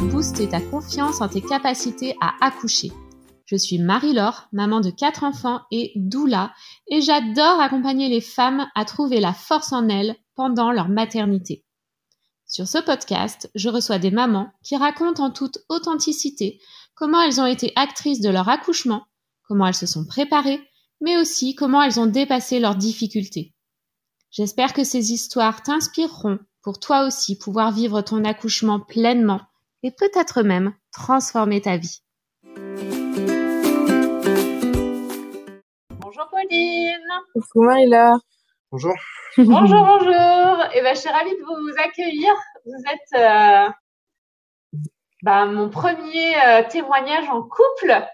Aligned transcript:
Booster 0.00 0.48
ta 0.48 0.60
confiance 0.60 1.20
en 1.20 1.28
tes 1.28 1.40
capacités 1.40 2.16
à 2.20 2.34
accoucher. 2.40 2.92
Je 3.46 3.56
suis 3.56 3.78
Marie-Laure, 3.78 4.48
maman 4.52 4.80
de 4.80 4.90
quatre 4.90 5.24
enfants 5.24 5.62
et 5.72 5.92
doula, 5.96 6.52
et 6.88 7.00
j'adore 7.00 7.60
accompagner 7.60 8.08
les 8.08 8.20
femmes 8.20 8.68
à 8.74 8.84
trouver 8.84 9.18
la 9.18 9.32
force 9.32 9.72
en 9.72 9.88
elles 9.88 10.14
pendant 10.36 10.70
leur 10.70 10.88
maternité. 10.88 11.64
Sur 12.46 12.68
ce 12.68 12.78
podcast, 12.78 13.50
je 13.54 13.68
reçois 13.68 13.98
des 13.98 14.12
mamans 14.12 14.50
qui 14.62 14.76
racontent 14.76 15.24
en 15.24 15.30
toute 15.30 15.58
authenticité 15.68 16.60
comment 16.94 17.20
elles 17.20 17.40
ont 17.40 17.46
été 17.46 17.72
actrices 17.74 18.20
de 18.20 18.30
leur 18.30 18.48
accouchement, 18.48 19.04
comment 19.48 19.66
elles 19.66 19.74
se 19.74 19.86
sont 19.86 20.06
préparées, 20.06 20.60
mais 21.00 21.16
aussi 21.16 21.54
comment 21.54 21.82
elles 21.82 21.98
ont 21.98 22.06
dépassé 22.06 22.60
leurs 22.60 22.76
difficultés. 22.76 23.52
J'espère 24.30 24.72
que 24.74 24.84
ces 24.84 25.12
histoires 25.12 25.62
t'inspireront 25.62 26.38
pour 26.62 26.78
toi 26.78 27.06
aussi 27.06 27.36
pouvoir 27.36 27.72
vivre 27.72 28.00
ton 28.02 28.24
accouchement 28.24 28.78
pleinement 28.78 29.40
et 29.82 29.90
peut-être 29.90 30.42
même 30.42 30.74
transformer 30.92 31.60
ta 31.60 31.76
vie. 31.76 32.02
Bonjour 35.90 36.28
Pauline. 36.30 36.96
Coucou 37.34 37.62
Maïla. 37.62 38.16
Bonjour. 38.70 38.94
Bonjour, 39.36 39.84
bonjour. 39.86 40.12
Et 40.12 40.78
eh 40.78 40.82
ben, 40.82 40.94
je 40.94 41.00
suis 41.00 41.10
ravie 41.10 41.30
de 41.30 41.44
vous 41.44 41.82
accueillir. 41.82 42.34
Vous 42.64 42.82
êtes 42.92 43.20
euh, 43.20 43.70
bah, 45.22 45.46
mon 45.46 45.70
premier 45.70 46.34
euh, 46.46 46.62
témoignage 46.68 47.28
en 47.28 47.42
couple 47.42 48.04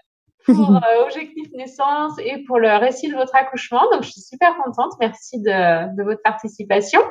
pour 0.45 0.75
euh, 0.75 1.03
Objectif 1.03 1.47
Naissance 1.53 2.13
et 2.19 2.43
pour 2.45 2.59
le 2.59 2.69
récit 2.77 3.09
de 3.09 3.15
votre 3.15 3.35
accouchement. 3.35 3.83
Donc, 3.91 4.03
je 4.03 4.11
suis 4.11 4.21
super 4.21 4.55
contente. 4.63 4.93
Merci 4.99 5.41
de, 5.41 5.95
de 5.95 6.03
votre 6.03 6.21
participation. 6.23 7.01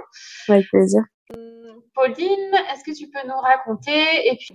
Avec 0.49 0.67
plaisir. 0.71 1.03
Hum, 1.35 1.81
Pauline, 1.95 2.55
est-ce 2.73 2.85
que 2.85 2.97
tu 2.97 3.11
peux 3.11 3.27
nous 3.27 3.39
raconter 3.39 4.29
et 4.29 4.37
puis 4.37 4.55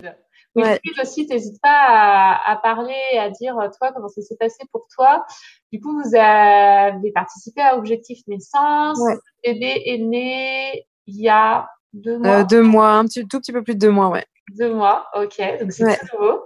oui, 0.56 0.64
aussi, 1.00 1.26
n'hésite 1.28 1.60
pas 1.62 1.70
à, 1.70 2.52
à, 2.52 2.56
parler, 2.56 3.16
à 3.16 3.30
dire 3.30 3.54
toi 3.78 3.92
comment 3.94 4.08
ça 4.08 4.20
s'est 4.20 4.36
passé 4.36 4.64
pour 4.72 4.86
toi. 4.92 5.24
Du 5.72 5.80
coup, 5.80 5.92
vous 5.92 6.16
avez 6.16 7.12
participé 7.12 7.60
à 7.60 7.76
Objectif 7.76 8.18
Naissance. 8.26 8.98
Ouais. 8.98 9.14
Le 9.44 9.52
bébé 9.52 9.82
est 9.86 9.98
né 9.98 10.86
il 11.06 11.22
y 11.22 11.28
a 11.28 11.68
deux 11.92 12.18
mois. 12.18 12.40
Euh, 12.40 12.44
deux 12.44 12.62
mois, 12.62 12.92
un 12.92 13.04
petit, 13.04 13.26
tout 13.26 13.38
petit 13.38 13.52
peu 13.52 13.62
plus 13.62 13.74
de 13.74 13.80
deux 13.80 13.90
mois, 13.90 14.08
ouais. 14.08 14.24
Deux 14.58 14.74
mois, 14.74 15.06
ok. 15.14 15.40
Donc 15.60 15.72
c'est 15.72 15.84
ouais. 15.84 15.96
très 15.96 16.16
nouveau. 16.16 16.40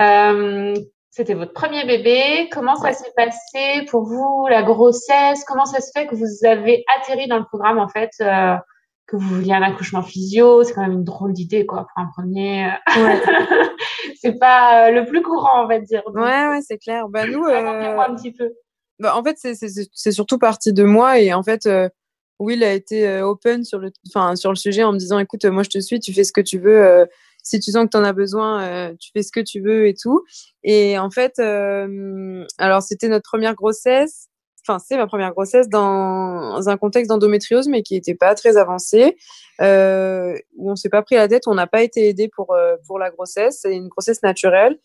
Euh, 0.00 0.74
c'était 1.12 1.34
votre 1.34 1.52
premier 1.52 1.84
bébé. 1.84 2.48
Comment 2.50 2.74
ça 2.74 2.94
s'est 2.94 3.12
passé 3.14 3.84
pour 3.90 4.02
vous, 4.02 4.46
la 4.48 4.62
grossesse? 4.62 5.44
Comment 5.44 5.66
ça 5.66 5.80
se 5.80 5.90
fait 5.94 6.06
que 6.06 6.14
vous 6.14 6.46
avez 6.46 6.84
atterri 6.96 7.28
dans 7.28 7.38
le 7.38 7.44
programme, 7.44 7.78
en 7.78 7.86
fait, 7.86 8.10
euh, 8.22 8.56
que 9.06 9.16
vous 9.16 9.28
vouliez 9.28 9.52
un 9.52 9.62
accouchement 9.62 10.00
physio? 10.00 10.64
C'est 10.64 10.72
quand 10.72 10.80
même 10.80 10.92
une 10.92 11.04
drôle 11.04 11.34
d'idée, 11.34 11.66
quoi, 11.66 11.86
pour 11.86 12.02
un 12.02 12.08
premier. 12.16 12.70
Ouais. 12.96 13.20
c'est 14.22 14.38
pas 14.38 14.88
euh, 14.88 14.90
le 14.90 15.04
plus 15.04 15.20
courant, 15.20 15.64
on 15.64 15.66
va 15.68 15.80
dire. 15.80 16.02
Donc, 16.06 16.16
ouais, 16.16 16.48
ouais, 16.48 16.60
c'est 16.66 16.78
clair. 16.78 17.06
Bah, 17.10 17.26
nous, 17.26 17.44
euh... 17.44 17.98
un 17.98 18.14
petit 18.14 18.32
peu. 18.32 18.50
Bah, 18.98 19.14
en 19.14 19.22
fait, 19.22 19.36
c'est 19.38 20.12
surtout 20.12 20.38
parti 20.38 20.72
de 20.72 20.82
moi 20.82 21.18
et 21.18 21.34
en 21.34 21.42
fait, 21.42 21.66
euh, 21.66 21.90
Will 22.38 22.64
a 22.64 22.72
été 22.72 23.20
open 23.20 23.64
sur 23.64 23.78
le, 23.78 23.92
enfin, 24.08 24.34
sur 24.34 24.50
le 24.50 24.56
sujet 24.56 24.82
en 24.82 24.92
me 24.92 24.98
disant, 24.98 25.18
écoute, 25.18 25.44
moi, 25.44 25.62
je 25.62 25.68
te 25.68 25.78
suis, 25.78 26.00
tu 26.00 26.14
fais 26.14 26.24
ce 26.24 26.32
que 26.32 26.40
tu 26.40 26.58
veux 26.58 27.06
si 27.42 27.60
tu 27.60 27.70
sens 27.72 27.84
que 27.84 27.90
tu 27.90 27.96
en 27.96 28.04
as 28.04 28.12
besoin, 28.12 28.62
euh, 28.62 28.94
tu 29.00 29.10
fais 29.12 29.22
ce 29.22 29.32
que 29.32 29.40
tu 29.40 29.60
veux 29.60 29.86
et 29.86 29.94
tout. 29.94 30.24
Et 30.62 30.98
en 30.98 31.10
fait, 31.10 31.38
euh, 31.38 32.44
alors 32.58 32.82
c'était 32.82 33.08
notre 33.08 33.28
première 33.28 33.54
grossesse. 33.54 34.28
Enfin, 34.66 34.78
c'est 34.78 34.96
ma 34.96 35.08
première 35.08 35.32
grossesse 35.32 35.68
dans 35.68 36.68
un 36.68 36.76
contexte 36.76 37.08
d'endométriose, 37.08 37.66
mais 37.66 37.82
qui 37.82 37.94
n'était 37.94 38.14
pas 38.14 38.36
très 38.36 38.56
avancé, 38.56 39.16
euh, 39.60 40.36
où 40.56 40.70
on 40.70 40.76
s'est 40.76 40.88
pas 40.88 41.02
pris 41.02 41.16
la 41.16 41.26
tête, 41.26 41.48
on 41.48 41.54
n'a 41.54 41.66
pas 41.66 41.82
été 41.82 42.08
aidé 42.08 42.28
pour 42.28 42.54
euh, 42.54 42.76
pour 42.86 43.00
la 43.00 43.10
grossesse. 43.10 43.58
C'est 43.62 43.74
une 43.74 43.88
grossesse 43.88 44.22
naturelle 44.22 44.78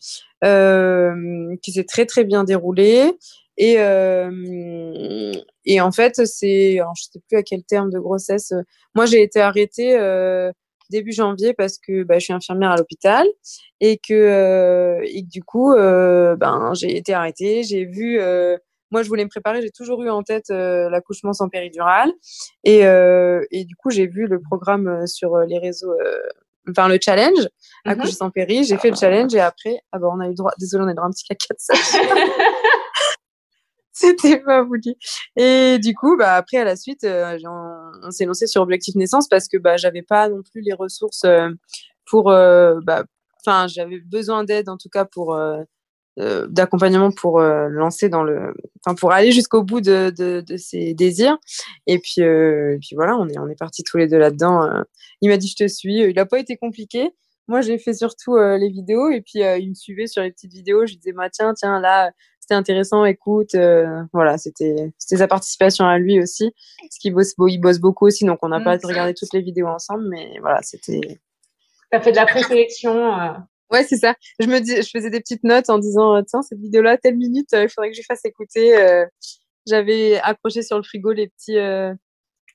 euh, 0.44 1.54
qui 1.62 1.70
s'est 1.70 1.84
très 1.84 2.06
très 2.06 2.24
bien 2.24 2.42
déroulée. 2.42 3.12
Et, 3.60 3.76
euh, 3.78 5.32
et 5.64 5.80
en 5.80 5.90
fait, 5.90 6.24
c'est, 6.26 6.76
je 6.76 7.02
sais 7.02 7.20
plus 7.28 7.36
à 7.36 7.42
quel 7.42 7.64
terme 7.64 7.90
de 7.90 7.98
grossesse. 7.98 8.52
Moi, 8.94 9.06
j'ai 9.06 9.20
été 9.22 9.40
arrêtée 9.40 9.98
euh, 9.98 10.52
début 10.90 11.12
janvier 11.12 11.54
parce 11.54 11.78
que 11.78 12.02
bah, 12.02 12.18
je 12.18 12.24
suis 12.24 12.32
infirmière 12.32 12.70
à 12.70 12.76
l'hôpital 12.76 13.26
et 13.80 13.98
que, 13.98 14.14
euh, 14.14 15.00
et 15.04 15.22
que 15.22 15.28
du 15.28 15.42
coup, 15.42 15.72
euh, 15.72 16.36
ben, 16.36 16.72
j'ai 16.74 16.96
été 16.96 17.14
arrêtée. 17.14 17.62
J'ai 17.62 17.84
vu, 17.84 18.20
euh, 18.20 18.56
moi, 18.90 19.02
je 19.02 19.08
voulais 19.08 19.24
me 19.24 19.28
préparer. 19.28 19.62
J'ai 19.62 19.70
toujours 19.70 20.02
eu 20.02 20.10
en 20.10 20.22
tête 20.22 20.50
euh, 20.50 20.88
l'accouchement 20.90 21.32
sans 21.32 21.48
péridurale 21.48 22.12
et, 22.64 22.86
euh, 22.86 23.44
et 23.50 23.64
du 23.64 23.76
coup, 23.76 23.90
j'ai 23.90 24.06
vu 24.06 24.26
le 24.26 24.40
programme 24.40 25.06
sur 25.06 25.38
les 25.38 25.58
réseaux. 25.58 25.94
Enfin, 26.70 26.88
le 26.88 26.98
challenge, 27.00 27.40
mm 27.40 27.44
-hmm. 27.44 27.90
accoucher 27.92 28.12
sans 28.12 28.30
péri, 28.30 28.64
j'ai 28.64 28.76
fait 28.76 28.90
le 28.90 28.96
challenge 28.96 29.34
et 29.34 29.40
après, 29.40 29.76
ah 29.92 29.98
bah, 29.98 30.08
on 30.14 30.20
a 30.20 30.28
eu 30.28 30.34
droit, 30.34 30.52
désolé, 30.58 30.84
on 30.84 30.88
a 30.88 30.92
eu 30.92 30.94
droit 30.94 31.06
à 31.06 31.08
un 31.08 31.12
petit 31.12 31.24
caca 31.24 31.54
de 31.54 31.62
ça. 31.68 31.74
c'était 34.18 34.38
pas 34.38 34.62
voulu. 34.62 34.94
Et 35.36 35.78
du 35.78 35.94
coup, 35.94 36.16
bah, 36.16 36.34
après, 36.34 36.58
à 36.58 36.64
la 36.64 36.76
suite, 36.76 37.04
euh, 37.04 37.36
on, 38.02 38.10
s'est 38.10 38.26
lancé 38.26 38.46
sur 38.46 38.62
Objectif 38.62 38.94
Naissance 38.94 39.28
parce 39.28 39.48
que 39.48 39.56
bah, 39.56 39.76
j'avais 39.76 40.02
pas 40.02 40.28
non 40.28 40.42
plus 40.42 40.60
les 40.60 40.72
ressources 40.72 41.24
euh, 41.24 41.48
pour. 42.06 42.30
Euh, 42.30 42.78
bah, 42.84 43.04
enfin, 43.40 43.66
j'avais 43.66 43.98
besoin 44.00 44.44
d'aide 44.44 44.68
en 44.68 44.76
tout 44.76 44.88
cas 44.88 45.04
pour. 45.04 45.38
D'accompagnement 46.48 47.12
pour 47.12 47.38
lancer 47.38 48.08
dans 48.08 48.24
le 48.24 48.52
enfin 48.84 48.96
pour 48.96 49.12
aller 49.12 49.30
jusqu'au 49.30 49.62
bout 49.62 49.80
de, 49.80 50.10
de, 50.10 50.40
de, 50.40 50.56
ses 50.56 50.92
désirs 50.92 51.38
et 51.86 52.00
puis 52.00 52.22
puis 52.80 52.96
voilà 52.96 53.16
on 53.16 53.28
est 53.28 53.38
on 53.38 53.46
est 53.48 53.54
partis 53.54 53.84
tous 53.84 53.98
les 53.98 54.08
deux 54.08 54.18
là 54.18 54.32
dedans 54.32 54.68
il 55.20 55.30
m'a 55.30 55.36
dit 55.36 55.46
je 55.46 55.54
te 55.54 55.68
suis 55.68 56.00
il 56.00 56.18
a 56.18 56.26
pas 56.26 56.40
été 56.40 56.56
compliqué 56.56 57.10
moi 57.46 57.60
j'ai 57.60 57.78
fait 57.78 57.94
surtout 57.94 58.36
les 58.36 58.68
vidéos 58.68 59.10
et 59.10 59.20
puis 59.20 59.42
il 59.60 59.68
me 59.68 59.74
suivait 59.74 60.08
sur 60.08 60.20
les 60.20 60.32
petites 60.32 60.52
vidéos 60.52 60.86
je 60.86 60.94
disais 60.94 61.12
bah, 61.12 61.30
tiens 61.30 61.54
tiens 61.54 61.80
là 61.80 62.10
c'était 62.48 62.56
intéressant, 62.56 63.04
écoute, 63.04 63.54
euh, 63.56 64.02
voilà, 64.14 64.38
c'était 64.38 64.90
sa 64.96 65.28
participation 65.28 65.84
à 65.84 65.98
lui 65.98 66.18
aussi, 66.18 66.50
parce 66.80 66.96
qu'il 66.96 67.12
bosse, 67.12 67.34
il 67.46 67.58
bosse 67.58 67.78
beaucoup 67.78 68.06
aussi, 68.06 68.24
donc 68.24 68.38
on 68.40 68.48
n'a 68.48 68.58
mmh, 68.58 68.64
pas 68.64 68.78
regardé 68.82 69.12
toutes 69.12 69.34
les 69.34 69.42
vidéos 69.42 69.66
ensemble, 69.66 70.08
mais 70.08 70.38
voilà, 70.40 70.62
c'était. 70.62 71.20
T'as 71.90 72.00
fait 72.00 72.12
de 72.12 72.16
la 72.16 72.24
présélection. 72.24 73.20
Euh... 73.20 73.32
Ouais, 73.70 73.84
c'est 73.84 73.98
ça. 73.98 74.14
Je 74.40 74.46
me 74.46 74.60
dis, 74.60 74.76
je 74.76 74.88
faisais 74.88 75.10
des 75.10 75.20
petites 75.20 75.44
notes 75.44 75.68
en 75.68 75.78
disant, 75.78 76.16
euh, 76.16 76.22
tiens, 76.26 76.40
cette 76.40 76.58
vidéo-là, 76.58 76.96
telle 76.96 77.18
minute, 77.18 77.52
euh, 77.52 77.64
il 77.64 77.68
faudrait 77.68 77.90
que 77.90 77.96
je 77.96 78.02
fasse 78.02 78.24
écouter. 78.24 78.78
Euh, 78.78 79.04
J'avais 79.66 80.18
accroché 80.18 80.62
sur 80.62 80.78
le 80.78 80.84
frigo 80.84 81.12
les 81.12 81.28
petits 81.28 81.58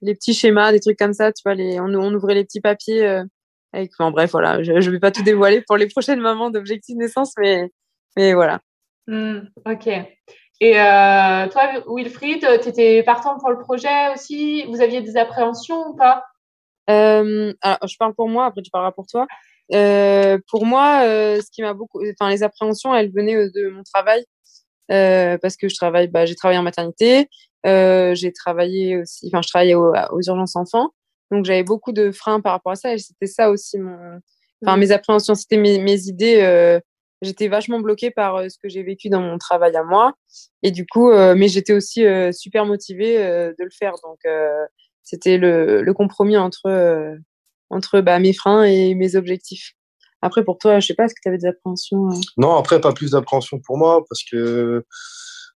les 0.02 0.16
petits 0.16 0.34
schémas, 0.34 0.72
des 0.72 0.80
trucs 0.80 0.98
comme 0.98 1.14
ça, 1.14 1.32
tu 1.32 1.44
vois, 1.46 1.54
les, 1.54 1.80
on, 1.80 1.86
on 1.86 2.14
ouvrait 2.16 2.34
les 2.34 2.44
petits 2.44 2.62
papiers. 2.62 3.06
avec, 3.72 3.92
enfin, 3.98 4.10
bref, 4.10 4.32
voilà, 4.32 4.64
je, 4.64 4.82
je 4.82 4.90
vais 4.90 5.00
pas 5.00 5.12
tout 5.12 5.22
dévoiler 5.24 5.62
pour 5.62 5.78
les 5.78 5.88
prochaines 5.88 6.20
mamans 6.20 6.50
d'objectif 6.50 6.96
naissance, 6.98 7.34
mais 7.38 7.70
mais 8.18 8.34
voilà. 8.34 8.60
Mmh, 9.08 9.40
ok. 9.66 9.88
Et 10.62 10.80
euh, 10.80 11.48
toi, 11.50 11.84
Wilfried, 11.88 12.46
tu 12.62 12.70
étais 12.70 13.04
partant 13.04 13.38
pour 13.38 13.50
le 13.50 13.60
projet 13.60 14.14
aussi? 14.14 14.64
Vous 14.68 14.82
aviez 14.82 15.02
des 15.02 15.18
appréhensions 15.18 15.90
ou 15.90 15.96
pas? 15.96 16.24
Euh, 16.90 17.54
alors, 17.62 17.88
Je 17.88 17.98
parle 17.98 18.14
pour 18.14 18.30
moi, 18.30 18.46
après 18.46 18.62
tu 18.62 18.72
parleras 18.72 18.92
pour 18.92 19.08
toi. 19.08 19.28
Euh, 19.74 20.38
pour 20.50 20.66
moi, 20.66 21.02
ce 21.04 21.52
qui 21.52 21.62
m'a 21.62 21.74
beaucoup, 21.74 22.02
enfin 22.12 22.30
les 22.30 22.44
appréhensions, 22.44 22.96
elles 22.96 23.12
venaient 23.12 23.50
de 23.50 23.70
mon 23.70 23.84
travail 23.84 24.24
parce 24.88 25.58
que 25.58 25.68
je 25.68 25.76
travaille, 25.76 26.08
bah, 26.08 26.26
j'ai 26.26 26.36
travaillé 26.36 26.60
en 26.60 26.64
maternité, 26.64 27.28
j'ai 27.66 28.32
travaillé 28.34 28.98
aussi, 28.98 29.28
enfin 29.28 29.42
je 29.42 29.50
travaillais 29.50 29.76
aux, 29.76 29.94
aux 30.12 30.22
urgences 30.22 30.56
enfants, 30.56 30.92
donc 31.32 31.46
j'avais 31.46 31.64
beaucoup 31.64 31.92
de 31.92 32.12
freins 32.12 32.42
par 32.42 32.52
rapport 32.52 32.74
à 32.74 32.76
ça 32.76 32.94
et 32.94 33.00
c'était 33.00 33.26
ça 33.26 33.50
aussi 33.50 33.80
mon, 33.80 34.20
enfin 34.64 34.78
mmh. 34.78 34.80
mes 34.80 34.92
appréhensions, 34.92 35.36
c'était 35.36 35.58
mes, 35.58 35.80
mes 35.80 36.08
idées 36.08 36.80
j'étais 37.24 37.48
vachement 37.48 37.80
bloquée 37.80 38.12
par 38.12 38.36
euh, 38.36 38.50
ce 38.50 38.58
que 38.58 38.70
j'ai 38.70 38.84
vécu 38.84 39.10
dans 39.10 39.22
mon 39.22 39.38
travail 39.38 39.76
à 39.76 39.84
moi. 39.84 40.14
Et 40.62 40.72
du 40.72 40.86
coup, 40.86 41.10
euh, 41.10 41.36
mais 41.36 41.48
j'étais 41.48 41.74
aussi 41.74 42.06
euh, 42.06 42.32
super 42.32 42.66
motivée 42.66 43.18
de 43.18 43.64
le 43.64 43.70
faire. 43.72 43.94
Donc, 44.04 44.20
c'était 45.02 45.38
le, 45.38 45.82
le, 45.82 45.94
compromis 45.94 46.38
entre, 46.38 47.16
entre 47.70 48.02
bah, 48.02 48.20
mes 48.20 48.34
freins 48.34 48.64
et 48.64 48.96
mes 48.96 49.16
objectifs. 49.16 49.74
Après, 50.22 50.44
pour 50.44 50.58
toi, 50.58 50.80
je 50.80 50.88
sais 50.88 50.94
pas, 50.94 51.06
est-ce 51.06 51.14
que 51.14 51.20
tu 51.22 51.28
avais 51.28 51.38
des 51.38 51.48
appréhensions 51.48 52.08
Non, 52.38 52.56
après, 52.56 52.80
pas 52.80 52.94
plus 52.94 53.12
d'appréhension 53.12 53.60
pour 53.60 53.78
moi 53.78 54.04
parce 54.08 54.24
que 54.24 54.86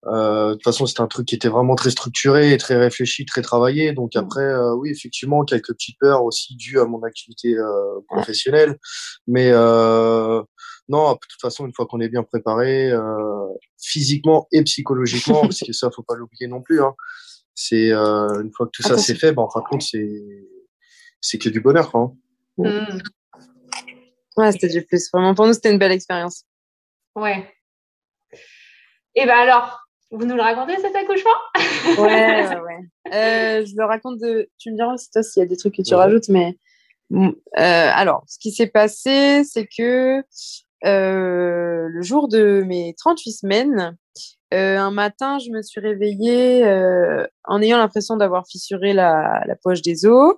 euh, 0.08 0.50
de 0.50 0.54
toute 0.54 0.64
façon, 0.64 0.86
c'était 0.86 1.02
un 1.02 1.08
truc 1.08 1.28
qui 1.28 1.36
était 1.36 1.48
vraiment 1.48 1.76
très 1.76 1.90
structuré, 1.90 2.58
très 2.58 2.76
réfléchi, 2.76 3.26
très 3.26 3.42
travaillé. 3.42 3.94
Donc 3.94 4.16
après, 4.16 4.44
euh, 4.44 4.74
oui, 4.76 4.90
effectivement, 4.90 5.44
quelques 5.46 5.74
petites 5.74 5.98
peurs 6.00 6.24
aussi 6.24 6.56
dues 6.56 6.80
à 6.80 6.86
mon 6.86 7.04
activité 7.04 7.56
euh, 7.56 8.02
professionnelle. 8.08 8.78
Mais 9.28 9.52
non, 10.90 11.14
de 11.14 11.18
toute 11.18 11.42
façon, 11.42 11.66
une 11.66 11.74
fois 11.74 11.86
qu'on 11.86 12.02
est 12.02 12.10
bien 12.10 12.24
préparé, 12.24 12.92
physiquement 13.82 14.48
et 14.52 14.64
psychologiquement, 14.64 15.42
parce 15.42 15.60
que 15.60 15.72
ça, 15.72 15.90
faut 15.96 16.04
pas 16.04 16.16
l'oublier 16.16 16.48
non 16.48 16.62
plus. 16.62 16.82
Hein, 16.82 16.94
c'est 17.56 17.92
une 17.92 18.52
fois 18.54 18.66
que 18.66 18.72
tout 18.74 18.84
ça 18.84 18.98
c'est 18.98 19.16
fait, 19.16 19.32
ben, 19.32 19.44
en 19.44 19.50
fin 19.50 19.62
de 19.62 19.66
compte, 19.66 19.84
c'est 19.84 20.22
c'est 21.22 21.38
que 21.38 21.48
du 21.48 21.62
bonheur, 21.62 21.90
quoi. 21.90 22.02
Hein. 22.02 22.14
Mmh. 22.58 23.02
Ouais, 24.36 24.52
c'était 24.52 24.68
du 24.68 24.84
plus. 24.84 25.10
Vraiment, 25.14 25.34
pour 25.34 25.48
nous, 25.48 25.54
c'était 25.54 25.72
une 25.72 25.80
belle 25.80 25.94
expérience. 25.94 26.44
Ouais. 27.16 27.50
Et 29.16 29.26
ben 29.26 29.38
alors, 29.38 29.83
vous 30.14 30.26
nous 30.26 30.36
le 30.36 30.42
racontez 30.42 30.78
cet 30.80 30.96
accouchement? 30.96 31.32
Ouais, 31.98 32.48
ouais, 32.48 32.60
ouais. 32.60 32.80
Euh, 33.14 33.66
je 33.66 33.74
le 33.76 33.86
raconte 33.86 34.20
de. 34.20 34.50
Tu 34.60 34.72
me 34.72 34.76
diras 34.76 34.94
aussi 34.94 35.10
toi 35.12 35.24
s'il 35.24 35.42
y 35.42 35.46
a 35.46 35.50
des 35.50 35.58
trucs 35.58 35.76
que 35.76 35.82
tu 35.82 35.94
ouais. 35.94 36.00
rajoutes, 36.00 36.30
mais 36.30 36.56
alors, 37.56 38.24
ce 38.28 38.38
qui 38.40 38.52
s'est 38.52 38.68
passé, 38.68 39.44
c'est 39.44 39.68
que 39.68 40.24
le 40.84 42.02
jour 42.02 42.28
de 42.28 42.64
mes 42.66 42.96
38 42.98 43.32
semaines, 43.32 43.98
un 44.52 44.92
matin, 44.92 45.40
je 45.40 45.50
me 45.50 45.62
suis 45.62 45.82
réveillée 45.82 46.64
en 47.46 47.62
ayant 47.62 47.78
l'impression 47.78 48.16
d'avoir 48.16 48.48
fissuré 48.48 48.94
la, 48.94 49.44
la, 49.46 49.56
poche 49.56 49.82
des 49.82 50.06
os. 50.06 50.36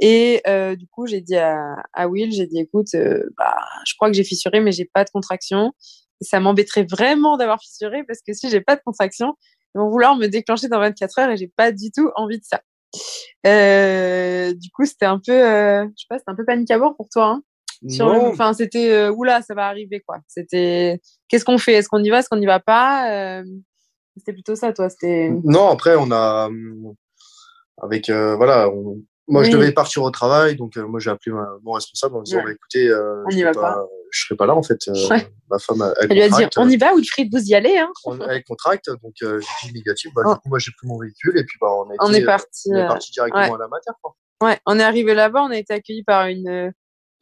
Et 0.00 0.42
du 0.78 0.86
coup, 0.86 1.06
j'ai 1.06 1.20
dit 1.20 1.36
à, 1.36 1.76
à 1.92 2.08
Will, 2.08 2.32
j'ai 2.32 2.46
dit, 2.46 2.60
écoute, 2.60 2.94
bah, 3.36 3.56
je 3.86 3.94
crois 3.94 4.08
que 4.08 4.14
j'ai 4.14 4.24
fissuré, 4.24 4.60
mais 4.60 4.72
j'ai 4.72 4.86
pas 4.86 5.04
de 5.04 5.10
contraction. 5.10 5.72
Et 6.20 6.24
ça 6.24 6.40
m'embêterait 6.40 6.86
vraiment 6.88 7.36
d'avoir 7.36 7.60
fissuré 7.60 8.04
parce 8.04 8.20
que 8.26 8.32
si 8.32 8.50
j'ai 8.50 8.60
pas 8.60 8.76
de 8.76 8.80
contraction, 8.84 9.34
ils 9.74 9.78
vont 9.78 9.90
vouloir 9.90 10.16
me 10.16 10.26
déclencher 10.26 10.68
dans 10.68 10.78
24 10.78 11.18
heures 11.18 11.30
et 11.30 11.36
j'ai 11.36 11.52
pas 11.56 11.72
du 11.72 11.90
tout 11.90 12.10
envie 12.16 12.38
de 12.38 12.44
ça. 12.44 12.60
Euh, 13.46 14.54
du 14.54 14.70
coup, 14.70 14.84
c'était 14.84 15.06
un 15.06 15.20
peu, 15.24 15.32
euh, 15.32 15.84
je 15.96 16.02
sais 16.02 16.06
pas, 16.08 16.18
c'était 16.18 16.30
un 16.30 16.36
peu 16.36 16.44
panique 16.44 16.70
à 16.70 16.78
bord 16.78 16.96
pour 16.96 17.08
toi. 17.08 17.26
Hein 17.26 17.42
Enfin, 18.00 18.54
c'était 18.54 18.92
euh, 18.92 19.12
oula, 19.12 19.42
ça 19.42 19.54
va 19.54 19.66
arriver 19.66 20.00
quoi. 20.00 20.18
C'était, 20.26 21.00
qu'est-ce 21.28 21.44
qu'on 21.44 21.58
fait? 21.58 21.74
Est-ce 21.74 21.88
qu'on 21.88 22.02
y 22.02 22.08
va? 22.08 22.20
Est-ce 22.20 22.28
qu'on 22.28 22.38
n'y 22.38 22.46
va 22.46 22.60
pas? 22.60 23.40
Euh, 23.40 23.44
C'était 24.16 24.32
plutôt 24.32 24.54
ça, 24.54 24.72
toi. 24.72 24.88
C'était. 24.88 25.30
Non, 25.42 25.68
après, 25.68 25.96
on 25.96 26.10
a 26.10 26.48
avec 27.82 28.08
voilà, 28.10 28.70
on, 28.70 29.02
moi, 29.26 29.42
je 29.42 29.50
devais 29.50 29.72
partir 29.72 30.02
au 30.02 30.10
travail, 30.10 30.56
donc 30.56 30.76
euh, 30.76 30.86
moi 30.86 31.00
j'ai 31.00 31.10
appelé 31.10 31.34
mon 31.62 31.72
responsable 31.72 32.16
en 32.16 32.22
disant 32.22 32.42
bah, 32.44 32.52
écoutez, 32.52 32.88
euh, 32.88 33.24
on 33.24 33.30
je, 33.30 33.52
pas, 33.52 33.86
je 34.10 34.24
serai 34.24 34.36
pas 34.36 34.46
là 34.46 34.54
en 34.54 34.62
fait. 34.62 34.78
Euh, 34.88 35.18
ma 35.50 35.58
femme, 35.58 35.94
elle, 36.00 36.08
lui 36.10 36.22
a 36.22 36.28
dit 36.28 36.46
on 36.56 36.68
y 36.68 36.76
va, 36.76 36.94
Wilfried, 36.94 37.34
vous 37.34 37.42
y 37.42 37.54
allez. 37.54 37.78
Hein. 37.78 37.90
On, 38.04 38.20
elle 38.20 38.44
contracte, 38.44 38.90
donc 38.90 39.14
j'ai 39.20 39.68
dit 39.68 39.72
négatif. 39.72 40.12
Bah, 40.14 40.22
Du 40.26 40.40
coup, 40.40 40.48
moi 40.48 40.58
j'ai 40.58 40.72
pris 40.76 40.86
mon 40.86 40.98
véhicule 40.98 41.38
et 41.38 41.44
puis 41.44 41.56
bah, 41.60 41.68
on, 41.70 41.90
a 41.90 41.94
on 42.00 42.10
été, 42.10 42.22
est 42.22 42.26
parti, 42.26 42.68
on 42.70 42.76
est 42.76 42.86
parti 42.86 43.12
directement 43.12 43.54
à 43.54 43.58
la 43.58 43.68
matière. 43.68 43.94
Quoi. 44.02 44.14
Ouais, 44.42 44.58
on 44.66 44.78
est 44.78 44.84
arrivé 44.84 45.14
là-bas, 45.14 45.42
on 45.42 45.50
a 45.50 45.56
été 45.56 45.72
accueillis 45.72 46.04
par 46.04 46.26
une, 46.26 46.72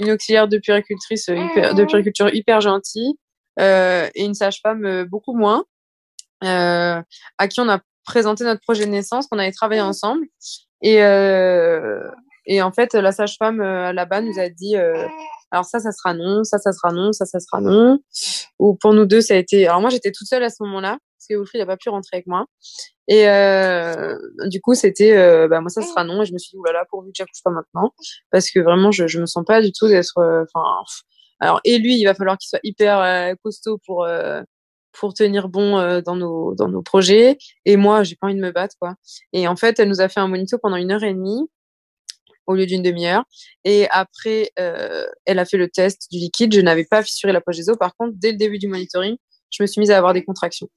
une 0.01 0.11
auxiliaire 0.11 0.49
de 0.49 0.59
puricultrice 0.59 1.29
hyper, 1.29 1.75
de 1.75 1.85
puriculture 1.85 2.35
hyper 2.35 2.61
gentille 2.61 3.15
et 3.61 4.11
une 4.17 4.35
sage-femme 4.35 5.05
beaucoup 5.05 5.37
moins, 5.37 5.65
à 6.41 7.05
qui 7.49 7.61
on 7.61 7.69
a 7.69 7.79
présenté 8.05 8.43
notre 8.43 8.61
projet 8.61 8.87
de 8.87 8.91
naissance, 8.91 9.29
qu'on 9.29 9.39
avait 9.39 9.53
travaillé 9.53 9.81
ensemble. 9.81 10.27
Et, 10.83 11.03
euh, 11.03 12.11
et 12.47 12.61
en 12.61 12.73
fait, 12.73 12.95
la 12.95 13.13
sage-femme 13.13 13.61
euh, 13.61 13.93
là-bas 13.93 14.21
nous 14.21 14.39
a 14.39 14.49
dit 14.49 14.77
euh, 14.77 15.07
alors 15.51 15.65
ça, 15.65 15.79
ça 15.79 15.93
sera 15.93 16.15
non, 16.15 16.45
ça, 16.45 16.59
ça 16.59 16.73
sera 16.73 16.93
non, 16.93 17.13
ça, 17.13 17.25
ça 17.25 17.39
sera 17.39 17.61
non. 17.61 18.01
Ou 18.59 18.75
pour 18.75 18.95
nous 18.95 19.07
deux, 19.07 19.21
ça 19.21 19.35
a 19.35 19.37
été. 19.37 19.67
Alors 19.67 19.81
moi, 19.81 19.91
j'étais 19.91 20.11
toute 20.11 20.27
seule 20.27 20.43
à 20.43 20.51
ce 20.51 20.63
moment-là 20.65 20.99
parce 21.17 21.27
que 21.29 21.35
Wilfried 21.37 21.61
n'a 21.61 21.67
pas 21.67 21.77
pu 21.77 21.89
rentrer 21.89 22.17
avec 22.17 22.27
moi. 22.27 22.47
Et 23.07 23.29
euh, 23.29 24.17
du 24.47 24.61
coup, 24.61 24.75
c'était 24.75 25.17
euh, 25.17 25.47
bah 25.49 25.61
moi, 25.61 25.71
ça 25.71 25.83
sera 25.83 26.05
non. 26.05 26.23
Et 26.23 26.27
je 26.27 26.33
me 26.33 26.39
suis 26.39 26.51
dit 26.53 26.59
oulala, 26.59 26.85
pourvu 26.91 27.11
que 27.11 27.17
j'accouche 27.17 27.43
pas 27.45 27.51
maintenant, 27.51 27.93
parce 28.31 28.51
que 28.51 28.59
vraiment, 28.61 28.91
je 28.91 29.07
je 29.07 29.21
me 29.21 29.27
sens 29.27 29.45
pas 29.45 29.61
du 29.61 29.73
tout 29.73 29.87
d'être. 29.87 30.15
Enfin, 30.17 30.65
alors 31.39 31.61
et 31.65 31.79
lui, 31.79 31.99
il 31.99 32.05
va 32.05 32.15
falloir 32.15 32.39
qu'il 32.39 32.49
soit 32.49 32.61
hyper 32.65 33.37
costaud 33.45 33.79
pour 33.87 34.07
pour 34.93 35.15
tenir 35.15 35.49
bon 35.49 36.01
dans 36.03 36.17
nos 36.17 36.55
dans 36.55 36.69
nos 36.69 36.83
projets. 36.83 37.39
Et 37.65 37.77
moi, 37.77 38.03
j'ai 38.03 38.17
pas 38.17 38.27
envie 38.27 38.37
de 38.37 38.41
me 38.41 38.53
battre 38.53 38.77
quoi. 38.81 38.95
Et 39.33 39.49
en 39.49 39.57
fait, 39.57 39.79
elle 39.79 39.89
nous 39.89 40.01
a 40.01 40.09
fait 40.09 40.21
un 40.21 40.29
monito 40.29 40.59
pendant 40.59 40.77
une 40.77 40.93
heure 40.93 41.05
et 41.05 41.15
demie 41.15 41.49
au 42.47 42.55
lieu 42.55 42.67
d'une 42.67 42.83
demi-heure. 42.83 43.25
Et 43.65 43.87
après, 43.91 44.51
euh, 44.59 45.07
elle 45.27 45.39
a 45.39 45.45
fait 45.45 45.57
le 45.57 45.69
test 45.69 46.09
du 46.11 46.19
liquide. 46.19 46.55
Je 46.55 46.61
n'avais 46.61 46.85
pas 46.85 47.03
fissuré 47.03 47.33
la 47.33 47.41
poche 47.41 47.57
des 47.57 47.71
os. 47.71 47.77
Par 47.79 47.95
contre, 47.97 48.15
dès 48.17 48.33
le 48.33 48.37
début 48.37 48.59
du 48.59 48.69
monitoring, 48.69 49.17
je 49.51 49.63
me 49.63 49.67
suis 49.67 49.81
mise 49.81 49.91
à 49.91 49.99
avoir 49.99 50.15
des 50.15 50.25
contractions. 50.25 50.69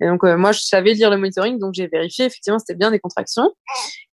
Et 0.00 0.06
donc, 0.06 0.24
euh, 0.24 0.36
moi, 0.36 0.52
je 0.52 0.60
savais 0.60 0.94
lire 0.94 1.10
le 1.10 1.18
monitoring, 1.18 1.58
donc 1.58 1.74
j'ai 1.74 1.86
vérifié. 1.86 2.24
Effectivement, 2.24 2.58
c'était 2.58 2.74
bien 2.74 2.90
des 2.90 2.98
contractions. 2.98 3.52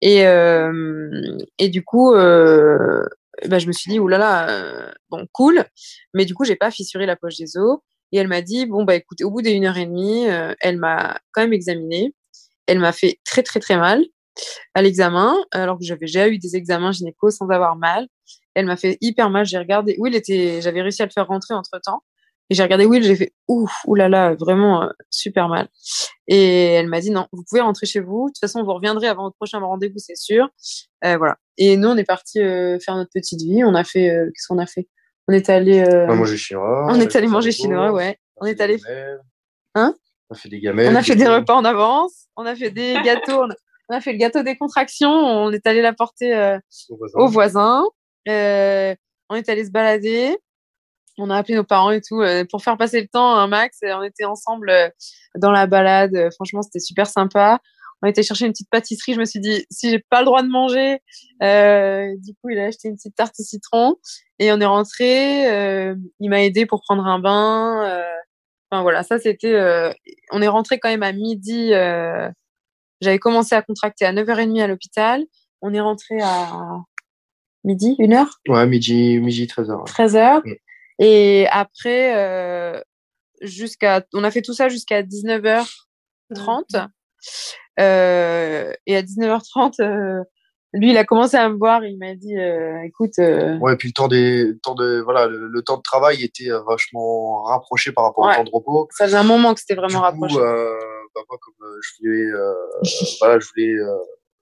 Et, 0.01 0.27
euh, 0.27 1.37
et 1.57 1.69
du 1.69 1.83
coup, 1.83 2.13
euh, 2.13 3.03
bah, 3.47 3.59
je 3.59 3.67
me 3.67 3.71
suis 3.71 3.89
dit, 3.91 3.99
oulala, 3.99 4.49
euh, 4.49 4.91
bon, 5.09 5.25
cool. 5.31 5.63
Mais 6.13 6.25
du 6.25 6.33
coup, 6.33 6.43
j'ai 6.43 6.57
pas 6.57 6.71
fissuré 6.71 7.05
la 7.05 7.15
poche 7.15 7.37
des 7.37 7.57
os. 7.57 7.79
Et 8.11 8.17
elle 8.17 8.27
m'a 8.27 8.41
dit, 8.41 8.65
bon, 8.65 8.83
bah 8.83 8.95
écoutez, 8.95 9.23
au 9.23 9.31
bout 9.31 9.41
d'une 9.41 9.65
heure 9.65 9.77
et 9.77 9.85
demie, 9.85 10.27
euh, 10.27 10.53
elle 10.61 10.77
m'a 10.77 11.19
quand 11.31 11.41
même 11.41 11.53
examiné. 11.53 12.13
Elle 12.67 12.79
m'a 12.79 12.91
fait 12.91 13.19
très, 13.25 13.43
très, 13.43 13.59
très 13.59 13.77
mal 13.77 14.03
à 14.73 14.81
l'examen, 14.81 15.35
alors 15.51 15.77
que 15.77 15.85
j'avais 15.85 16.05
déjà 16.05 16.27
eu 16.27 16.37
des 16.37 16.55
examens 16.55 16.91
gynéco 16.91 17.29
sans 17.29 17.49
avoir 17.49 17.75
mal. 17.75 18.07
Elle 18.55 18.65
m'a 18.65 18.77
fait 18.77 18.97
hyper 19.01 19.29
mal. 19.29 19.45
J'ai 19.45 19.57
regardé. 19.57 19.95
Will 19.99 20.15
était, 20.15 20.61
j'avais 20.61 20.81
réussi 20.81 21.01
à 21.01 21.05
le 21.05 21.11
faire 21.11 21.27
rentrer 21.27 21.53
entre 21.53 21.79
temps. 21.83 22.03
Et 22.49 22.55
j'ai 22.55 22.63
regardé 22.63 22.85
Will, 22.85 23.03
j'ai 23.03 23.15
fait 23.15 23.33
ouf, 23.47 23.71
oulala, 23.85 24.33
vraiment 24.33 24.83
euh, 24.83 24.89
super 25.11 25.49
mal. 25.49 25.67
Et 26.27 26.73
elle 26.73 26.87
m'a 26.87 26.99
dit 26.99 27.11
non, 27.11 27.27
vous 27.31 27.43
pouvez 27.47 27.61
rentrer 27.61 27.85
chez 27.85 27.99
vous. 27.99 28.27
De 28.27 28.29
toute 28.29 28.39
façon, 28.39 28.63
vous 28.63 28.73
reviendrez 28.73 29.07
avant 29.07 29.23
votre 29.23 29.35
prochain 29.35 29.59
rendez-vous, 29.59 29.97
c'est 29.97 30.15
sûr. 30.15 30.49
Euh, 31.05 31.17
voilà. 31.17 31.37
Et 31.57 31.77
nous, 31.77 31.89
on 31.89 31.97
est 31.97 32.03
parti 32.03 32.41
euh, 32.41 32.79
faire 32.79 32.95
notre 32.95 33.11
petite 33.13 33.41
vie. 33.41 33.63
On 33.63 33.75
a 33.75 33.83
fait, 33.83 34.09
euh, 34.09 34.25
qu'est-ce 34.27 34.47
qu'on 34.47 34.57
a 34.57 34.65
fait? 34.65 34.87
On 35.29 35.31
est 35.31 35.49
allé. 35.49 35.85
On 36.09 36.15
manger 36.15 36.37
chinois. 36.37 36.87
On 36.89 36.99
est 36.99 37.15
allé 37.15 37.27
manger 37.27 37.51
chinois, 37.51 37.91
ouais. 37.91 38.17
On, 38.37 38.45
est 38.45 38.59
allé. 38.59 38.77
Hein? 39.75 39.93
On 40.29 40.35
a 40.35 40.37
fait 40.37 40.49
des 40.49 40.59
gamelles. 40.59 40.91
On 40.91 40.95
a 40.95 41.03
fait 41.03 41.15
des 41.15 41.27
repas 41.27 41.53
en 41.53 41.63
avance. 41.63 42.25
On 42.35 42.45
a 42.45 42.55
fait 42.55 42.71
des 42.71 42.95
gâteaux 43.05 43.45
on 43.89 43.95
a 43.95 44.01
fait 44.01 44.11
le 44.11 44.19
gâteau 44.19 44.43
des 44.43 44.55
contractions, 44.55 45.11
on 45.11 45.51
est 45.51 45.65
allé 45.65 45.81
l'apporter 45.81 46.35
euh, 46.35 46.59
aux 47.15 47.27
voisins. 47.27 47.83
Euh, 48.27 48.95
on 49.29 49.35
est 49.35 49.49
allé 49.49 49.65
se 49.65 49.71
balader. 49.71 50.37
On 51.17 51.29
a 51.29 51.37
appelé 51.37 51.55
nos 51.55 51.63
parents 51.63 51.91
et 51.91 51.99
tout 51.99 52.21
euh, 52.21 52.45
pour 52.49 52.61
faire 52.63 52.77
passer 52.77 53.01
le 53.01 53.07
temps 53.07 53.35
un 53.35 53.47
max. 53.47 53.79
on 53.83 54.03
était 54.03 54.25
ensemble 54.25 54.69
euh, 54.69 54.89
dans 55.35 55.51
la 55.51 55.65
balade. 55.65 56.29
franchement, 56.35 56.61
c'était 56.61 56.79
super 56.79 57.07
sympa. 57.07 57.59
On 58.01 58.07
été 58.07 58.23
chercher 58.23 58.45
une 58.45 58.53
petite 58.53 58.69
pâtisserie. 58.69 59.13
Je 59.13 59.19
me 59.19 59.25
suis 59.25 59.39
dit, 59.39 59.65
si 59.69 59.89
j'ai 59.89 59.99
pas 59.99 60.19
le 60.19 60.25
droit 60.25 60.41
de 60.41 60.47
manger, 60.47 60.99
du 62.21 62.33
coup, 62.35 62.49
il 62.49 62.59
a 62.59 62.65
acheté 62.65 62.87
une 62.87 62.95
petite 62.95 63.15
tarte 63.15 63.35
au 63.39 63.43
citron 63.43 63.95
et 64.39 64.51
on 64.51 64.59
est 64.59 64.65
rentré. 64.65 65.95
il 66.19 66.29
m'a 66.29 66.43
aidé 66.43 66.65
pour 66.65 66.81
prendre 66.81 67.05
un 67.05 67.19
bain. 67.19 68.03
Enfin 68.71 68.83
voilà, 68.83 69.03
ça 69.03 69.19
c'était. 69.19 69.91
on 70.31 70.41
est 70.41 70.47
rentré 70.47 70.79
quand 70.79 70.89
même 70.89 71.03
à 71.03 71.11
midi 71.11 71.73
j'avais 73.01 73.19
commencé 73.19 73.55
à 73.55 73.61
contracter 73.61 74.05
à 74.05 74.13
9h30 74.13 74.61
à 74.61 74.67
l'hôpital. 74.67 75.25
On 75.61 75.73
est 75.73 75.79
rentré 75.79 76.19
à 76.21 76.51
midi, 77.63 77.95
une 77.99 78.13
heure? 78.13 78.39
Ouais, 78.47 78.65
midi, 78.67 79.19
midi 79.19 79.45
13h. 79.45 79.85
13h. 79.87 80.41
Et 80.99 81.47
après, 81.49 82.15
euh, 82.17 82.79
jusqu'à, 83.41 84.05
on 84.13 84.23
a 84.23 84.31
fait 84.31 84.41
tout 84.41 84.53
ça 84.53 84.69
jusqu'à 84.69 85.01
19h30. 85.01 86.87
Euh, 87.79 88.71
et 88.85 88.95
à 88.95 89.01
19h30, 89.01 89.81
euh, 89.81 90.23
lui, 90.73 90.91
il 90.91 90.97
a 90.97 91.03
commencé 91.03 91.35
à 91.35 91.49
me 91.49 91.57
voir. 91.57 91.83
Il 91.83 91.97
m'a 91.97 92.13
dit, 92.15 92.37
euh, 92.37 92.81
écoute. 92.83 93.17
Euh, 93.19 93.57
ouais, 93.57 93.75
puis 93.75 93.89
le 93.89 93.93
temps 93.93 94.07
des, 94.07 94.53
temps 94.61 94.75
de, 94.75 95.01
voilà, 95.03 95.27
le, 95.27 95.61
temps 95.63 95.77
de 95.77 95.81
travail 95.81 96.23
était 96.23 96.51
euh, 96.51 96.61
vachement 96.67 97.43
rapproché 97.43 97.91
par 97.91 98.03
rapport 98.03 98.25
au 98.25 98.33
temps 98.33 98.43
de 98.43 98.51
repos. 98.53 98.87
Ça 98.91 99.05
faisait 99.05 99.17
un 99.17 99.23
moment 99.23 99.53
que 99.53 99.61
c'était 99.61 99.75
vraiment 99.75 99.87
du 99.87 99.95
coup, 99.95 100.03
rapproché. 100.03 100.35
Bah, 101.15 101.21
moi, 101.27 101.39
comme 101.41 101.67
je 101.81 101.89
voulais, 101.99 102.25
voilà, 103.19 103.39
je 103.39 103.47
voulais 103.47 103.75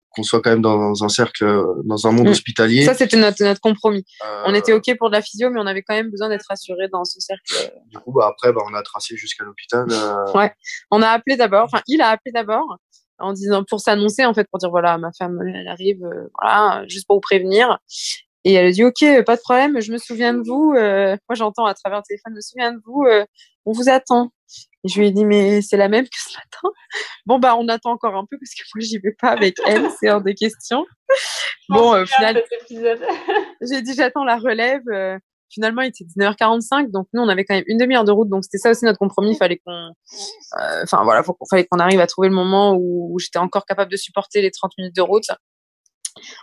qu'on 0.10 0.24
soit 0.24 0.42
quand 0.42 0.50
même 0.50 0.62
dans 0.62 1.02
un 1.04 1.10
cercle, 1.10 1.46
dans 1.86 2.08
un 2.08 2.12
monde 2.12 2.28
Mm. 2.28 2.32
hospitalier. 2.32 2.84
Ça, 2.84 2.94
c'était 2.94 3.16
notre, 3.16 3.42
notre 3.42 3.62
compromis. 3.62 4.04
On 4.46 4.54
était 4.54 4.74
OK 4.74 4.98
pour 4.98 5.10
de 5.10 5.16
la 5.16 5.22
physio, 5.22 5.50
mais 5.50 5.62
on 5.62 5.66
avait 5.66 5.82
quand 5.82 5.96
même 5.96 6.12
besoin 6.12 6.28
d'être 6.28 6.46
assuré 6.50 6.90
dans 6.92 7.06
ce 7.06 7.22
cercle. 7.22 7.72
Du 7.88 8.00
coup, 8.00 8.12
bah, 8.12 8.28
après, 8.28 8.52
bah, 8.52 8.62
on 8.70 8.74
a 8.74 8.82
tracé 8.84 9.16
jusqu'à 9.16 9.46
l'hôpital. 9.46 9.88
Ouais. 10.36 10.52
On 10.92 11.02
a 11.02 11.08
appelé 11.08 11.38
d'abord, 11.38 11.64
enfin, 11.72 11.82
il 11.88 12.02
a 12.02 12.10
appelé 12.10 12.34
d'abord 12.34 12.78
en 13.20 13.34
disant 13.34 13.64
pour 13.64 13.80
s'annoncer 13.80 14.26
en 14.26 14.34
fait 14.34 14.48
pour 14.50 14.60
dire 14.60 14.70
voilà 14.70 14.98
ma 14.98 15.12
femme 15.18 15.40
elle 15.54 15.68
arrive 15.68 16.04
euh, 16.04 16.30
voilà 16.40 16.84
juste 16.88 17.08
pour 17.08 17.18
vous 17.18 17.22
prévenir. 17.22 17.80
Et 18.44 18.54
elle 18.54 18.68
a 18.68 18.72
dit 18.72 18.84
ok 18.84 19.24
pas 19.26 19.36
de 19.36 19.42
problème 19.42 19.80
je 19.82 19.92
me 19.92 19.98
souviens 19.98 20.34
de 20.34 20.42
vous 20.46 20.74
euh, 20.78 21.18
moi 21.28 21.36
j'entends 21.36 21.66
à 21.66 21.74
travers 21.74 22.00
le 22.00 22.04
téléphone 22.08 22.34
je 22.34 22.36
me 22.36 22.42
souviens 22.42 22.74
de 22.74 22.80
vous 22.86 23.04
euh, 23.04 23.26
on 23.66 23.72
vous 23.72 23.90
attend. 23.90 24.32
Et 24.84 24.90
je 24.90 25.00
lui 25.00 25.08
ai 25.08 25.12
dit 25.12 25.26
mais 25.26 25.62
c'est 25.62 25.78
la 25.78 25.90
même 25.90 26.06
que 26.06 26.18
ce 26.18 26.38
matin? 26.38 26.76
Bon 27.26 27.40
bah 27.40 27.56
on 27.58 27.68
attend 27.68 27.92
encore 27.92 28.16
un 28.16 28.26
peu 28.30 28.38
parce 28.38 28.52
que 28.52 28.64
moi 28.76 28.82
j'y 28.82 29.00
vais 29.00 29.16
pas 29.20 29.30
avec 29.30 29.58
elle 29.66 29.90
c'est 30.00 30.10
hors 30.10 30.22
de 30.22 30.32
question. 30.32 30.86
Bon 31.70 32.02
au 32.02 32.06
final 32.06 32.42
j'ai 33.62 33.82
dit 33.82 33.94
j'attends 33.96 34.24
la 34.24 34.38
relève 34.38 34.84
finalement, 35.50 35.82
il 35.82 35.90
était 35.90 36.04
19h45, 36.04 36.92
donc 36.92 37.08
nous, 37.14 37.22
on 37.22 37.30
avait 37.30 37.46
quand 37.46 37.56
même 37.56 37.64
une 37.68 37.78
demi-heure 37.78 38.04
de 38.04 38.12
route, 38.12 38.30
donc 38.30 38.44
c'était 38.44 38.58
ça 38.58 38.72
aussi 38.72 38.86
notre 38.86 39.00
compromis. 39.00 39.32
Il 39.32 39.38
fallait 39.38 39.62
qu'on, 39.66 39.92
enfin 40.84 41.04
voilà, 41.04 41.24
faut, 41.24 41.38
fallait 41.50 41.66
qu'on 41.66 41.80
arrive 41.80 42.00
à 42.00 42.08
trouver 42.08 42.30
le 42.30 42.36
moment 42.36 42.74
où, 42.74 43.14
où 43.14 43.20
j'étais 43.20 43.40
encore 43.40 43.66
capable 43.66 43.92
de 43.92 43.98
supporter 43.98 44.42
les 44.42 44.52
30 44.52 44.72
minutes 44.78 44.96
de 44.96 45.02
route. 45.02 45.30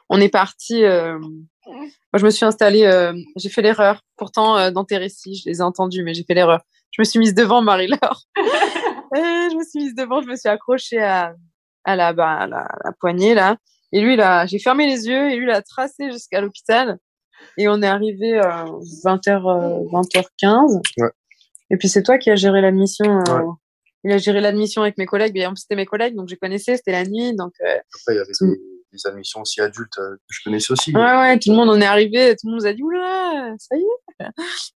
On 0.08 0.20
est 0.20 0.28
parti. 0.28 0.84
Euh... 0.84 1.18
Moi, 1.66 2.18
je 2.18 2.24
me 2.24 2.30
suis 2.30 2.44
installée. 2.44 2.84
Euh... 2.84 3.12
J'ai 3.36 3.48
fait 3.48 3.62
l'erreur. 3.62 4.02
Pourtant, 4.16 4.56
euh, 4.56 4.70
dans 4.70 4.84
tes 4.84 4.96
récits, 4.96 5.34
je 5.36 5.48
les 5.48 5.58
ai 5.58 5.62
entendus, 5.62 6.02
mais 6.02 6.14
j'ai 6.14 6.24
fait 6.24 6.34
l'erreur. 6.34 6.62
Je 6.92 7.00
me 7.00 7.04
suis 7.04 7.18
mise 7.18 7.34
devant 7.34 7.62
Marie-Laure. 7.62 8.22
je 9.14 9.56
me 9.56 9.64
suis 9.64 9.80
mise 9.80 9.94
devant. 9.94 10.22
Je 10.22 10.28
me 10.28 10.36
suis 10.36 10.48
accrochée 10.48 11.02
à, 11.02 11.34
à 11.84 11.96
la, 11.96 12.12
bah, 12.12 12.30
à 12.30 12.46
la, 12.46 12.68
la 12.84 12.92
poignée 12.92 13.34
là. 13.34 13.56
Et 13.92 14.00
lui, 14.00 14.16
là, 14.16 14.44
j'ai 14.46 14.58
fermé 14.58 14.86
les 14.86 15.06
yeux 15.06 15.30
et 15.30 15.36
lui, 15.36 15.44
il 15.44 15.50
a 15.50 15.62
tracé 15.62 16.10
jusqu'à 16.10 16.40
l'hôpital. 16.40 16.98
Et 17.58 17.68
on 17.68 17.82
est 17.82 17.86
arrivé 17.86 18.38
à 18.38 18.64
20h, 19.04 19.42
20h15. 19.90 20.80
Ouais. 20.98 21.08
Et 21.70 21.76
puis 21.76 21.88
c'est 21.88 22.02
toi 22.02 22.18
qui 22.18 22.30
as 22.30 22.36
géré 22.36 22.60
l'admission. 22.60 23.20
Euh, 23.28 23.38
Ouais. 23.38 23.50
Il 24.06 24.12
a 24.12 24.18
géré 24.18 24.42
l'admission 24.42 24.82
avec 24.82 24.98
mes 24.98 25.06
collègues. 25.06 25.34
Et 25.38 25.46
en 25.46 25.50
plus, 25.54 25.62
c'était 25.62 25.76
mes 25.76 25.86
collègues, 25.86 26.14
donc 26.14 26.28
je 26.28 26.34
connaissais, 26.34 26.76
c'était 26.76 26.92
la 26.92 27.04
nuit. 27.04 27.34
Donc, 27.34 27.52
euh, 27.62 27.78
Après, 27.78 28.12
il 28.12 28.16
y 28.16 28.18
avait 28.18 28.32
des, 28.38 28.60
des 28.92 29.06
admissions 29.06 29.40
aussi 29.40 29.62
adultes 29.62 29.94
que 29.96 30.18
je 30.28 30.40
connaissais 30.44 30.72
aussi. 30.74 30.94
Ouais, 30.94 31.00
ouais, 31.00 31.38
tout 31.38 31.50
le 31.50 31.56
monde 31.56 31.70
en 31.70 31.80
est 31.80 31.86
arrivé, 31.86 32.32
tout 32.36 32.46
le 32.46 32.50
monde 32.50 32.60
nous 32.60 32.66
a 32.66 32.74
dit, 32.74 32.82
oula, 32.82 33.54
ça 33.58 33.76
y 33.76 33.80
est, 33.80 34.26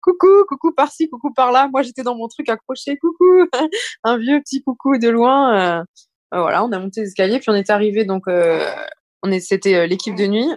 coucou, 0.00 0.28
coucou 0.48 0.72
par-ci, 0.72 1.10
coucou 1.10 1.30
par-là. 1.34 1.68
Moi, 1.70 1.82
j'étais 1.82 2.02
dans 2.02 2.14
mon 2.14 2.26
truc 2.28 2.48
accroché, 2.48 2.96
coucou, 2.96 3.46
un 4.04 4.16
vieux 4.16 4.40
petit 4.40 4.62
coucou 4.62 4.96
de 4.96 5.10
loin. 5.10 5.84
voilà, 6.32 6.64
on 6.64 6.72
a 6.72 6.78
monté 6.78 7.02
les 7.02 7.08
escaliers, 7.08 7.38
puis 7.38 7.50
on 7.50 7.54
est 7.54 7.68
arrivé, 7.68 8.06
donc, 8.06 8.24
on 8.28 9.30
est, 9.30 9.40
c'était 9.40 9.86
l'équipe 9.86 10.14
de 10.16 10.26
nuit, 10.26 10.48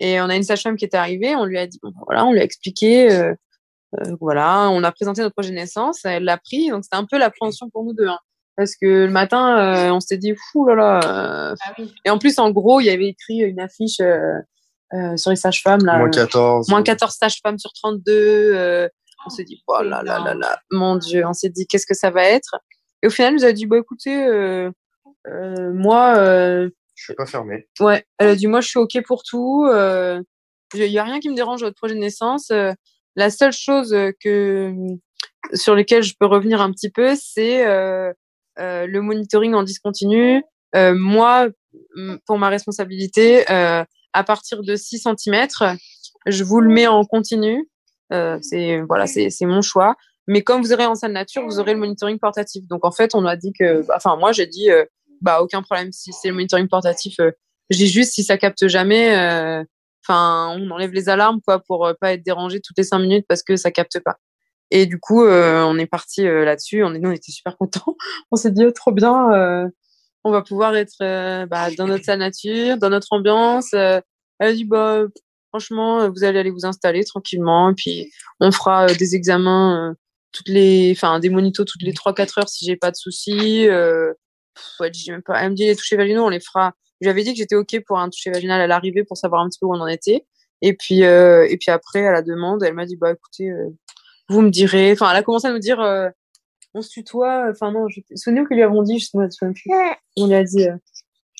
et 0.00 0.20
on 0.20 0.28
a 0.28 0.36
une 0.36 0.42
sage-femme 0.42 0.76
qui 0.76 0.84
était 0.84 0.96
arrivée, 0.96 1.34
on 1.34 1.44
lui 1.44 1.58
a 1.58 1.66
dit, 1.66 1.80
voilà, 2.06 2.26
on 2.26 2.32
lui 2.32 2.40
a 2.40 2.44
expliqué, 2.44 3.34
euh, 3.94 4.16
voilà, 4.20 4.68
on 4.70 4.82
a 4.84 4.92
présenté 4.92 5.22
notre 5.22 5.34
projet 5.34 5.50
de 5.50 5.54
naissance, 5.54 6.04
elle 6.04 6.24
l'a 6.24 6.38
pris, 6.38 6.68
donc 6.70 6.84
c'était 6.84 6.96
un 6.96 7.06
peu 7.06 7.18
l'appréhension 7.18 7.70
pour 7.70 7.84
nous 7.84 7.94
deux. 7.94 8.08
Hein. 8.08 8.18
parce 8.56 8.74
que 8.76 9.06
le 9.06 9.10
matin, 9.10 9.58
euh, 9.58 9.90
on 9.92 10.00
s'était 10.00 10.18
dit, 10.18 10.34
fou 10.52 10.66
là 10.66 10.74
là. 10.74 11.00
Euh, 11.04 11.54
ah 11.64 11.72
oui. 11.78 11.94
Et 12.04 12.10
en 12.10 12.18
plus, 12.18 12.38
en 12.38 12.50
gros, 12.50 12.80
il 12.80 12.86
y 12.86 12.90
avait 12.90 13.08
écrit 13.08 13.38
une 13.38 13.60
affiche 13.60 14.00
sur 15.16 15.30
les 15.30 15.36
sages-femmes. 15.36 15.84
Là, 15.84 15.98
moins 15.98 16.10
14. 16.10 16.68
Moins 16.68 16.82
14 16.82 17.14
sages-femmes 17.14 17.58
sur 17.58 17.72
32. 17.72 18.88
on 19.24 19.30
s'est 19.30 19.44
dit, 19.44 19.62
oh 19.66 19.82
là 19.82 20.02
là 20.02 20.18
là 20.18 20.34
là, 20.34 20.60
mon 20.70 20.96
Dieu, 20.96 21.24
on 21.26 21.32
s'est 21.32 21.50
dit, 21.50 21.66
qu'est-ce 21.66 21.86
que 21.86 21.94
ça 21.94 22.10
va 22.10 22.24
être? 22.24 22.56
Et 23.02 23.06
au 23.06 23.10
final, 23.10 23.34
elle 23.34 23.40
nous 23.40 23.44
a 23.44 23.52
dit, 23.52 23.66
bah 23.66 23.78
écoutez, 23.78 24.70
moi. 25.72 26.68
Je 26.96 27.04
suis 27.04 27.14
pas 27.14 27.26
fermé. 27.26 27.68
Ouais, 27.78 28.04
elle 28.18 28.30
a 28.30 28.36
dit, 28.36 28.48
moi, 28.48 28.60
je 28.60 28.68
suis 28.68 28.78
OK 28.78 28.98
pour 29.06 29.22
tout. 29.22 29.64
Il 30.74 30.90
n'y 30.90 30.98
a 30.98 31.04
rien 31.04 31.20
qui 31.20 31.30
me 31.30 31.36
dérange 31.36 31.62
à 31.62 31.66
votre 31.66 31.76
projet 31.76 31.94
de 31.94 32.00
naissance. 32.00 32.50
La 33.16 33.30
seule 33.30 33.52
chose 33.52 33.94
euh, 33.94 34.12
que 34.20 34.72
sur 35.54 35.74
lequel 35.74 36.02
je 36.02 36.14
peux 36.18 36.26
revenir 36.26 36.60
un 36.60 36.70
petit 36.70 36.90
peu, 36.90 37.14
c'est 37.16 37.66
euh, 37.66 38.12
euh, 38.58 38.86
le 38.86 39.00
monitoring 39.00 39.54
en 39.54 39.62
discontinu. 39.62 40.42
Euh, 40.74 40.94
moi, 40.94 41.48
pour 42.26 42.38
ma 42.38 42.50
responsabilité, 42.50 43.50
euh, 43.50 43.84
à 44.12 44.24
partir 44.24 44.62
de 44.62 44.76
6 44.76 45.08
cm, 45.18 45.46
je 46.26 46.44
vous 46.44 46.60
le 46.60 46.68
mets 46.68 46.86
en 46.86 47.04
continu. 47.04 47.68
c'est 48.10 48.80
voilà, 48.88 49.06
c'est 49.06 49.30
mon 49.42 49.62
choix. 49.62 49.96
Mais 50.28 50.42
comme 50.42 50.60
vous 50.60 50.72
aurez 50.72 50.86
en 50.86 50.94
salle 50.94 51.12
nature, 51.12 51.44
vous 51.46 51.60
aurez 51.60 51.72
le 51.72 51.78
monitoring 51.78 52.18
portatif. 52.18 52.66
Donc 52.66 52.84
en 52.84 52.90
fait, 52.90 53.14
on 53.14 53.24
a 53.24 53.36
dit 53.36 53.52
que, 53.58 53.84
enfin 53.94 54.16
moi 54.16 54.32
j'ai 54.32 54.46
dit, 54.46 54.68
bah 55.20 55.42
aucun 55.42 55.62
problème 55.62 55.92
si 55.92 56.12
c'est 56.12 56.28
le 56.28 56.34
monitoring 56.34 56.68
portatif. 56.68 57.16
je 57.18 57.76
dis 57.76 57.88
juste 57.88 58.12
si 58.12 58.24
ça 58.24 58.38
capte 58.38 58.68
jamais, 58.68 59.64
Enfin, 60.08 60.56
on 60.56 60.70
enlève 60.70 60.92
les 60.92 61.08
alarmes 61.08 61.40
quoi 61.44 61.58
pour 61.60 61.86
euh, 61.86 61.94
pas 62.00 62.12
être 62.12 62.24
dérangé 62.24 62.60
toutes 62.60 62.78
les 62.78 62.84
cinq 62.84 63.00
minutes 63.00 63.26
parce 63.28 63.42
que 63.42 63.56
ça 63.56 63.70
capte 63.72 63.98
pas. 64.00 64.16
Et 64.70 64.86
du 64.86 64.98
coup, 65.00 65.24
euh, 65.24 65.62
on 65.64 65.78
est 65.78 65.86
parti 65.86 66.26
euh, 66.26 66.44
là-dessus. 66.44 66.84
On 66.84 66.94
est, 66.94 66.98
nous, 66.98 67.10
on 67.10 67.12
était 67.12 67.32
super 67.32 67.56
contents. 67.56 67.96
on 68.30 68.36
s'est 68.36 68.52
dit 68.52 68.64
oh, 68.64 68.70
trop 68.70 68.92
bien. 68.92 69.70
on 70.24 70.30
va 70.30 70.42
pouvoir 70.42 70.76
être 70.76 70.98
bah, 71.46 71.70
dans 71.76 71.86
notre 71.86 72.12
nature, 72.14 72.76
dans 72.78 72.90
notre 72.90 73.08
ambiance. 73.10 73.72
elle 73.72 74.02
a 74.38 74.52
dit 74.52 74.64
bah 74.64 75.02
franchement, 75.50 76.08
vous 76.10 76.24
allez 76.24 76.38
aller 76.38 76.50
vous 76.50 76.66
installer 76.66 77.04
tranquillement, 77.04 77.72
puis 77.74 78.10
on 78.40 78.52
fera 78.52 78.86
des 78.86 79.14
examens 79.14 79.94
toutes 80.32 80.48
les, 80.48 80.92
enfin 80.94 81.18
des 81.20 81.30
monitos 81.30 81.64
toutes 81.64 81.82
les 81.82 81.94
trois 81.94 82.12
quatre 82.14 82.38
heures 82.38 82.48
si 82.48 82.64
j'ai 82.66 82.76
pas 82.76 82.90
de 82.90 82.96
soucis. 82.96 83.66
Ouais, 84.80 84.90
même 85.08 85.22
pas. 85.22 85.42
Elle 85.42 85.50
me 85.50 85.54
dit 85.54 85.66
les 85.66 85.76
touchés 85.76 85.96
vaginaux, 85.96 86.24
on 86.24 86.28
les 86.28 86.40
fera 86.40 86.74
j'avais 87.00 87.22
dit 87.22 87.32
que 87.32 87.38
j'étais 87.38 87.54
ok 87.54 87.80
pour 87.86 87.98
un 87.98 88.08
toucher 88.08 88.30
vaginal 88.30 88.60
à 88.60 88.66
l'arrivée 88.66 89.04
pour 89.04 89.16
savoir 89.16 89.42
un 89.42 89.48
petit 89.48 89.58
peu 89.58 89.66
où 89.66 89.74
on 89.74 89.80
en 89.80 89.86
était. 89.86 90.24
Et 90.62 90.74
puis 90.74 91.04
euh, 91.04 91.46
et 91.48 91.56
puis 91.58 91.70
après 91.70 92.06
à 92.06 92.12
la 92.12 92.22
demande, 92.22 92.62
elle 92.62 92.74
m'a 92.74 92.86
dit 92.86 92.96
bah 92.96 93.12
écoutez, 93.12 93.50
euh, 93.50 93.68
vous 94.28 94.40
me 94.40 94.50
direz. 94.50 94.92
Enfin, 94.92 95.10
elle 95.10 95.18
a 95.18 95.22
commencé 95.22 95.46
à 95.46 95.52
nous 95.52 95.58
dire 95.58 95.80
euh, 95.80 96.08
on 96.74 96.82
se 96.82 96.88
tutoie. 96.88 97.48
Enfin 97.50 97.72
non, 97.72 97.88
je... 97.88 98.00
souvenez-vous 98.14 98.46
que 98.46 98.54
lui 98.54 98.62
avons 98.62 98.82
dit, 98.82 98.98
je 98.98 99.16
me 99.18 99.28
souviens 99.28 99.52
plus. 99.52 99.70
On 100.16 100.26
lui 100.26 100.34
a 100.34 100.44
dit. 100.44 100.66
Euh, 100.66 100.76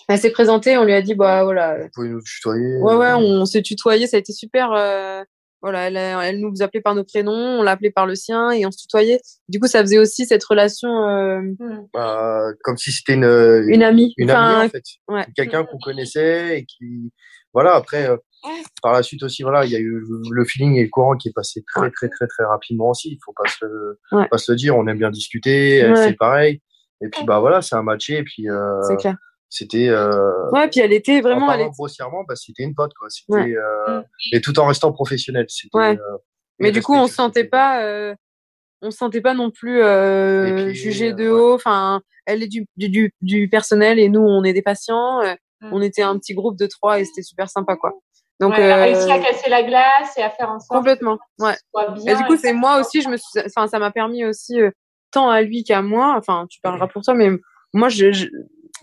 elle 0.09 0.21
s'est 0.21 0.31
présentée, 0.31 0.77
on 0.77 0.85
lui 0.85 0.93
a 0.93 1.03
dit 1.03 1.15
bah 1.15 1.43
voilà. 1.45 1.79
Vous 1.79 1.89
pouvez 1.95 2.09
nous 2.11 2.21
tutoyer. 2.21 2.77
Ouais 2.79 2.95
ouais, 2.95 3.13
on, 3.15 3.45
s'est 3.45 3.63
tutoyé, 3.63 4.07
ça 4.07 4.19
a 4.19 4.21
été 4.21 4.33
super. 4.33 4.71
Voilà, 5.63 5.89
elle, 5.89 5.97
elle, 5.97 6.41
nous 6.41 6.63
appelait 6.63 6.81
par 6.81 6.95
nos 6.95 7.05
prénoms, 7.05 7.33
on 7.33 7.63
l'appelait 7.63 7.91
par 7.91 8.07
le 8.07 8.15
sien 8.15 8.51
et 8.51 8.67
on 8.67 8.71
se 8.71 8.79
tutoyait. 8.79 9.21
Du 9.49 9.59
coup, 9.59 9.67
ça 9.67 9.81
faisait 9.81 9.99
aussi 9.99 10.27
cette 10.27 10.45
relation. 10.45 10.89
Hmm. 10.89 11.87
Bah, 11.93 12.53
comme 12.63 12.77
si 12.77 12.93
c'était 12.93 13.15
une, 13.15 13.65
une 13.69 13.83
amie. 13.83 14.15
Une 14.17 14.31
amie 14.31 14.67
en 14.67 14.69
fait. 14.69 14.85
Ouais. 15.09 15.27
Quelqu'un 15.35 15.65
qu'on 15.65 15.79
connaissait 15.79 16.61
et 16.61 16.65
qui, 16.67 17.13
voilà. 17.53 17.75
Après, 17.75 18.09
par 18.83 18.93
la 18.93 19.03
suite 19.03 19.23
aussi, 19.23 19.43
voilà, 19.43 19.65
il 19.65 19.73
y 19.73 19.77
a 19.77 19.81
eu 19.81 20.03
le 20.31 20.45
feeling 20.45 20.77
et 20.77 20.85
le 20.85 20.91
courant 20.91 21.17
qui 21.17 21.29
est 21.29 21.35
passé 21.35 21.65
très, 21.75 21.91
très, 21.91 22.09
très, 22.09 22.27
très 22.27 22.45
rapidement 22.45 22.91
aussi. 22.91 23.11
Il 23.13 23.19
faut 23.25 23.33
pas 23.33 23.49
se, 23.49 23.65
le, 23.65 24.29
pas 24.29 24.39
se 24.39 24.53
le 24.53 24.57
dire. 24.57 24.77
On 24.77 24.87
aime 24.87 24.99
bien 24.99 25.11
discuter. 25.11 25.91
C'est 25.97 26.17
pareil. 26.17 26.61
Et 27.03 27.09
puis, 27.09 27.25
bah 27.25 27.41
voilà, 27.41 27.61
c'est 27.63 27.77
un 27.77 27.83
matché. 27.83 28.19
Et 28.19 28.23
puis, 28.23 28.49
euh, 28.49 28.81
c'était. 29.49 29.89
Euh, 29.89 30.51
ouais, 30.51 30.69
puis 30.69 30.81
elle 30.81 30.93
était 30.93 31.21
vraiment. 31.21 31.47
En 31.47 31.67
grossièrement, 31.69 32.25
bah, 32.29 32.35
c'était 32.37 32.63
une 32.63 32.75
pote, 32.75 32.93
quoi. 32.95 33.09
C'était, 33.11 33.55
euh, 33.55 34.03
et 34.33 34.41
tout 34.41 34.59
en 34.59 34.67
restant 34.67 34.93
professionnel. 34.93 35.47
Ouais. 35.73 35.99
Euh, 35.99 36.19
Mais 36.59 36.73
du 36.73 36.83
coup, 36.83 36.95
on 36.95 37.07
se 37.07 37.15
sentait 37.15 37.45
pas. 37.45 37.83
Euh, 37.83 38.15
on 38.83 38.91
se 38.91 38.99
sentait 38.99 39.21
pas 39.21 39.35
non 39.35 39.51
plus 39.51 39.83
euh, 39.83 40.73
jugé 40.73 41.13
de 41.13 41.29
haut. 41.29 41.55
Enfin, 41.55 42.03
elle 42.27 42.43
est 42.43 42.49
du, 42.49 42.67
du, 42.77 43.13
du, 43.21 43.49
personnel 43.49 43.99
et 43.99 44.09
nous, 44.09 44.21
on 44.21 44.45
est 44.45 44.53
des 44.53 44.63
patients. 44.63 45.23
Mm. 45.61 45.73
On 45.73 45.81
était 45.81 46.03
un 46.03 46.19
petit 46.19 46.35
groupe 46.35 46.59
de 46.59 46.67
trois 46.67 47.01
et 47.01 47.05
c'était 47.05 47.23
super 47.23 47.49
sympa, 47.49 47.77
quoi. 47.77 47.93
Donc, 48.39 48.53
ouais, 48.53 48.61
elle 48.61 48.71
a 48.71 48.83
réussi 48.83 49.11
à 49.11 49.19
casser 49.19 49.49
la 49.49 49.63
glace 49.63 50.13
et 50.19 50.23
à 50.23 50.29
faire 50.29 50.51
en 50.51 50.61
sorte 50.61 50.79
complètement. 50.79 51.19
Ouais. 51.39 51.55
et 52.07 52.15
du 52.17 52.25
coup, 52.25 52.37
c'est 52.37 52.53
moi 52.53 52.79
aussi, 52.81 53.01
je 53.01 53.09
me 53.09 53.17
suis, 53.17 53.41
enfin, 53.47 53.67
ça 53.67 53.79
m'a 53.79 53.91
permis 53.91 54.27
aussi 54.27 54.59
tant 55.11 55.31
à 55.31 55.41
lui 55.41 55.65
qu'à 55.65 55.81
moi. 55.81 56.15
Enfin, 56.19 56.47
tu 56.51 56.61
parleras 56.61 56.89
pour 56.89 57.01
toi, 57.01 57.15
mais 57.15 57.31
moi, 57.73 57.89
je, 57.89 58.13
je... 58.13 58.27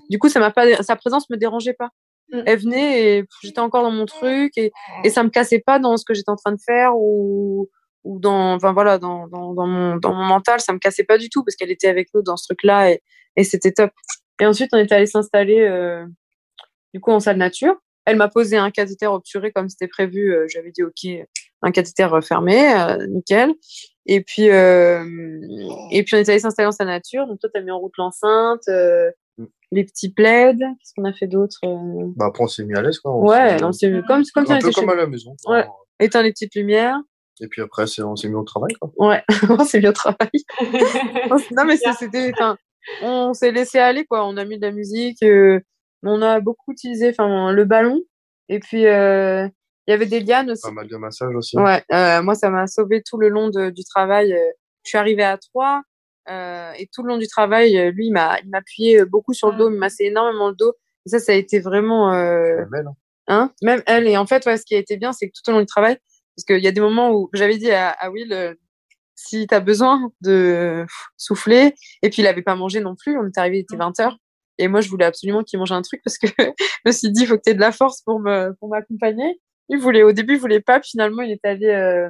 du 0.09 0.19
coup, 0.19 0.29
ça 0.29 0.39
m'a 0.39 0.51
pas, 0.51 0.81
sa 0.83 0.95
présence 0.95 1.29
me 1.29 1.37
dérangeait 1.37 1.73
pas. 1.73 1.89
Mm. 2.31 2.41
Elle 2.45 2.59
venait 2.59 3.17
et 3.17 3.25
j'étais 3.43 3.59
encore 3.59 3.83
dans 3.83 3.91
mon 3.91 4.05
truc 4.05 4.57
et, 4.57 4.71
et 5.03 5.09
ça 5.09 5.23
me 5.23 5.29
cassait 5.29 5.63
pas 5.65 5.79
dans 5.79 5.97
ce 5.97 6.05
que 6.05 6.13
j'étais 6.13 6.31
en 6.31 6.35
train 6.35 6.51
de 6.51 6.61
faire 6.61 6.95
ou 6.95 7.69
ou 8.03 8.19
dans 8.19 8.53
enfin 8.53 8.73
voilà 8.73 8.97
dans, 8.97 9.27
dans, 9.27 9.53
dans 9.53 9.67
mon 9.67 9.95
dans 9.95 10.13
mon 10.13 10.25
mental 10.25 10.59
ça 10.59 10.73
me 10.73 10.79
cassait 10.79 11.03
pas 11.03 11.17
du 11.17 11.29
tout 11.29 11.43
parce 11.43 11.55
qu'elle 11.55 11.71
était 11.71 11.87
avec 11.87 12.09
nous 12.13 12.21
dans 12.21 12.37
ce 12.37 12.47
truc 12.47 12.63
là 12.63 12.91
et, 12.91 13.01
et 13.35 13.43
c'était 13.43 13.71
top 13.71 13.91
et 14.41 14.45
ensuite 14.45 14.71
on 14.73 14.77
est 14.77 14.91
allé 14.91 15.05
s'installer 15.05 15.61
euh, 15.61 16.05
du 16.93 16.99
coup 16.99 17.11
en 17.11 17.19
salle 17.19 17.37
nature 17.37 17.75
elle 18.05 18.17
m'a 18.17 18.27
posé 18.27 18.57
un 18.57 18.71
cathéter 18.71 19.07
obturé 19.07 19.51
comme 19.51 19.69
c'était 19.69 19.87
prévu 19.87 20.33
euh, 20.33 20.47
j'avais 20.49 20.71
dit 20.71 20.83
ok 20.83 21.27
un 21.61 21.71
cathéter 21.71 22.09
fermé 22.21 22.73
euh, 22.73 23.07
nickel 23.07 23.53
et 24.05 24.21
puis 24.21 24.49
euh, 24.49 25.05
et 25.91 26.03
puis 26.03 26.15
on 26.15 26.19
est 26.19 26.27
allé 26.27 26.39
s'installer 26.39 26.67
en 26.67 26.73
salle 26.73 26.87
nature 26.87 27.25
donc 27.25 27.39
toi 27.39 27.49
t'as 27.53 27.61
mis 27.61 27.71
en 27.71 27.79
route 27.79 27.93
l'enceinte 27.97 28.67
mm. 28.67 29.11
Les 29.73 29.83
petits 29.83 30.11
plaids 30.11 30.55
qu'est-ce 30.57 30.93
qu'on 30.95 31.05
a 31.05 31.13
fait 31.13 31.27
d'autre 31.27 31.59
bah 32.15 32.27
après 32.27 32.43
on 32.43 32.47
s'est 32.47 32.63
mis 32.65 32.75
à 32.75 32.81
l'aise 32.81 32.99
quoi 32.99 33.17
ouais 33.17 33.63
on 33.63 33.71
s'est 33.71 33.91
comme 34.07 34.23
comme 34.33 34.51
un 34.51 34.59
peu 34.59 34.71
comme 34.71 34.89
à 34.89 34.95
la 34.95 35.07
maison 35.07 35.35
ouais 35.47 35.65
éteint 35.99 36.21
les 36.21 36.31
petites 36.31 36.55
lumières 36.55 36.99
et 37.41 37.47
puis 37.47 37.61
après, 37.61 37.85
on 38.01 38.15
s'est 38.15 38.29
mis 38.29 38.35
au 38.35 38.43
travail. 38.43 38.73
Quoi. 38.79 38.91
Ouais, 38.97 39.23
on 39.49 39.63
s'est 39.65 39.79
mis 39.79 39.87
au 39.87 39.93
travail. 39.93 40.29
non, 41.51 41.65
mais 41.65 41.77
c'était. 41.77 42.31
On 43.01 43.33
s'est 43.33 43.51
laissé 43.51 43.79
aller, 43.79 44.05
quoi. 44.05 44.25
On 44.25 44.37
a 44.37 44.45
mis 44.45 44.57
de 44.57 44.65
la 44.65 44.71
musique. 44.71 45.23
Euh, 45.23 45.59
on 46.03 46.21
a 46.21 46.39
beaucoup 46.41 46.71
utilisé 46.71 47.09
enfin, 47.09 47.51
le 47.51 47.65
ballon. 47.65 48.01
Et 48.49 48.59
puis, 48.59 48.85
euh, 48.85 49.47
il 49.87 49.91
y 49.91 49.93
avait 49.93 50.05
des 50.05 50.19
lianes 50.19 50.51
aussi. 50.51 50.61
Pas 50.61 50.71
mal 50.71 50.87
de 50.87 50.97
massages 50.97 51.35
aussi. 51.35 51.57
Ouais, 51.57 51.83
euh, 51.93 52.21
moi, 52.21 52.35
ça 52.35 52.49
m'a 52.49 52.67
sauvé 52.67 53.01
tout 53.03 53.17
le 53.17 53.29
long 53.29 53.49
de, 53.49 53.69
du 53.69 53.83
travail. 53.83 54.35
Je 54.83 54.89
suis 54.89 54.97
arrivée 54.97 55.23
à 55.23 55.37
3. 55.37 55.81
Et 56.27 56.89
tout 56.93 57.03
le 57.03 57.09
long 57.09 57.17
du 57.17 57.27
travail, 57.27 57.91
lui, 57.91 58.07
il 58.07 58.11
m'a 58.11 58.37
appuyé 58.53 59.05
beaucoup 59.05 59.33
sur 59.33 59.51
le 59.51 59.57
dos, 59.57 59.69
il 59.69 59.73
m'a 59.73 59.87
massé 59.87 60.05
énormément 60.05 60.49
le 60.49 60.55
dos. 60.55 60.73
Et 61.05 61.09
ça, 61.09 61.19
ça 61.19 61.33
a 61.33 61.35
été 61.35 61.59
vraiment. 61.59 62.13
Euh... 62.13 62.55
Même 62.55 62.69
elle. 62.75 62.87
Hein. 62.87 62.93
hein 63.27 63.53
Même 63.61 63.83
elle. 63.85 64.07
Et 64.07 64.17
en 64.17 64.25
fait, 64.25 64.45
ouais, 64.45 64.57
ce 64.57 64.65
qui 64.65 64.75
a 64.75 64.79
été 64.79 64.97
bien, 64.97 65.11
c'est 65.13 65.27
que 65.27 65.33
tout 65.33 65.49
au 65.49 65.53
long 65.53 65.59
du 65.59 65.65
travail, 65.65 65.97
parce 66.35 66.45
qu'il 66.45 66.63
y 66.63 66.67
a 66.67 66.71
des 66.71 66.81
moments 66.81 67.11
où 67.11 67.29
j'avais 67.33 67.57
dit 67.57 67.71
à, 67.71 67.89
à 67.89 68.09
Will, 68.09 68.31
euh, 68.33 68.53
si 69.15 69.47
tu 69.47 69.53
as 69.53 69.59
besoin 69.59 70.11
de 70.21 70.85
souffler, 71.17 71.73
et 72.01 72.09
puis 72.09 72.21
il 72.21 72.27
avait 72.27 72.41
pas 72.41 72.55
mangé 72.55 72.79
non 72.79 72.95
plus, 72.95 73.17
on 73.17 73.25
est 73.25 73.37
arrivé, 73.37 73.57
il 73.57 73.61
était 73.61 73.77
20 73.77 73.99
heures. 73.99 74.17
Et 74.59 74.67
moi, 74.67 74.81
je 74.81 74.89
voulais 74.89 75.05
absolument 75.05 75.43
qu'il 75.43 75.59
mange 75.59 75.71
un 75.71 75.81
truc 75.81 76.01
parce 76.03 76.17
que 76.17 76.27
je 76.39 76.81
me 76.85 76.91
suis 76.91 77.11
dit, 77.11 77.23
il 77.23 77.27
faut 77.27 77.37
que 77.37 77.43
tu 77.43 77.51
aies 77.51 77.55
de 77.55 77.59
la 77.59 77.71
force 77.71 78.01
pour 78.01 78.19
me 78.19 78.53
pour 78.59 78.69
m'accompagner. 78.69 79.39
Il 79.69 79.79
voulait, 79.79 80.03
au 80.03 80.11
début, 80.11 80.33
il 80.33 80.39
voulait 80.39 80.61
pas, 80.61 80.81
finalement, 80.81 81.21
il 81.21 81.31
est 81.31 81.45
allé 81.45 81.67
euh, 81.67 82.09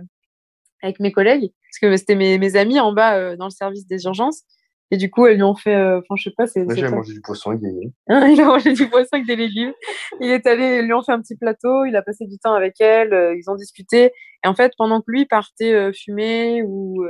avec 0.82 1.00
mes 1.00 1.12
collègues, 1.12 1.52
parce 1.74 1.92
que 1.92 1.98
c'était 1.98 2.16
mes, 2.16 2.38
mes 2.38 2.56
amis 2.56 2.80
en 2.80 2.94
bas 2.94 3.18
euh, 3.18 3.36
dans 3.36 3.46
le 3.46 3.52
service 3.52 3.88
des 3.88 4.04
urgences. 4.06 4.44
Et 4.92 4.98
du 4.98 5.10
coup, 5.10 5.26
elles 5.26 5.38
lui 5.38 5.44
ont 5.44 5.56
fait, 5.56 5.74
euh, 5.74 6.00
enfin, 6.00 6.16
je 6.16 6.26
sais 6.26 6.36
pas, 6.38 6.46
c'est. 6.46 6.66
Moi, 6.66 6.76
j'ai 6.76 6.88
mangé 6.88 7.14
du 7.14 7.22
poisson 7.22 7.50
avec 7.50 7.62
des 7.62 7.72
légumes. 7.72 7.92
Hein, 8.10 8.28
il 8.28 8.40
a 8.40 8.46
mangé 8.46 8.74
du 8.74 8.88
poisson 8.88 9.10
avec 9.14 9.26
des 9.26 9.36
légumes. 9.36 9.74
Il 10.22 10.30
est 10.30 10.46
allé, 10.46 10.82
ils 10.82 10.86
lui 10.86 10.94
ont 10.94 11.02
fait 11.02 11.14
un 11.14 11.20
petit 11.20 11.36
plateau, 11.36 11.86
il 11.86 11.96
a 11.96 12.04
passé 12.04 12.28
du 12.28 12.38
temps 12.38 12.54
avec 12.54 12.80
elle, 12.80 13.12
euh, 13.12 13.36
ils 13.36 13.50
ont 13.50 13.56
discuté. 13.56 14.12
Et 14.46 14.48
en 14.48 14.54
fait, 14.54 14.74
pendant 14.78 15.00
que 15.00 15.06
lui 15.08 15.26
partait 15.26 15.74
euh, 15.74 15.92
fumer 15.94 16.62
ou, 16.62 17.04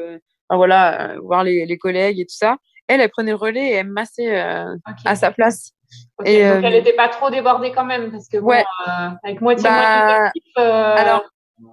enfin, 0.47 0.55
voilà, 0.55 1.17
voir 1.23 1.43
les, 1.43 1.65
les, 1.65 1.77
collègues 1.77 2.21
et 2.21 2.25
tout 2.25 2.35
ça, 2.35 2.55
elle, 2.87 3.01
elle 3.01 3.09
prenait 3.09 3.31
le 3.31 3.37
relais 3.37 3.71
et 3.71 3.73
elle 3.73 3.89
massait 3.89 4.33
à 4.33 5.15
sa 5.15 5.31
place. 5.31 5.71
Okay, 6.19 6.35
et, 6.35 6.49
donc, 6.49 6.63
elle 6.63 6.73
n'était 6.73 6.93
pas 6.93 7.09
trop 7.09 7.29
débordée 7.29 7.73
quand 7.73 7.85
même, 7.85 8.11
parce 8.11 8.29
que 8.29 8.37
bon, 8.37 8.47
ouais. 8.47 8.63
avec 9.23 9.41
moitié 9.41 9.63
bah, 9.65 10.31
Alors, 10.55 11.25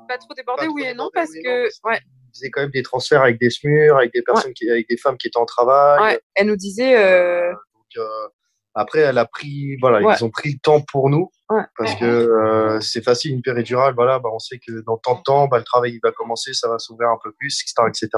pas 0.08 0.18
trop 0.18 0.34
débordée, 0.34 0.66
oui 0.66 0.82
et 0.82 0.94
non, 0.94 1.08
parce 1.14 1.30
que, 1.30 1.68
ouais 1.88 2.00
faisait 2.32 2.50
quand 2.50 2.62
même 2.62 2.70
des 2.70 2.82
transferts 2.82 3.22
avec 3.22 3.38
des 3.40 3.50
SMUR, 3.50 3.96
avec 3.96 4.12
des 4.12 4.22
personnes, 4.22 4.52
qui, 4.54 4.70
avec 4.70 4.88
des 4.88 4.96
femmes 4.96 5.16
qui 5.16 5.28
étaient 5.28 5.38
en 5.38 5.46
travail. 5.46 6.00
Ouais. 6.00 6.20
Elle 6.34 6.46
nous 6.46 6.56
disait. 6.56 6.96
Euh... 6.96 7.50
Donc, 7.50 8.04
euh, 8.04 8.28
après, 8.74 9.00
elle 9.00 9.18
a 9.18 9.26
pris, 9.26 9.76
voilà, 9.80 10.00
ils 10.16 10.24
ont 10.24 10.30
pris 10.30 10.52
le 10.52 10.58
temps 10.62 10.80
pour 10.80 11.10
nous. 11.10 11.30
Parce 11.76 11.96
que 11.96 12.04
euh, 12.04 12.80
c'est 12.80 13.02
facile, 13.02 13.32
une 13.32 13.42
péridurale, 13.42 13.94
voilà, 13.94 14.20
bah, 14.20 14.28
on 14.32 14.38
sait 14.38 14.60
que 14.64 14.84
dans 14.86 14.96
tant 14.96 15.16
de 15.16 15.22
temps, 15.22 15.48
bah, 15.48 15.58
le 15.58 15.64
travail 15.64 15.94
il 15.94 16.00
va 16.02 16.12
commencer, 16.12 16.54
ça 16.54 16.68
va 16.68 16.78
s'ouvrir 16.78 17.08
un 17.08 17.18
peu 17.22 17.32
plus, 17.32 17.60
etc. 17.60 17.88
etc. 17.88 18.08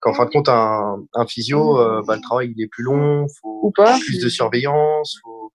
Qu'en 0.00 0.14
fin 0.14 0.24
de 0.24 0.30
compte, 0.30 0.48
un, 0.48 0.96
un 1.12 1.26
physio, 1.26 1.78
euh, 1.78 2.00
bah, 2.06 2.16
le 2.16 2.22
travail 2.22 2.54
il 2.56 2.62
est 2.62 2.68
plus 2.68 2.84
long, 2.84 3.26
faut 3.42 3.70
plus 3.72 4.20
de 4.22 4.28
surveillance, 4.28 5.18
faut... 5.22 5.52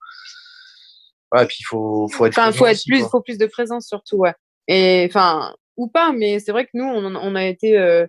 Puis 1.47 1.57
il 1.59 1.65
faut, 1.65 2.07
faut 2.07 2.27
être 2.27 2.37
enfin, 2.37 2.51
faut 2.53 2.67
être 2.67 2.81
plus, 2.87 3.01
faut 3.09 3.21
plus 3.21 3.37
de 3.37 3.47
présence 3.47 3.87
surtout, 3.87 4.17
ouais. 4.17 4.33
Et 4.67 5.05
enfin, 5.09 5.53
ou 5.77 5.87
pas, 5.87 6.11
mais 6.11 6.39
c'est 6.39 6.51
vrai 6.51 6.65
que 6.65 6.71
nous, 6.73 6.85
on, 6.85 7.15
on 7.15 7.35
a 7.35 7.45
été, 7.45 7.77
euh, 7.77 8.05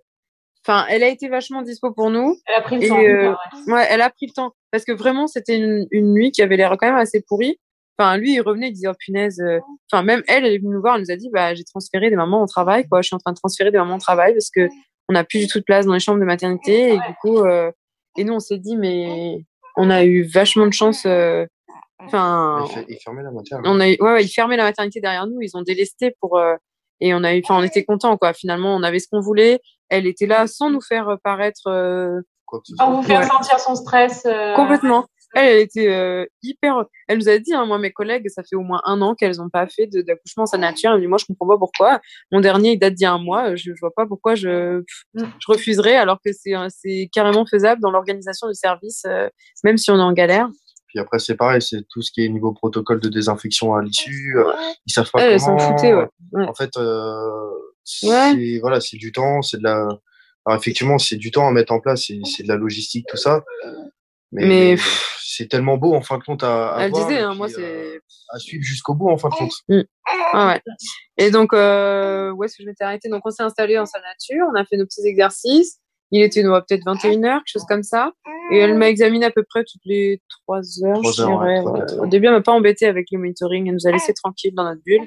enfin, 0.66 0.86
elle 0.88 1.02
a 1.02 1.08
été 1.08 1.28
vachement 1.28 1.62
dispo 1.62 1.92
pour 1.92 2.10
nous. 2.10 2.36
Elle 2.46 2.54
a 2.54 2.60
pris 2.60 2.78
le 2.78 2.88
temps. 2.88 2.96
ouais. 2.98 3.72
ouais. 3.74 3.86
elle 3.90 4.02
a 4.02 4.10
pris 4.10 4.26
le 4.26 4.32
temps 4.32 4.52
parce 4.70 4.84
que 4.84 4.92
vraiment, 4.92 5.26
c'était 5.26 5.56
une, 5.56 5.86
une 5.90 6.12
nuit 6.12 6.30
qui 6.32 6.42
avait 6.42 6.56
l'air 6.56 6.76
quand 6.78 6.86
même 6.86 6.96
assez 6.96 7.22
pourrie. 7.26 7.58
Enfin, 7.98 8.18
lui, 8.18 8.34
il 8.34 8.40
revenait, 8.40 8.68
il 8.68 8.72
disait, 8.72 8.88
oh 8.88 8.94
punaise. 8.98 9.40
euh, 9.40 9.58
Enfin, 9.90 10.02
même 10.02 10.22
elle, 10.28 10.44
elle 10.44 10.52
est 10.54 10.58
venue 10.58 10.74
nous 10.74 10.80
voir, 10.80 10.96
elle 10.96 11.00
nous 11.02 11.10
a 11.10 11.16
dit, 11.16 11.30
bah, 11.32 11.54
j'ai 11.54 11.64
transféré 11.64 12.10
des 12.10 12.16
mamans 12.16 12.42
au 12.42 12.46
travail, 12.46 12.86
quoi. 12.88 13.00
Je 13.00 13.06
suis 13.06 13.14
en 13.16 13.18
train 13.18 13.32
de 13.32 13.38
transférer 13.38 13.70
des 13.70 13.78
mamans 13.78 13.96
au 13.96 14.00
travail 14.00 14.34
parce 14.34 14.50
que 14.50 14.68
on 15.08 15.12
n'a 15.14 15.24
plus 15.24 15.38
du 15.38 15.46
tout 15.46 15.58
de 15.60 15.64
place 15.64 15.86
dans 15.86 15.94
les 15.94 16.00
chambres 16.00 16.20
de 16.20 16.24
maternité. 16.26 16.90
Et 16.94 16.96
du 16.98 17.14
coup, 17.22 17.38
euh, 17.38 17.70
et 18.18 18.24
nous, 18.24 18.34
on 18.34 18.40
s'est 18.40 18.58
dit, 18.58 18.76
mais 18.76 19.38
on 19.76 19.88
a 19.88 20.04
eu 20.04 20.24
vachement 20.24 20.66
de 20.66 20.72
chance. 20.72 21.04
euh, 21.06 21.46
Enfin, 21.98 22.66
Il, 22.68 22.74
fait- 22.74 22.84
il 22.90 22.98
fermait 23.02 23.22
la 23.22 23.30
maternité. 23.30 23.70
on 23.72 23.80
a 23.80 23.88
eu, 23.88 23.96
ouais, 24.00 24.12
ouais, 24.12 24.24
ils 24.24 24.28
fermaient 24.28 24.58
la 24.58 24.64
maternité 24.64 25.00
derrière 25.00 25.26
nous, 25.26 25.40
ils 25.40 25.56
ont 25.56 25.62
délesté 25.62 26.14
pour, 26.20 26.36
euh, 26.36 26.54
et 27.00 27.14
on 27.14 27.22
a 27.24 27.34
eu, 27.34 27.42
enfin, 27.44 27.58
on 27.60 27.62
était 27.62 27.84
contents, 27.84 28.16
quoi. 28.16 28.32
Finalement, 28.32 28.74
on 28.74 28.82
avait 28.82 28.98
ce 28.98 29.08
qu'on 29.10 29.20
voulait. 29.20 29.60
Elle 29.88 30.06
était 30.06 30.26
là 30.26 30.46
sans 30.46 30.70
nous 30.70 30.80
faire 30.80 31.16
paraître 31.22 31.66
euh, 31.68 32.20
que 32.50 32.56
ce 32.64 32.74
Sans 32.76 32.92
vous 32.92 33.02
faire 33.02 33.20
Ouais. 33.20 33.26
sentir 33.26 33.58
son 33.60 33.74
stress. 33.74 34.22
euh, 34.26 34.54
complètement. 34.54 35.06
Elle, 35.34 35.48
elle 35.56 35.60
était 35.60 35.88
euh, 35.88 36.24
hyper. 36.42 36.84
Elle 37.08 37.18
nous 37.18 37.28
a 37.28 37.38
dit, 37.38 37.52
hein, 37.52 37.66
moi, 37.66 37.78
mes 37.78 37.92
collègues, 37.92 38.26
ça 38.28 38.42
fait 38.48 38.56
au 38.56 38.62
moins 38.62 38.80
un 38.84 39.02
an 39.02 39.14
qu'elles 39.14 39.36
n'ont 39.36 39.50
pas 39.50 39.66
fait 39.66 39.86
d'accouchement 39.86 40.44
en 40.44 40.46
sa 40.46 40.56
nature. 40.56 40.90
Elle 40.92 40.96
me 40.96 41.00
dit, 41.02 41.06
moi, 41.08 41.18
je 41.18 41.26
comprends 41.26 41.48
pas 41.48 41.58
pourquoi. 41.58 42.00
Mon 42.32 42.40
dernier, 42.40 42.72
il 42.72 42.78
date 42.78 42.94
d'il 42.94 43.02
y 43.02 43.06
a 43.06 43.12
un 43.12 43.18
mois. 43.18 43.54
Je, 43.54 43.72
je 43.74 43.80
vois 43.80 43.90
pas 43.94 44.06
pourquoi 44.06 44.34
je, 44.34 44.78
Mm. 45.14 45.24
je 45.24 45.52
refuserais, 45.52 45.96
alors 45.96 46.18
que 46.24 46.32
c'est, 46.32 46.54
euh, 46.56 46.68
c'est 46.70 47.10
carrément 47.12 47.44
faisable 47.44 47.82
dans 47.82 47.90
l'organisation 47.90 48.48
du 48.48 48.54
service, 48.54 49.02
euh, 49.06 49.28
même 49.64 49.76
si 49.76 49.90
on 49.90 49.96
est 49.96 50.02
en 50.02 50.12
galère. 50.12 50.48
Puis 50.96 51.02
après, 51.02 51.18
c'est 51.18 51.34
pareil, 51.36 51.60
c'est 51.60 51.82
tout 51.90 52.00
ce 52.00 52.10
qui 52.10 52.24
est 52.24 52.28
niveau 52.30 52.54
protocole 52.54 53.00
de 53.00 53.10
désinfection 53.10 53.74
à 53.74 53.82
l'issue. 53.82 54.38
euh, 54.38 54.50
Ils 54.86 54.92
savent 54.92 55.10
pas 55.10 55.38
s'en 55.38 55.54
comment. 55.58 55.76
ouais. 55.82 56.06
Ouais. 56.32 56.46
En 56.48 56.54
fait, 56.54 56.70
euh, 56.78 57.50
Ouais. 58.02 58.32
c'est 58.34 58.58
voilà, 58.60 58.80
c'est 58.80 58.96
du 58.96 59.12
temps, 59.12 59.42
c'est 59.42 59.58
de 59.58 59.62
la. 59.64 59.86
Alors 60.46 60.58
effectivement, 60.58 60.96
c'est 60.96 61.16
du 61.16 61.30
temps 61.30 61.46
à 61.46 61.52
mettre 61.52 61.74
en 61.74 61.80
place, 61.80 62.06
c'est 62.24 62.42
de 62.44 62.48
la 62.48 62.56
logistique, 62.56 63.04
tout 63.10 63.18
ça. 63.18 63.44
Mais, 64.32 64.76
c'est 65.20 65.48
tellement 65.48 65.76
beau 65.76 65.94
en 65.94 66.00
fin 66.00 66.16
de 66.16 66.24
compte 66.24 66.42
à, 66.42 66.70
à 66.70 66.84
Elle 66.84 66.90
voir 66.92 67.06
disait, 67.06 67.20
hein, 67.20 67.28
puis, 67.30 67.38
moi, 67.38 67.48
euh, 67.58 67.98
c'est. 67.98 68.00
à 68.34 68.38
suivre 68.38 68.64
jusqu'au 68.64 68.94
bout 68.94 69.10
en 69.10 69.18
fin 69.18 69.28
de 69.28 69.34
compte. 69.34 69.52
Ah 70.32 70.46
ouais. 70.48 70.62
Et 71.18 71.30
donc, 71.30 71.52
euh, 71.52 72.30
où 72.32 72.42
est-ce 72.42 72.56
que 72.56 72.62
je 72.62 72.68
m'étais 72.68 72.84
arrêtée? 72.84 73.10
Donc, 73.10 73.20
on 73.26 73.30
s'est 73.30 73.42
installé 73.42 73.76
en 73.78 73.84
salle 73.84 74.02
nature, 74.02 74.46
on 74.50 74.58
a 74.58 74.64
fait 74.64 74.78
nos 74.78 74.86
petits 74.86 75.06
exercices. 75.06 75.78
Il 76.12 76.22
était 76.22 76.46
ouais, 76.46 76.60
peut-être 76.68 76.84
21h, 76.84 77.20
quelque 77.20 77.42
chose 77.46 77.64
comme 77.68 77.82
ça. 77.82 78.12
Et 78.52 78.58
elle 78.58 78.76
m'a 78.76 78.88
examiné 78.88 79.26
à 79.26 79.30
peu 79.30 79.42
près 79.42 79.64
toutes 79.64 79.82
les 79.84 80.22
3 80.44 80.60
heures, 80.84 81.00
Trois 81.00 81.12
je 81.12 81.22
heures, 81.22 81.40
ouais, 81.40 81.46
dirais. 81.54 81.60
trois, 81.62 81.72
ouais. 81.72 81.92
heures. 81.94 82.02
Au 82.02 82.06
début, 82.06 82.26
elle 82.26 82.32
m'a 82.32 82.40
pas 82.42 82.52
embêté 82.52 82.86
avec 82.86 83.08
le 83.10 83.18
monitoring, 83.18 83.66
elle 83.68 83.74
nous 83.74 83.86
a 83.88 83.90
laissé 83.92 84.14
tranquille 84.14 84.54
dans 84.54 84.62
notre 84.64 84.82
bulle. 84.84 85.06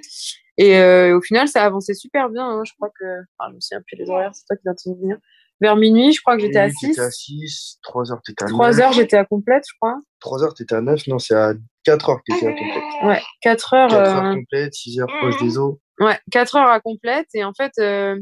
Et 0.57 0.77
euh, 0.77 1.17
au 1.17 1.21
final, 1.21 1.47
ça 1.47 1.63
a 1.63 1.65
avancé 1.67 1.93
super 1.93 2.29
bien. 2.29 2.45
hein. 2.45 2.63
Je 2.65 2.73
crois 2.73 2.89
que. 2.89 3.05
Enfin, 3.37 3.49
je 3.51 3.55
me 3.55 3.59
souviens 3.61 3.81
plus 3.87 3.95
les 3.97 4.09
horaires, 4.09 4.31
c'est 4.33 4.43
toi 4.45 4.57
qui 4.57 4.63
viens 4.65 4.73
de 4.73 4.77
te 4.77 4.81
souvenir. 4.81 5.17
Vers 5.61 5.75
minuit, 5.77 6.11
je 6.13 6.21
crois 6.21 6.35
que 6.35 6.41
j'étais 6.41 6.59
à 6.59 6.65
Oui, 6.67 6.71
6. 6.73 6.87
T'étais 6.89 7.01
à 7.01 7.11
6, 7.11 7.79
3 7.81 8.11
heures, 8.11 8.21
t'étais 8.21 8.43
à 8.43 8.47
3 8.47 8.71
9. 8.71 8.79
heures, 8.81 8.91
j'étais 8.93 9.17
à 9.17 9.23
complète, 9.25 9.63
je 9.67 9.73
crois. 9.79 9.99
3 10.19 10.43
heures, 10.43 10.53
t'étais 10.53 10.75
à 10.75 10.81
9. 10.81 11.07
Non, 11.07 11.17
c'est 11.19 11.35
à 11.35 11.53
4 11.85 12.09
heures 12.09 12.17
que 12.27 12.33
t'étais 12.33 12.47
à 12.47 12.51
complète. 12.53 12.83
Ouais, 13.03 13.21
4 13.41 13.73
heures. 13.73 13.89
4 13.89 13.95
euh, 13.99 14.15
heures 14.25 14.35
complète, 14.35 14.73
6 14.73 14.99
heures 14.99 15.07
proche 15.21 15.41
des 15.41 15.57
os. 15.57 15.75
Ouais, 16.01 16.19
4 16.31 16.55
heures 16.57 16.67
à 16.69 16.79
complète. 16.81 17.27
Et 17.33 17.43
en 17.45 17.53
fait, 17.53 17.71
euh, 17.79 18.17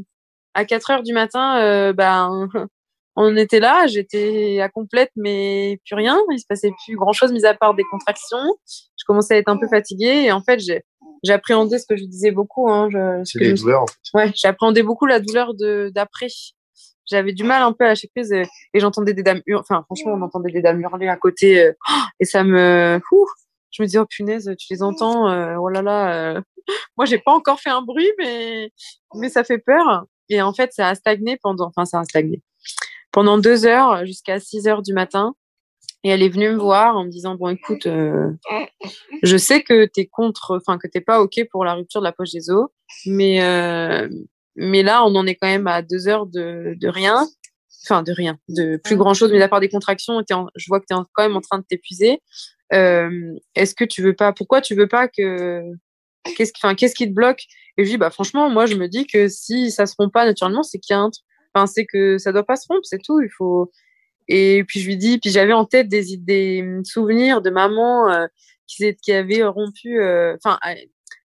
à 0.54 0.64
4 0.64 0.90
heures 0.90 1.02
du 1.04 1.12
matin, 1.12 1.60
euh, 1.60 1.92
ben, 1.92 2.48
on 3.20 3.36
était 3.36 3.58
là, 3.60 3.86
j'étais 3.88 4.60
à 4.60 4.68
complète, 4.68 5.10
mais 5.16 5.78
plus 5.84 5.96
rien. 5.96 6.18
Il 6.30 6.38
se 6.38 6.46
passait 6.48 6.70
plus 6.86 6.96
grand 6.96 7.12
chose, 7.12 7.32
mis 7.32 7.44
à 7.44 7.52
part 7.54 7.74
des 7.74 7.82
contractions. 7.90 8.38
Je 8.66 9.04
commençais 9.06 9.34
à 9.34 9.38
être 9.38 9.48
un 9.48 9.56
peu 9.56 9.66
fatiguée. 9.68 10.24
Et 10.26 10.32
en 10.32 10.40
fait, 10.40 10.60
j'ai, 10.60 10.82
appréhendé 11.32 11.78
ce 11.78 11.86
que 11.86 11.96
je 11.96 12.04
disais 12.04 12.30
beaucoup. 12.30 12.70
Hein, 12.70 12.88
je, 12.90 13.22
C'est 13.24 13.44
je 13.44 13.50
me- 13.50 13.56
douleurs 13.56 13.82
en 13.82 13.86
fait. 13.88 13.96
Ouais, 14.14 14.32
j'ai 14.36 14.46
appréhendé 14.48 14.82
beaucoup 14.84 15.06
la 15.06 15.18
douleur 15.20 15.54
de, 15.54 15.90
d'après. 15.94 16.28
J'avais 17.10 17.32
du 17.32 17.42
mal 17.42 17.62
un 17.62 17.72
peu 17.72 17.84
à 17.84 17.88
lâcher 17.88 18.08
prise 18.14 18.30
et 18.32 18.44
j'entendais 18.74 19.14
des 19.14 19.22
dames 19.22 19.40
hurler. 19.46 19.62
Enfin, 19.68 19.82
franchement, 19.86 20.12
on 20.14 20.22
entendait 20.22 20.52
des 20.52 20.60
dames 20.62 20.80
hurler 20.80 21.08
à 21.08 21.16
côté. 21.16 21.60
euh, 21.60 21.72
et 22.20 22.24
ça 22.24 22.44
me. 22.44 23.00
Ouh, 23.12 23.26
je 23.72 23.82
me 23.82 23.88
dis, 23.88 23.98
oh 23.98 24.06
punaise, 24.06 24.54
tu 24.58 24.66
les 24.70 24.82
entends. 24.82 25.28
euh, 25.28 25.56
oh 25.56 25.68
là 25.68 25.82
là. 25.82 26.36
euh. 26.36 26.40
Moi, 26.98 27.06
j'ai 27.06 27.18
pas 27.18 27.32
encore 27.32 27.58
fait 27.60 27.70
un 27.70 27.80
bruit, 27.82 28.10
mais, 28.18 28.70
mais 29.14 29.28
ça 29.30 29.42
fait 29.42 29.58
peur. 29.58 30.04
Et 30.28 30.42
en 30.42 30.52
fait, 30.52 30.72
ça 30.74 30.88
a 30.88 30.94
stagné 30.94 31.38
pendant. 31.42 31.68
Enfin, 31.74 31.86
ça 31.86 31.98
a 32.00 32.04
stagné. 32.04 32.42
Pendant 33.18 33.36
deux 33.36 33.66
heures 33.66 34.06
jusqu'à 34.06 34.38
6 34.38 34.68
heures 34.68 34.80
du 34.80 34.92
matin. 34.92 35.34
Et 36.04 36.10
elle 36.10 36.22
est 36.22 36.28
venue 36.28 36.50
me 36.50 36.56
voir 36.56 36.96
en 36.96 37.04
me 37.04 37.10
disant, 37.10 37.34
bon, 37.34 37.48
écoute, 37.48 37.86
euh, 37.86 38.30
je 39.24 39.36
sais 39.36 39.64
que 39.64 39.86
t'es 39.86 40.06
contre, 40.06 40.56
enfin, 40.56 40.78
que 40.78 40.86
t'es 40.86 41.00
pas 41.00 41.20
OK 41.20 41.34
pour 41.50 41.64
la 41.64 41.74
rupture 41.74 42.00
de 42.00 42.04
la 42.04 42.12
poche 42.12 42.30
des 42.30 42.48
os, 42.48 42.68
mais, 43.06 43.42
euh, 43.42 44.08
mais 44.54 44.84
là, 44.84 45.04
on 45.04 45.16
en 45.16 45.26
est 45.26 45.34
quand 45.34 45.48
même 45.48 45.66
à 45.66 45.82
deux 45.82 46.06
heures 46.06 46.26
de, 46.26 46.76
de 46.80 46.86
rien. 46.86 47.26
Enfin, 47.84 48.04
de 48.04 48.12
rien, 48.12 48.38
de 48.48 48.76
plus 48.76 48.94
grand 48.94 49.14
chose, 49.14 49.32
mais 49.32 49.42
à 49.42 49.48
part 49.48 49.58
des 49.58 49.68
contractions, 49.68 50.22
t'es 50.22 50.34
en- 50.34 50.46
je 50.54 50.66
vois 50.68 50.78
que 50.78 50.86
tu 50.88 50.94
es 50.94 51.02
quand 51.12 51.24
même 51.24 51.36
en 51.36 51.40
train 51.40 51.58
de 51.58 51.64
t'épuiser. 51.64 52.20
Euh, 52.72 53.34
Est-ce 53.56 53.74
que 53.74 53.84
tu 53.84 54.00
veux 54.00 54.14
pas, 54.14 54.32
pourquoi 54.32 54.60
tu 54.60 54.76
veux 54.76 54.86
pas 54.86 55.08
que, 55.08 55.64
qu'est-ce 56.36 56.52
qui, 56.52 56.76
qu'est-ce 56.76 56.94
qui 56.94 57.08
te 57.08 57.12
bloque? 57.14 57.42
Et 57.78 57.84
je 57.84 57.90
dis, 57.90 57.96
bah, 57.96 58.10
franchement, 58.10 58.48
moi, 58.48 58.66
je 58.66 58.76
me 58.76 58.86
dis 58.86 59.08
que 59.08 59.26
si 59.26 59.72
ça 59.72 59.86
se 59.86 59.96
rompt 59.98 60.12
pas 60.12 60.24
naturellement, 60.24 60.62
c'est 60.62 60.78
qu'il 60.78 60.94
y 60.94 60.96
a 60.96 61.00
un 61.00 61.10
truc, 61.10 61.24
enfin, 61.54 61.66
c'est 61.66 61.86
que 61.86 62.18
ça 62.18 62.32
doit 62.32 62.44
pas 62.44 62.56
se 62.56 62.66
rompre, 62.68 62.84
c'est 62.84 63.02
tout. 63.02 63.20
Il 63.20 63.30
faut, 63.30 63.70
et 64.28 64.62
puis 64.64 64.80
je 64.80 64.86
lui 64.86 64.96
dis, 64.96 65.18
puis 65.18 65.30
j'avais 65.30 65.54
en 65.54 65.64
tête 65.64 65.88
des, 65.88 66.82
souvenirs 66.84 67.40
de 67.40 67.50
maman 67.50 68.10
euh, 68.10 68.26
qui, 68.66 69.12
avait 69.12 69.42
rompu, 69.44 70.00
euh, 70.00 70.36
enfin, 70.36 70.58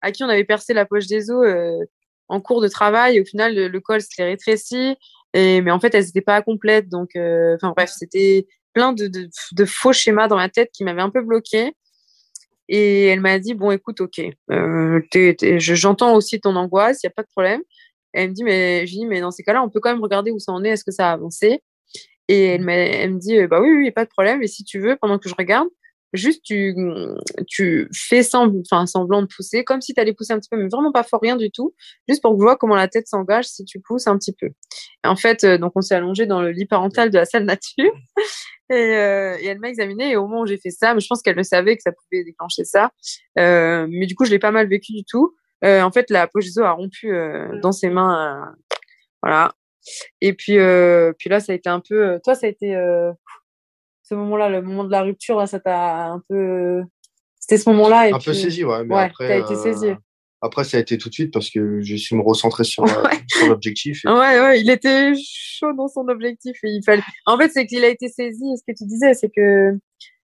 à, 0.02 0.12
qui 0.12 0.24
on 0.24 0.30
avait 0.30 0.46
percé 0.46 0.74
la 0.74 0.86
poche 0.86 1.08
des 1.08 1.30
os 1.30 1.46
euh, 1.46 1.78
en 2.30 2.40
cours 2.40 2.62
de 2.62 2.70
travail. 2.70 3.20
Au 3.20 3.26
final, 3.26 3.54
le, 3.54 3.68
le 3.68 3.80
col 3.82 4.02
s'était 4.02 4.24
rétréci, 4.24 4.96
et, 5.34 5.62
mais 5.62 5.72
en 5.72 5.80
fait, 5.80 5.94
elles 5.94 6.06
n'étaient 6.06 6.22
pas 6.22 6.42
complètes. 6.42 6.88
Donc, 6.88 7.12
enfin 7.16 7.74
bref, 7.76 7.92
c'était 7.94 8.48
plein 8.74 8.94
de, 8.94 9.30
faux 9.66 9.94
schémas 9.94 10.28
dans 10.28 10.38
ma 10.38 10.50
tête 10.50 10.70
qui 10.72 10.84
m'avaient 10.86 11.02
un 11.02 11.10
peu 11.10 11.22
bloqué. 11.22 11.74
Et 12.68 13.06
elle 13.08 13.20
m'a 13.20 13.38
dit, 13.40 13.54
bon, 13.54 13.72
écoute, 13.72 14.02
ok, 14.02 14.22
j'entends 15.60 16.16
aussi 16.16 16.40
ton 16.40 16.56
angoisse, 16.56 17.04
il 17.04 17.08
n'y 17.08 17.12
a 17.12 17.14
pas 17.14 17.22
de 17.22 17.28
problème. 17.28 17.62
Et 18.16 18.22
elle 18.22 18.30
me 18.32 18.36
dit, 18.36 18.44
mais 18.44 18.88
je 18.88 18.94
dis, 18.94 19.06
mais 19.06 19.22
dans 19.22 19.32
ces 19.32 19.44
cas-là, 19.44 19.64
on 19.64 19.70
peut 19.70 19.80
quand 19.82 19.92
même 19.92 20.02
regarder 20.04 20.32
où 20.32 20.40
ça 20.40 20.52
en 20.54 20.64
est, 20.64 20.70
est-ce 20.72 20.86
que 20.86 20.92
ça 20.92 21.10
a 21.12 21.14
avancé? 21.14 21.62
Et 22.28 22.46
elle, 22.46 22.62
m'a- 22.62 22.74
elle 22.74 23.16
me 23.16 23.20
dit, 23.20 23.38
euh, 23.40 23.48
bah 23.48 23.62
oui, 23.62 23.70
oui, 23.72 23.92
pas 23.92 24.06
de 24.06 24.10
problème. 24.10 24.42
Et 24.44 24.48
si 24.48 24.64
tu 24.64 24.80
veux, 24.80 24.98
pendant 24.98 25.20
que 25.20 25.30
je 25.30 25.36
regarde, 25.38 25.68
juste 26.14 26.44
tu, 26.44 26.74
tu 27.48 27.88
fais 27.94 28.24
semblant, 28.24 28.62
enfin, 28.72 28.86
semblant 28.86 29.22
de 29.22 29.28
pousser, 29.28 29.64
comme 29.64 29.82
si 29.82 29.94
tu 29.94 30.00
allais 30.02 30.14
pousser 30.14 30.34
un 30.34 30.40
petit 30.40 30.50
peu, 30.50 30.58
mais 30.58 30.70
vraiment 30.70 30.92
pas 30.92 31.04
fort, 31.04 31.20
rien 31.22 31.36
du 31.36 31.52
tout, 31.52 31.76
juste 32.08 32.22
pour 32.22 32.32
que 32.34 32.38
je 32.40 32.44
vois 32.44 32.56
comment 32.58 32.76
la 32.76 32.88
tête 32.88 33.08
s'engage 33.08 33.46
si 33.46 33.66
tu 33.66 33.80
pousses 33.82 34.08
un 34.08 34.18
petit 34.18 34.34
peu. 34.34 34.48
Et 34.48 35.08
en 35.08 35.16
fait, 35.16 35.44
euh, 35.44 35.58
donc 35.58 35.74
on 35.76 35.82
s'est 35.82 35.96
allongé 35.96 36.26
dans 36.26 36.42
le 36.42 36.52
lit 36.52 36.66
parental 36.66 37.10
de 37.12 37.18
la 37.18 37.26
salle 37.26 37.46
nature. 37.46 37.92
Et, 38.72 38.74
euh, 38.74 39.38
et 39.40 39.46
elle 39.46 39.60
m'a 39.60 39.70
examiné 39.70 40.12
et 40.12 40.16
au 40.16 40.24
moment 40.28 40.42
où 40.42 40.48
j'ai 40.48 40.58
fait 40.58 40.72
ça, 40.72 40.96
mais 40.96 41.00
je 41.00 41.06
pense 41.08 41.22
qu'elle 41.22 41.36
le 41.36 41.44
savait 41.44 41.76
que 41.76 41.84
ça 41.84 41.92
pouvait 41.92 42.24
déclencher 42.24 42.64
ça. 42.64 42.90
Euh, 43.38 43.86
mais 43.92 44.08
du 44.08 44.16
coup, 44.16 44.26
je 44.26 44.32
l'ai 44.32 44.40
pas 44.40 44.50
mal 44.50 44.68
vécu 44.68 44.92
du 44.94 45.04
tout. 45.04 45.36
Euh, 45.64 45.82
en 45.82 45.92
fait, 45.92 46.10
la 46.10 46.28
os 46.34 46.58
a 46.58 46.72
rompu 46.72 47.14
euh, 47.14 47.60
dans 47.62 47.72
ses 47.72 47.90
mains. 47.90 48.44
euh, 48.44 48.56
voilà. 49.24 49.54
Et 50.22 50.34
puis, 50.34 50.58
puis 51.18 51.30
là, 51.30 51.40
ça 51.40 51.52
a 51.52 51.56
été 51.56 51.70
un 51.70 51.80
peu. 51.80 52.20
toi, 52.24 52.36
ça 52.36 52.48
a 52.48 52.50
été 52.50 52.74
ce 54.04 54.14
moment-là, 54.16 54.50
le 54.50 54.62
moment 54.62 54.84
de 54.84 54.92
la 54.92 55.02
rupture. 55.02 55.38
Là, 55.40 55.48
ça 55.48 55.60
t'a 55.60 56.06
un 56.08 56.22
peu. 56.30 56.82
C'était 57.40 57.58
ce 57.58 57.70
moment-là. 57.70 58.10
Et 58.10 58.12
Un 58.12 58.18
puis... 58.18 58.26
peu 58.28 58.34
saisi, 58.34 58.64
ouais. 58.64 58.84
Mais 58.84 58.96
ouais, 58.96 59.02
après, 59.04 59.28
t'as 59.28 59.38
été 59.38 59.54
euh, 59.54 59.56
saisi. 59.64 59.88
Après, 60.42 60.64
ça 60.64 60.78
a 60.78 60.80
été 60.80 60.98
tout 60.98 61.10
de 61.10 61.14
suite 61.14 61.32
parce 61.34 61.50
que 61.50 61.82
je 61.82 61.96
suis 61.96 62.16
me 62.16 62.22
recentrer 62.22 62.64
sur, 62.64 62.84
euh, 62.84 63.04
l'objectif. 63.48 64.02
et- 64.06 64.10
Ouais, 64.10 64.40
ouais, 64.42 64.62
il 64.62 64.70
était 64.70 65.14
chaud 65.16 65.74
dans 65.74 65.88
son 65.88 66.08
objectif 66.08 66.58
et 66.64 66.70
il 66.70 66.84
fallait. 66.84 67.02
En 67.26 67.38
fait, 67.38 67.50
c'est 67.50 67.66
qu'il 67.66 67.84
a 67.84 67.88
été 67.88 68.10
saisi. 68.10 68.44
Ce 68.58 68.64
que 68.68 68.76
tu 68.78 68.86
disais, 68.86 69.14
c'est 69.14 69.30
que 69.30 69.72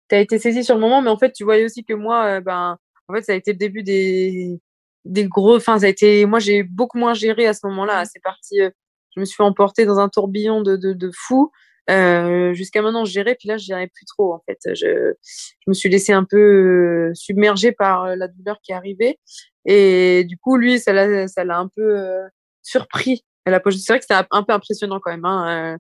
tu 0.09 0.15
as 0.15 0.19
été 0.19 0.39
saisi 0.39 0.63
sur 0.63 0.75
le 0.75 0.81
moment, 0.81 1.01
mais 1.01 1.09
en 1.09 1.17
fait, 1.17 1.31
tu 1.33 1.43
voyais 1.43 1.63
aussi 1.65 1.83
que 1.85 1.93
moi, 1.93 2.25
euh, 2.25 2.41
ben, 2.41 2.77
en 3.07 3.13
fait, 3.13 3.21
ça 3.23 3.31
a 3.33 3.35
été 3.35 3.51
le 3.51 3.57
début 3.57 3.83
des 3.83 4.59
des 5.05 5.27
gros. 5.27 5.55
Enfin, 5.57 5.79
ça 5.79 5.85
a 5.85 5.89
été. 5.89 6.25
Moi, 6.25 6.39
j'ai 6.39 6.63
beaucoup 6.63 6.97
moins 6.97 7.13
géré 7.13 7.47
à 7.47 7.53
ce 7.53 7.65
moment-là. 7.67 8.05
C'est 8.05 8.21
parti. 8.21 8.61
euh, 8.61 8.69
Je 9.15 9.19
me 9.21 9.25
suis 9.25 9.43
emportée 9.43 9.85
dans 9.85 9.99
un 9.99 10.09
tourbillon 10.09 10.61
de 10.61 10.75
de, 10.77 10.93
de 10.93 11.11
fou. 11.15 11.51
Euh, 11.89 12.53
Jusqu'à 12.53 12.81
maintenant, 12.83 13.03
je 13.05 13.11
gérais, 13.11 13.35
puis 13.39 13.47
là, 13.49 13.57
je 13.57 13.65
gérais 13.65 13.87
plus 13.87 14.05
trop. 14.05 14.33
En 14.33 14.41
fait, 14.47 14.59
je 14.75 15.13
je 15.23 15.65
me 15.67 15.73
suis 15.73 15.89
laissée 15.89 16.13
un 16.13 16.23
peu 16.23 16.37
euh, 16.37 17.11
submergée 17.15 17.71
par 17.71 18.03
euh, 18.05 18.15
la 18.15 18.27
douleur 18.27 18.59
qui 18.61 18.73
arrivait. 18.73 19.17
Et 19.65 20.23
du 20.25 20.37
coup, 20.37 20.55
lui, 20.57 20.79
ça 20.79 20.93
l'a, 20.93 21.27
ça 21.27 21.43
l'a 21.43 21.57
un 21.59 21.67
peu 21.67 21.97
euh, 21.97 22.27
surpris 22.63 23.23
à 23.45 23.51
la 23.51 23.59
poche. 23.59 23.75
C'est 23.77 23.91
vrai 23.93 23.99
que 23.99 24.05
c'était 24.07 24.23
un 24.31 24.43
peu 24.43 24.53
impressionnant 24.53 24.99
quand 24.99 25.11
même. 25.11 25.25
Hein, 25.25 25.73
euh, 25.75 25.77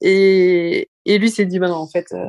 et, 0.00 0.90
et 1.06 1.18
lui 1.18 1.30
s'est 1.30 1.46
dit, 1.46 1.58
bah 1.58 1.68
non, 1.68 1.76
en 1.76 1.86
fait, 1.88 2.06
euh, 2.12 2.26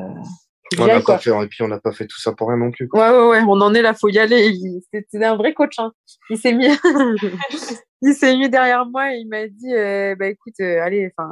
on 0.80 0.88
n'a 0.88 1.02
pas 1.02 1.18
fait, 1.20 1.30
et 1.30 1.48
puis 1.48 1.64
on 1.64 1.68
n'a 1.68 1.80
pas 1.80 1.92
fait 1.92 2.08
tout 2.08 2.20
ça 2.20 2.34
pour 2.34 2.50
rien 2.50 2.58
non 2.58 2.72
plus. 2.72 2.88
Quoi. 2.88 3.12
Ouais, 3.12 3.18
ouais, 3.18 3.28
ouais, 3.30 3.46
on 3.48 3.62
en 3.62 3.74
est 3.74 3.82
là, 3.82 3.94
faut 3.94 4.10
y 4.10 4.18
aller. 4.18 4.52
C'était 4.92 5.26
un 5.26 5.36
vrai 5.36 5.54
coach. 5.54 5.78
Hein. 5.78 5.92
Il 6.30 6.38
s'est 6.38 6.54
mis, 6.54 6.68
il 8.02 8.14
s'est 8.14 8.36
mis 8.36 8.50
derrière 8.50 8.86
moi 8.86 9.14
et 9.14 9.18
il 9.18 9.28
m'a 9.28 9.48
dit, 9.48 9.74
euh, 9.74 10.16
bah 10.16 10.28
écoute, 10.28 10.56
euh, 10.62 10.82
allez, 10.82 11.12
enfin, 11.16 11.30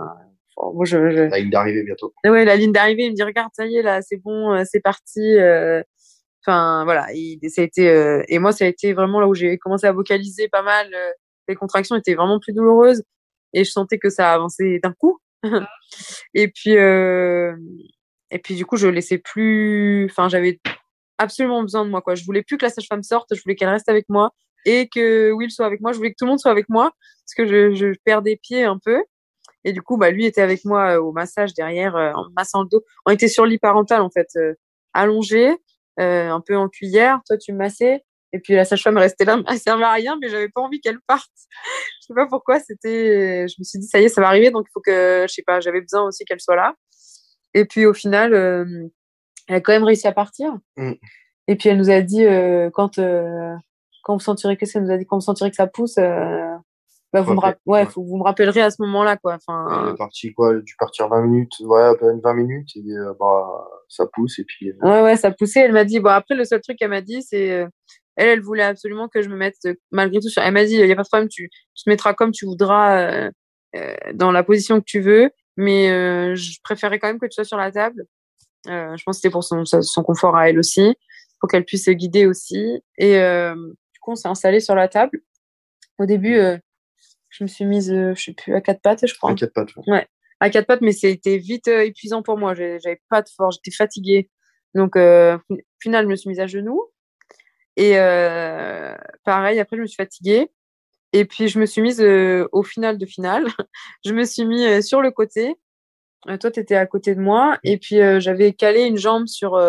moi 0.73 0.85
je, 0.85 0.97
La 0.97 1.39
ligne 1.39 1.49
d'arrivée 1.49 1.83
bientôt. 1.83 2.13
Ouais, 2.25 2.45
la 2.45 2.55
ligne 2.55 2.71
d'arrivée, 2.71 3.05
il 3.05 3.11
me 3.11 3.15
dit, 3.15 3.23
regarde, 3.23 3.51
ça 3.55 3.65
y 3.65 3.75
est, 3.75 3.81
là, 3.81 4.01
c'est 4.01 4.17
bon, 4.17 4.53
euh, 4.53 4.63
c'est 4.65 4.81
parti. 4.81 5.37
Enfin, 6.45 6.83
voilà, 6.83 7.07
et, 7.13 7.39
ça 7.49 7.61
a 7.61 7.63
été, 7.63 8.23
et 8.27 8.37
moi, 8.37 8.51
ça 8.51 8.65
a 8.65 8.67
été 8.67 8.93
vraiment 8.93 9.19
là 9.19 9.27
où 9.27 9.33
j'ai 9.33 9.57
commencé 9.57 9.87
à 9.87 9.93
vocaliser 9.93 10.49
pas 10.49 10.61
mal. 10.61 10.87
les 11.47 11.55
contractions 11.55 11.95
étaient 11.95 12.15
vraiment 12.15 12.39
plus 12.39 12.53
douloureuses 12.53 13.03
et 13.53 13.63
je 13.63 13.71
sentais 13.71 13.97
que 13.97 14.09
ça 14.09 14.33
avançait 14.33 14.79
d'un 14.83 14.93
coup. 14.93 15.19
et 16.33 16.49
puis, 16.49 16.75
et 18.33 18.39
puis, 18.39 18.55
du 18.55 18.65
coup, 18.65 18.77
je 18.77 18.87
laissais 18.87 19.19
plus. 19.19 20.07
Enfin, 20.09 20.27
j'avais 20.27 20.59
absolument 21.19 21.61
besoin 21.61 21.85
de 21.85 21.89
moi, 21.91 22.01
quoi. 22.01 22.15
Je 22.15 22.25
voulais 22.25 22.41
plus 22.41 22.57
que 22.57 22.65
la 22.65 22.71
sage-femme 22.71 23.03
sorte, 23.03 23.35
je 23.35 23.41
voulais 23.43 23.55
qu'elle 23.55 23.69
reste 23.69 23.89
avec 23.89 24.09
moi 24.09 24.31
et 24.65 24.89
que 24.89 25.31
Will 25.31 25.51
soit 25.51 25.67
avec 25.67 25.81
moi. 25.81 25.91
Je 25.91 25.97
voulais 25.97 26.11
que 26.11 26.15
tout 26.17 26.25
le 26.25 26.31
monde 26.31 26.39
soit 26.39 26.51
avec 26.51 26.67
moi 26.67 26.91
parce 27.25 27.35
que 27.37 27.45
je, 27.45 27.75
je 27.75 27.93
perdais 28.03 28.37
pied 28.41 28.63
un 28.63 28.79
peu. 28.83 29.03
Et 29.65 29.71
du 29.71 29.81
coup, 29.81 29.97
bah, 29.97 30.09
lui 30.09 30.25
était 30.25 30.41
avec 30.41 30.65
moi 30.65 30.95
euh, 30.95 31.01
au 31.01 31.11
massage 31.11 31.53
derrière, 31.53 31.95
euh, 31.95 32.11
en 32.13 32.25
massant 32.35 32.63
le 32.63 32.69
dos. 32.69 32.83
On 33.05 33.11
était 33.11 33.27
sur 33.27 33.45
lit 33.45 33.59
parental, 33.59 34.01
en 34.01 34.09
fait, 34.09 34.27
euh, 34.35 34.55
allongé, 34.93 35.55
un 35.97 36.41
peu 36.45 36.57
en 36.57 36.69
cuillère. 36.69 37.21
Toi, 37.27 37.37
tu 37.37 37.53
me 37.53 37.59
massais. 37.59 38.03
Et 38.35 38.39
puis 38.39 38.55
la 38.55 38.65
sage-femme 38.65 38.97
restait 38.97 39.25
là, 39.25 39.37
elle 39.47 39.59
servait 39.59 39.83
à 39.83 39.91
rien, 39.91 40.17
mais 40.19 40.27
j'avais 40.27 40.49
pas 40.49 40.61
envie 40.61 40.81
qu'elle 40.81 40.99
parte. 41.05 41.29
je 42.01 42.07
sais 42.07 42.13
pas 42.15 42.25
pourquoi. 42.27 42.59
C'était, 42.59 43.47
je 43.47 43.55
me 43.59 43.63
suis 43.63 43.77
dit 43.79 43.87
ça 43.87 43.99
y 43.99 44.05
est, 44.05 44.09
ça 44.09 44.21
va 44.21 44.27
arriver, 44.27 44.49
donc 44.49 44.65
il 44.67 44.71
faut 44.73 44.81
que, 44.81 45.25
je 45.29 45.33
sais 45.33 45.43
pas, 45.43 45.59
j'avais 45.59 45.81
besoin 45.81 46.01
aussi 46.07 46.25
qu'elle 46.25 46.41
soit 46.41 46.55
là. 46.55 46.73
Et 47.53 47.65
puis 47.65 47.85
au 47.85 47.93
final, 47.93 48.33
euh, 48.33 48.87
elle 49.47 49.55
a 49.55 49.61
quand 49.61 49.73
même 49.73 49.83
réussi 49.83 50.07
à 50.07 50.11
partir. 50.11 50.57
Mm. 50.77 50.93
Et 51.47 51.55
puis 51.55 51.69
elle 51.69 51.77
nous 51.77 51.89
a 51.89 52.01
dit 52.01 52.25
euh, 52.25 52.69
quand 52.71 52.99
euh, 52.99 53.53
quand 54.03 54.13
vous 54.13 54.19
sentirez 54.19 54.57
qu'est-ce 54.57 54.73
qu'elle 54.73 54.83
nous 54.83 54.91
a 54.91 54.97
dit 54.97 55.05
quand 55.05 55.17
vous 55.17 55.21
sentirez 55.21 55.49
que 55.49 55.55
ça 55.55 55.67
pousse, 55.67 55.95
bah, 55.95 57.21
vous, 57.21 57.33
me 57.33 57.39
ouais, 57.67 57.85
Faut, 57.85 58.03
vous 58.03 58.17
me 58.17 58.23
rappellerez 58.23 58.61
à 58.61 58.71
ce 58.71 58.81
moment-là 58.81 59.17
quoi. 59.17 59.35
Enfin. 59.35 59.85
Elle 59.85 59.93
est 59.93 59.97
partie 59.97 60.33
quoi, 60.33 60.55
dû 60.55 60.75
partir 60.79 61.09
20 61.09 61.21
minutes, 61.21 61.53
ouais, 61.59 61.83
à 61.83 61.95
peine 61.95 62.19
20 62.23 62.33
minutes 62.33 62.69
et 62.75 62.81
bah 63.19 63.67
ça 63.87 64.05
pousse 64.11 64.39
et 64.39 64.45
puis. 64.45 64.71
Ouais 64.81 65.01
ouais, 65.01 65.15
ça 65.17 65.31
poussait. 65.31 65.61
Elle 65.61 65.73
m'a 65.73 65.85
dit 65.85 65.99
bon 65.99 66.09
après 66.09 66.35
le 66.35 66.45
seul 66.45 66.61
truc 66.61 66.77
qu'elle 66.77 66.89
m'a 66.89 67.01
dit 67.01 67.21
c'est 67.21 67.67
elle, 68.15 68.29
elle 68.29 68.41
voulait 68.41 68.63
absolument 68.63 69.09
que 69.09 69.21
je 69.21 69.29
me 69.29 69.35
mette 69.35 69.57
malgré 69.91 70.19
tout 70.19 70.29
sur. 70.29 70.41
Elle 70.41 70.53
m'a 70.53 70.65
dit 70.65 70.75
il 70.75 70.87
y 70.87 70.91
a 70.91 70.95
pas 70.95 71.03
de 71.03 71.07
problème, 71.07 71.29
tu, 71.29 71.49
tu 71.75 71.83
te 71.83 71.89
mettras 71.89 72.13
comme 72.13 72.31
tu 72.31 72.45
voudras 72.45 73.29
dans 74.13 74.31
la 74.31 74.43
position 74.43 74.79
que 74.79 74.85
tu 74.85 75.01
veux. 75.01 75.29
Mais 75.57 75.91
euh, 75.91 76.35
je 76.35 76.57
préférais 76.63 76.99
quand 76.99 77.07
même 77.07 77.19
que 77.19 77.25
tu 77.25 77.33
sois 77.33 77.43
sur 77.43 77.57
la 77.57 77.71
table. 77.71 78.05
Euh, 78.67 78.95
je 78.95 79.03
pense 79.03 79.17
que 79.17 79.21
c'était 79.21 79.31
pour 79.31 79.43
son, 79.43 79.65
son 79.65 80.03
confort 80.03 80.35
à 80.35 80.49
elle 80.49 80.57
aussi, 80.57 80.95
pour 81.39 81.49
qu'elle 81.49 81.65
puisse 81.65 81.85
se 81.85 81.91
guider 81.91 82.25
aussi. 82.25 82.81
Et 82.97 83.17
euh, 83.17 83.55
du 83.55 83.99
coup, 83.99 84.11
on 84.11 84.15
s'est 84.15 84.27
installé 84.27 84.59
sur 84.59 84.75
la 84.75 84.87
table. 84.87 85.19
Au 85.99 86.05
début, 86.05 86.37
je 87.29 87.43
me 87.43 87.47
suis 87.47 87.65
mise, 87.65 87.89
je 87.91 88.19
sais 88.19 88.33
plus, 88.33 88.55
à 88.55 88.61
quatre 88.61 88.81
pattes, 88.81 89.05
je 89.05 89.13
crois. 89.13 89.31
À 89.31 89.35
quatre 89.35 89.53
pattes. 89.53 89.69
Ouais. 89.87 90.07
À 90.39 90.49
quatre 90.49 90.65
pattes, 90.65 90.81
mais 90.81 90.91
c'était 90.91 91.37
vite 91.37 91.67
épuisant 91.67 92.23
pour 92.23 92.37
moi. 92.37 92.55
J'avais 92.55 92.99
pas 93.09 93.21
de 93.21 93.29
force, 93.29 93.57
j'étais 93.57 93.75
fatiguée. 93.75 94.29
Donc, 94.73 94.95
euh, 94.95 95.37
final, 95.79 96.05
je 96.05 96.09
me 96.09 96.15
suis 96.15 96.29
mise 96.29 96.39
à 96.39 96.47
genoux. 96.47 96.81
Et 97.75 97.93
pareil, 99.23 99.59
après, 99.59 99.77
je 99.77 99.81
me 99.81 99.87
suis 99.87 99.97
fatiguée. 99.97 100.49
Et 101.13 101.25
puis, 101.25 101.47
je 101.47 101.59
me 101.59 101.67
suis 101.67 101.81
mise 101.81 102.01
euh, 102.01 102.49
au 102.51 102.63
final 102.63 102.97
de 102.97 103.05
finale. 103.05 103.45
je 104.05 104.13
me 104.13 104.23
suis 104.25 104.45
mis 104.45 104.65
euh, 104.65 104.81
sur 104.81 105.01
le 105.01 105.11
côté. 105.11 105.55
Euh, 106.27 106.37
toi, 106.37 106.49
tu 106.49 106.59
étais 106.59 106.75
à 106.75 106.87
côté 106.87 107.13
de 107.13 107.21
moi. 107.21 107.59
Et 107.63 107.77
puis, 107.77 107.97
j'avais 108.19 108.53
calé 108.53 108.81
une 108.85 108.97
jambe 108.97 109.27
sur, 109.27 109.61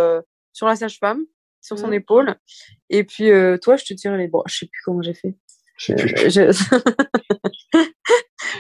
sur 0.53 0.67
la 0.67 0.77
sage-femme, 0.77 1.23
sur 1.61 1.79
son 1.79 1.89
mmh. 1.89 1.95
épaule. 1.95 2.35
Et 2.89 3.05
puis, 3.05 3.31
toi, 3.61 3.77
je 3.77 3.85
te 3.85 3.93
tirais 3.95 4.17
les 4.17 4.29
bras. 4.29 4.45
Je 4.47 4.59
sais 4.59 4.67
plus 4.67 4.81
comment 4.85 5.03
j'ai 5.03 5.15
fait. 5.15 5.37
Je 5.77 5.87
sais 5.87 5.95
plus. 5.95 6.31
Je... 6.31 6.53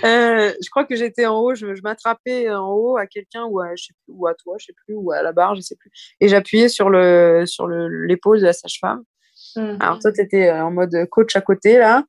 je 0.60 0.70
crois 0.70 0.84
que 0.84 0.96
j'étais 0.96 1.26
en 1.26 1.38
haut, 1.38 1.54
je, 1.54 1.66
m'attrapais 1.82 2.50
en 2.50 2.68
haut 2.72 2.96
à 2.96 3.06
quelqu'un 3.06 3.44
ou 3.44 3.60
à, 3.60 3.76
je 3.76 3.84
sais 3.84 3.94
plus, 4.04 4.12
ou 4.12 4.26
à 4.26 4.34
toi, 4.34 4.56
je 4.58 4.66
sais 4.66 4.74
plus, 4.84 4.96
ou 4.96 5.12
à 5.12 5.22
la 5.22 5.32
barre, 5.32 5.54
je 5.54 5.60
sais 5.60 5.76
plus. 5.76 5.92
Et 6.20 6.26
j'appuyais 6.28 6.68
sur 6.68 6.90
le 6.90 7.44
sur 7.46 7.68
l'épaule 7.68 8.40
de 8.40 8.46
la 8.46 8.52
sage-femme. 8.52 9.04
Mmh. 9.54 9.76
Alors 9.78 10.00
toi, 10.00 10.12
tu 10.12 10.20
étais 10.20 10.50
en 10.50 10.72
mode 10.72 11.06
coach 11.10 11.36
à 11.36 11.40
côté 11.40 11.78
là. 11.78 12.02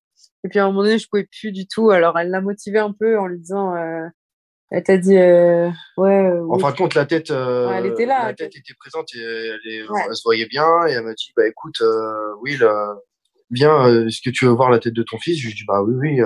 Et 0.46 0.48
puis 0.48 0.60
à 0.60 0.66
un 0.66 0.68
moment 0.68 0.84
donné, 0.84 1.00
je 1.00 1.08
pouvais 1.10 1.28
plus 1.40 1.52
du 1.52 1.66
tout. 1.66 1.90
Alors 1.90 2.20
elle 2.20 2.30
l'a 2.30 2.40
motivé 2.40 2.78
un 2.78 2.92
peu 2.92 3.18
en 3.18 3.26
lui 3.26 3.40
disant, 3.40 3.76
euh, 3.76 4.06
elle 4.70 4.84
t'a 4.84 4.96
dit, 4.96 5.18
euh, 5.18 5.72
ouais. 5.98 6.28
Euh, 6.28 6.48
en 6.48 6.60
fin 6.60 6.70
de 6.70 6.78
compte, 6.78 6.94
la 6.94 7.08
tête, 7.08 7.32
elle 7.32 7.88
était 7.88 8.06
là. 8.06 8.28
La 8.28 8.34
tête 8.36 8.56
était 8.56 8.76
présente 8.78 9.08
et 9.16 9.22
elle, 9.22 10.16
se 10.16 10.22
voyait 10.24 10.46
bien. 10.46 10.68
Et 10.88 10.92
elle 10.92 11.04
m'a 11.04 11.16
dit, 11.16 11.34
bah 11.36 11.48
écoute, 11.48 11.82
oui, 12.42 12.60
viens, 13.50 14.06
est-ce 14.06 14.22
que 14.24 14.30
tu 14.30 14.46
veux 14.46 14.52
voir 14.52 14.70
la 14.70 14.78
tête 14.78 14.94
de 14.94 15.02
ton 15.02 15.18
fils? 15.18 15.40
Je 15.40 15.48
lui 15.48 15.54
ai 15.54 15.56
dit, 15.56 15.66
bah 15.68 15.82
oui, 15.82 15.96
oui, 15.96 16.22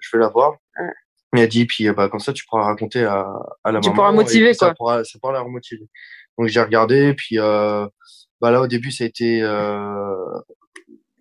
je 0.00 0.16
vais 0.16 0.20
la 0.20 0.28
voir. 0.28 0.54
Et 0.80 1.38
elle 1.38 1.42
a 1.42 1.46
dit, 1.46 1.64
puis 1.64 1.88
bah 1.92 2.08
comme 2.08 2.18
ça, 2.18 2.32
tu 2.32 2.44
pourras 2.46 2.64
raconter 2.64 3.04
à, 3.04 3.20
à 3.62 3.70
la 3.70 3.74
maman. 3.74 3.80
Tu 3.80 3.92
pourras 3.92 4.10
motiver 4.10 4.56
quoi. 4.56 4.68
Ça 4.68 4.74
pourra, 4.74 5.04
ça 5.04 5.20
pourra 5.20 5.34
la 5.34 5.40
remotiver. 5.40 5.88
Donc 6.36 6.48
j'ai 6.48 6.60
regardé, 6.60 7.14
puis 7.14 7.36
bah 7.36 7.90
là 8.50 8.60
au 8.60 8.66
début 8.66 8.90
ça 8.90 9.04
a 9.04 9.06
été 9.06 9.40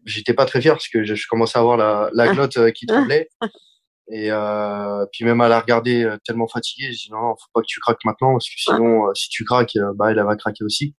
j'étais 0.05 0.33
pas 0.33 0.45
très 0.45 0.61
fier 0.61 0.73
parce 0.73 0.87
que 0.87 1.03
je, 1.03 1.15
je 1.15 1.27
commençais 1.29 1.57
à 1.57 1.61
avoir 1.61 1.77
la, 1.77 2.09
la 2.13 2.27
glotte 2.33 2.57
euh, 2.57 2.71
qui 2.71 2.85
tremblait. 2.85 3.29
Et 4.11 4.29
euh, 4.29 5.05
puis 5.11 5.23
même 5.23 5.39
à 5.39 5.47
la 5.47 5.59
regarder 5.59 6.03
euh, 6.03 6.17
tellement 6.25 6.47
fatiguée, 6.47 6.91
je 6.91 7.05
dis 7.05 7.11
non, 7.11 7.21
non, 7.21 7.29
faut 7.29 7.49
pas 7.53 7.61
que 7.61 7.67
tu 7.67 7.79
craques 7.79 8.03
maintenant 8.03 8.33
parce 8.33 8.45
que 8.45 8.55
sinon, 8.57 9.07
euh, 9.07 9.13
si 9.13 9.29
tu 9.29 9.45
craques, 9.45 9.77
bah 9.95 10.11
elle, 10.11 10.21
va 10.21 10.35
craquer 10.35 10.65
aussi. 10.65 10.95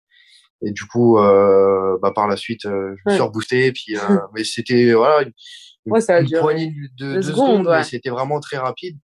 Et 0.64 0.70
du 0.70 0.84
coup, 0.84 1.18
euh, 1.18 1.98
bah 2.00 2.12
par 2.14 2.26
la 2.26 2.38
suite, 2.38 2.62
je 2.64 2.68
me 2.68 3.12
suis 3.12 3.20
reboosté. 3.20 3.72
Puis, 3.72 3.94
mais 4.34 4.44
c'était 4.44 4.94
voilà 4.94 5.22
une, 5.22 5.32
ouais, 5.92 6.00
ça 6.00 6.20
une 6.20 6.30
poignée 6.40 6.72
de, 6.98 7.16
de, 7.16 7.20
secondes, 7.20 7.68
mais 7.68 7.84
c'était 7.84 8.10
vraiment 8.10 8.40
très 8.40 8.56
rapide. 8.56 8.98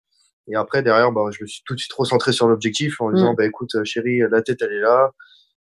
Et 0.49 0.55
après 0.55 0.81
derrière, 0.81 1.12
bah 1.12 1.23
je 1.31 1.43
me 1.43 1.47
suis 1.47 1.62
tout 1.65 1.75
de 1.75 1.79
suite 1.79 1.91
recentré 1.91 2.31
sur 2.31 2.47
l'objectif 2.47 3.01
en 3.01 3.12
disant, 3.12 3.33
mm. 3.33 3.36
bah 3.36 3.45
écoute, 3.45 3.71
chérie, 3.83 4.21
la 4.31 4.41
tête 4.41 4.62
elle 4.62 4.71
est 4.71 4.79
là, 4.79 5.12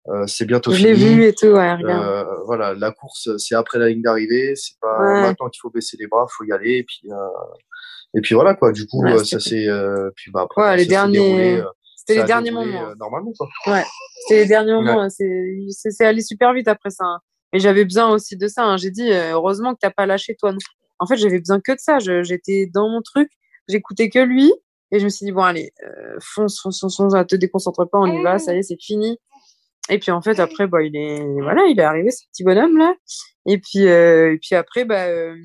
euh, 0.08 0.26
c'est 0.26 0.44
bientôt 0.44 0.70
je 0.70 0.76
fini. 0.76 0.94
Je 0.94 1.06
l'ai 1.06 1.14
vu 1.14 1.24
et 1.24 1.34
tout, 1.34 1.46
ouais, 1.46 1.74
regarde. 1.74 2.04
Euh, 2.04 2.24
voilà, 2.44 2.74
la 2.74 2.92
course, 2.92 3.30
c'est 3.38 3.54
après 3.54 3.78
la 3.78 3.88
ligne 3.88 4.02
d'arrivée. 4.02 4.54
C'est 4.54 4.78
pas 4.80 4.98
maintenant 4.98 5.48
qu'il 5.48 5.60
faut 5.60 5.70
baisser 5.70 5.96
les 5.98 6.06
bras, 6.06 6.26
faut 6.28 6.44
y 6.44 6.52
aller. 6.52 6.78
Et 6.78 6.84
puis, 6.84 7.10
euh, 7.10 7.16
et 8.14 8.20
puis 8.20 8.34
voilà 8.34 8.54
quoi. 8.54 8.72
Du 8.72 8.86
coup, 8.86 9.02
ça 9.24 9.40
c'est. 9.40 9.66
puis 10.14 10.30
bah 10.30 10.42
après, 10.42 10.62
ouais, 10.62 10.76
les 10.76 10.86
derniers. 10.86 11.62
C'était 11.96 12.20
les 12.20 12.26
derniers 12.26 12.50
moments. 12.50 12.94
normalement 12.98 13.32
quoi. 13.32 13.48
Ouais, 13.66 13.84
c'était 14.20 14.42
les 14.42 14.46
derniers 14.46 14.74
moments. 14.74 15.08
C'est 15.08 15.68
c'est 15.70 16.04
allé 16.04 16.20
super 16.20 16.52
vite 16.52 16.68
après 16.68 16.90
ça. 16.90 17.04
Hein. 17.04 17.20
Et 17.54 17.60
j'avais 17.60 17.84
besoin 17.84 18.10
aussi 18.10 18.36
de 18.36 18.46
ça. 18.46 18.64
Hein. 18.64 18.76
J'ai 18.76 18.90
dit 18.90 19.10
heureusement 19.10 19.72
que 19.72 19.78
t'as 19.80 19.90
pas 19.90 20.04
lâché 20.04 20.36
toi. 20.38 20.52
En 20.98 21.06
fait, 21.06 21.16
j'avais 21.16 21.38
besoin 21.38 21.60
que 21.60 21.72
de 21.72 21.78
ça. 21.78 21.98
J'étais 21.98 22.68
dans 22.74 22.90
mon 22.90 23.00
truc. 23.00 23.30
J'écoutais 23.68 24.10
que 24.10 24.18
lui. 24.18 24.52
Et 24.92 25.00
je 25.00 25.04
me 25.04 25.08
suis 25.08 25.24
dit 25.24 25.32
bon 25.32 25.42
allez, 25.42 25.72
fonce, 26.20 26.60
fonce, 26.60 26.78
fonce, 26.78 26.96
fonce, 26.98 27.14
te 27.26 27.36
déconcentre 27.36 27.88
pas, 27.90 27.98
on 27.98 28.06
y 28.06 28.22
va, 28.22 28.38
ça 28.38 28.54
y 28.54 28.58
est, 28.58 28.62
c'est 28.62 28.76
fini. 28.78 29.18
Et 29.90 29.98
puis 29.98 30.10
en 30.10 30.22
fait 30.22 30.40
après 30.40 30.66
bah 30.66 30.82
il 30.82 30.96
est 30.96 31.22
voilà 31.42 31.62
il 31.66 31.78
est 31.78 31.82
arrivé 31.82 32.10
ce 32.10 32.26
petit 32.28 32.42
bonhomme 32.42 32.78
là 32.78 32.94
et 33.44 33.58
puis 33.58 33.86
euh, 33.86 34.32
et 34.32 34.38
puis 34.38 34.54
après 34.54 34.86
bah 34.86 35.04
euh, 35.06 35.36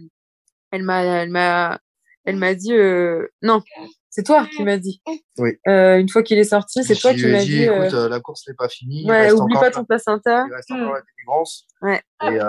elle 0.71 0.83
m'a 0.83 1.03
elle 1.03 1.29
m'a 1.29 1.79
elle 2.23 2.37
m'a 2.37 2.53
dit 2.53 2.73
euh, 2.73 3.27
non 3.41 3.61
c'est 4.09 4.23
toi 4.23 4.47
qui 4.55 4.63
m'as 4.63 4.77
dit 4.77 5.01
oui 5.39 5.57
une 5.65 6.07
fois 6.07 6.23
qu'il 6.23 6.37
est 6.37 6.45
sorti 6.45 6.85
c'est 6.85 6.95
toi 6.95 7.13
qui 7.13 7.27
m'as 7.27 7.39
dit, 7.39 7.47
dit 7.47 7.63
écoute 7.63 7.91
la 7.91 8.19
course 8.21 8.47
n'est 8.47 8.53
pas 8.53 8.69
finie 8.69 9.05
ouais 9.09 9.33
oublie 9.33 9.55
pas 9.55 9.71
ton 9.71 9.83
placenta 9.83 10.45
il 10.47 10.53
reste 10.53 10.71
encore 10.71 10.93
la 10.93 11.01
délivrance 11.01 11.67
ouais 11.81 12.01
et 12.23 12.39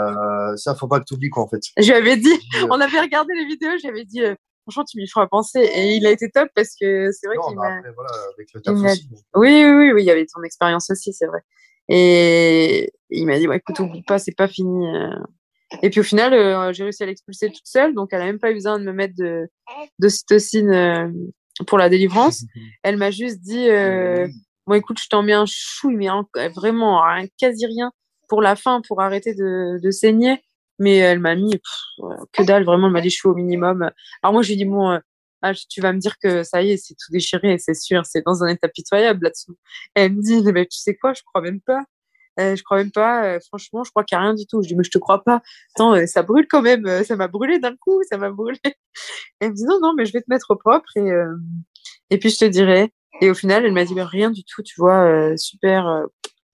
ça 0.59 0.77
faut 0.77 0.87
pas 0.87 1.01
que 1.01 1.07
tu 1.07 1.15
oublies 1.15 1.31
quoi 1.31 1.43
en 1.43 1.49
fait 1.49 1.61
je 1.77 1.87
lui 1.87 1.93
avais 1.93 2.17
dit 2.17 2.39
on 2.71 2.81
avait 2.81 3.01
regardé 3.01 3.35
les 3.35 3.47
vidéos 3.47 3.73
j'avais 3.83 4.05
dit 4.05 4.23
franchement, 4.71 4.85
tu 4.85 4.99
m'y 4.99 5.09
feras 5.09 5.27
penser. 5.27 5.61
Et 5.61 5.97
il 5.97 6.07
a 6.07 6.11
été 6.11 6.31
top 6.31 6.49
parce 6.55 6.75
que 6.81 7.11
c'est 7.13 7.27
vrai 7.27 7.37
qu'il 7.47 7.57
m'a. 7.57 7.81
Voilà, 7.95 8.11
avec 8.35 8.49
le 8.55 8.61
taf 8.61 8.77
aussi. 8.77 9.09
Oui, 9.35 9.65
oui, 9.65 9.93
oui, 9.93 10.03
il 10.03 10.07
y 10.07 10.11
avait 10.11 10.27
ton 10.27 10.43
expérience 10.43 10.91
aussi, 10.91 11.13
c'est 11.13 11.27
vrai. 11.27 11.41
Et 11.89 12.93
il 13.11 13.27
m'a 13.27 13.39
dit, 13.39 13.47
bah, 13.47 13.57
écoute, 13.57 13.79
oublie 13.81 14.03
pas, 14.03 14.19
c'est 14.19 14.35
pas 14.35 14.49
fini. 14.49 14.87
Euh. 14.87 15.19
Et 15.83 15.91
puis 15.91 16.01
au 16.01 16.05
final, 16.05 16.35
euh, 16.35 16.73
j'ai 16.73 16.83
réussi 16.83 17.03
à 17.03 17.07
l'expulser 17.07 17.49
toute 17.49 17.67
seule, 17.67 17.95
donc 17.95 18.09
elle 18.13 18.23
a 18.23 18.25
même 18.25 18.41
pas 18.41 18.51
eu 18.51 18.55
besoin 18.55 18.79
de 18.79 18.85
me 18.85 18.93
mettre 18.93 19.15
de 19.17 19.49
d'ocytocine 20.01 20.71
euh, 20.71 21.09
pour 21.67 21.79
la 21.79 21.89
délivrance. 21.89 22.45
Elle 22.83 22.97
m'a 22.97 23.13
juste 23.13 23.41
dit, 23.41 23.69
bon 24.67 24.75
écoute, 24.75 24.99
je 25.01 25.09
t'en 25.09 25.23
mets 25.23 25.33
un 25.33 25.45
chouille, 25.47 25.95
mais 25.95 26.09
vraiment 26.57 27.03
rien, 27.03 27.27
quasi 27.39 27.67
rien 27.67 27.93
pour 28.29 28.43
la 28.43 28.57
fin, 28.57 28.81
pour 28.87 29.01
arrêter 29.01 29.35
de, 29.35 29.79
de 29.81 29.91
saigner. 29.91 30.43
Mais 30.81 30.97
elle 30.97 31.19
m'a 31.19 31.37
mis 31.37 31.61
que 32.33 32.43
dalle, 32.43 32.65
vraiment, 32.65 32.87
elle 32.87 32.95
m'a 32.95 33.03
dit 33.03 33.11
je 33.11 33.17
suis 33.17 33.29
au 33.29 33.35
minimum. 33.35 33.91
Alors 34.23 34.33
moi 34.33 34.43
je 34.43 34.49
lui 34.49 34.55
ai 34.55 34.57
dit 34.57 34.65
bon, 34.65 34.99
ah, 35.43 35.53
tu 35.55 35.81
vas 35.81 35.93
me 35.93 35.99
dire 35.99 36.19
que 36.19 36.43
ça 36.43 36.63
y 36.63 36.73
est, 36.73 36.77
c'est 36.77 36.95
tout 36.95 37.11
déchiré, 37.11 37.59
c'est 37.59 37.75
sûr, 37.75 38.05
c'est 38.05 38.25
dans 38.25 38.43
un 38.45 38.49
état 38.49 38.69
pitoyable 38.69 39.25
là-dessous. 39.25 39.57
Elle 39.95 40.15
me 40.15 40.23
dit, 40.23 40.43
mais 40.53 40.67
tu 40.67 40.79
sais 40.79 40.97
quoi, 40.97 41.15
je 41.15 41.23
crois 41.23 41.41
même 41.41 41.61
pas. 41.61 41.81
Euh, 42.39 42.57
je 42.57 42.63
crois 42.63 42.79
même 42.79 42.93
pas, 42.93 43.25
euh, 43.25 43.41
franchement, 43.49 43.85
je 43.85 43.91
crois 43.91 44.05
qu'il 44.05 44.17
n'y 44.17 44.23
a 44.23 44.25
rien 44.25 44.35
du 44.35 44.47
tout. 44.47 44.63
Je 44.63 44.69
dis, 44.69 44.75
mais 44.77 44.85
je 44.85 44.91
te 44.91 44.99
crois 44.99 45.23
pas. 45.25 45.43
Attends, 45.75 45.95
euh, 45.95 46.07
ça 46.07 46.23
brûle 46.23 46.47
quand 46.49 46.63
même, 46.63 46.87
ça 47.05 47.17
m'a 47.17 47.29
brûlé 47.29 47.59
d'un 47.59 47.77
coup, 47.77 48.01
ça 48.09 48.17
m'a 48.19 48.31
brûlé. 48.31 48.59
Elle 49.41 49.51
me 49.51 49.55
dit, 49.55 49.65
non, 49.65 49.79
non, 49.81 49.95
mais 49.97 50.07
je 50.07 50.13
vais 50.13 50.21
te 50.21 50.31
mettre 50.31 50.51
au 50.51 50.57
propre 50.57 50.89
et, 50.97 51.11
et 52.11 52.19
puis 52.19 52.31
je 52.31 52.39
te 52.39 52.45
dirai. 52.45 52.93
Et 53.21 53.31
au 53.31 53.35
final, 53.35 53.65
elle 53.67 53.73
m'a 53.73 53.85
dit, 53.85 53.95
mais 53.95 54.03
rien 54.03 54.31
du 54.31 54.45
tout, 54.45 54.63
tu 54.63 54.75
vois, 54.79 55.37
super, 55.37 56.07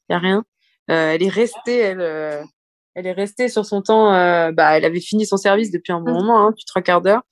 il 0.08 0.12
n'y 0.12 0.16
a 0.16 0.18
rien. 0.18 0.44
elle 0.88 1.22
est 1.22 1.28
restée, 1.28 1.78
elle, 1.78 2.46
elle 2.94 3.06
est 3.06 3.12
restée 3.12 3.48
sur 3.48 3.64
son 3.64 3.82
temps. 3.82 4.10
bah, 4.52 4.76
elle 4.76 4.84
avait 4.84 5.00
fini 5.00 5.26
son 5.26 5.36
service 5.36 5.70
depuis 5.70 5.92
un 5.92 6.00
bon 6.00 6.12
mmh. 6.12 6.14
moment, 6.14 6.46
hein, 6.46 6.50
depuis 6.50 6.64
trois 6.64 6.82
quarts 6.82 7.02
d'heure. 7.02 7.22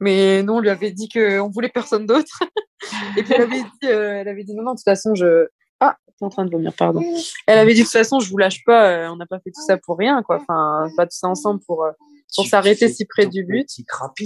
Mais 0.00 0.42
nous, 0.42 0.54
on 0.54 0.60
lui 0.60 0.70
avait 0.70 0.90
dit 0.90 1.08
qu'on 1.08 1.50
voulait 1.50 1.68
personne 1.68 2.06
d'autre. 2.06 2.42
et 3.16 3.22
puis 3.22 3.32
elle 3.32 3.42
avait 3.42 3.62
dit, 3.62 3.86
elle 3.86 4.28
avait 4.28 4.44
dit 4.44 4.54
non, 4.54 4.62
non, 4.62 4.72
de 4.72 4.76
toute 4.76 4.84
façon, 4.84 5.14
je, 5.14 5.46
ah, 5.80 5.96
t'es 6.18 6.24
en 6.24 6.30
train 6.30 6.44
de 6.44 6.50
vomir, 6.50 6.72
pardon. 6.72 7.02
Elle 7.46 7.58
avait 7.58 7.74
dit 7.74 7.80
de 7.80 7.84
toute 7.84 7.92
façon, 7.92 8.20
je 8.20 8.28
vous 8.30 8.38
lâche 8.38 8.64
pas, 8.64 9.10
on 9.10 9.16
n'a 9.16 9.26
pas 9.26 9.38
fait 9.40 9.50
tout 9.50 9.64
ça 9.66 9.76
pour 9.76 9.98
rien, 9.98 10.22
quoi. 10.22 10.40
Enfin, 10.40 10.88
pas 10.96 11.06
tout 11.06 11.16
ça 11.16 11.28
ensemble 11.28 11.60
pour, 11.66 11.86
pour 12.34 12.46
s'arrêter 12.46 12.88
si 12.88 13.04
près 13.04 13.26
du 13.26 13.44
but. 13.44 13.68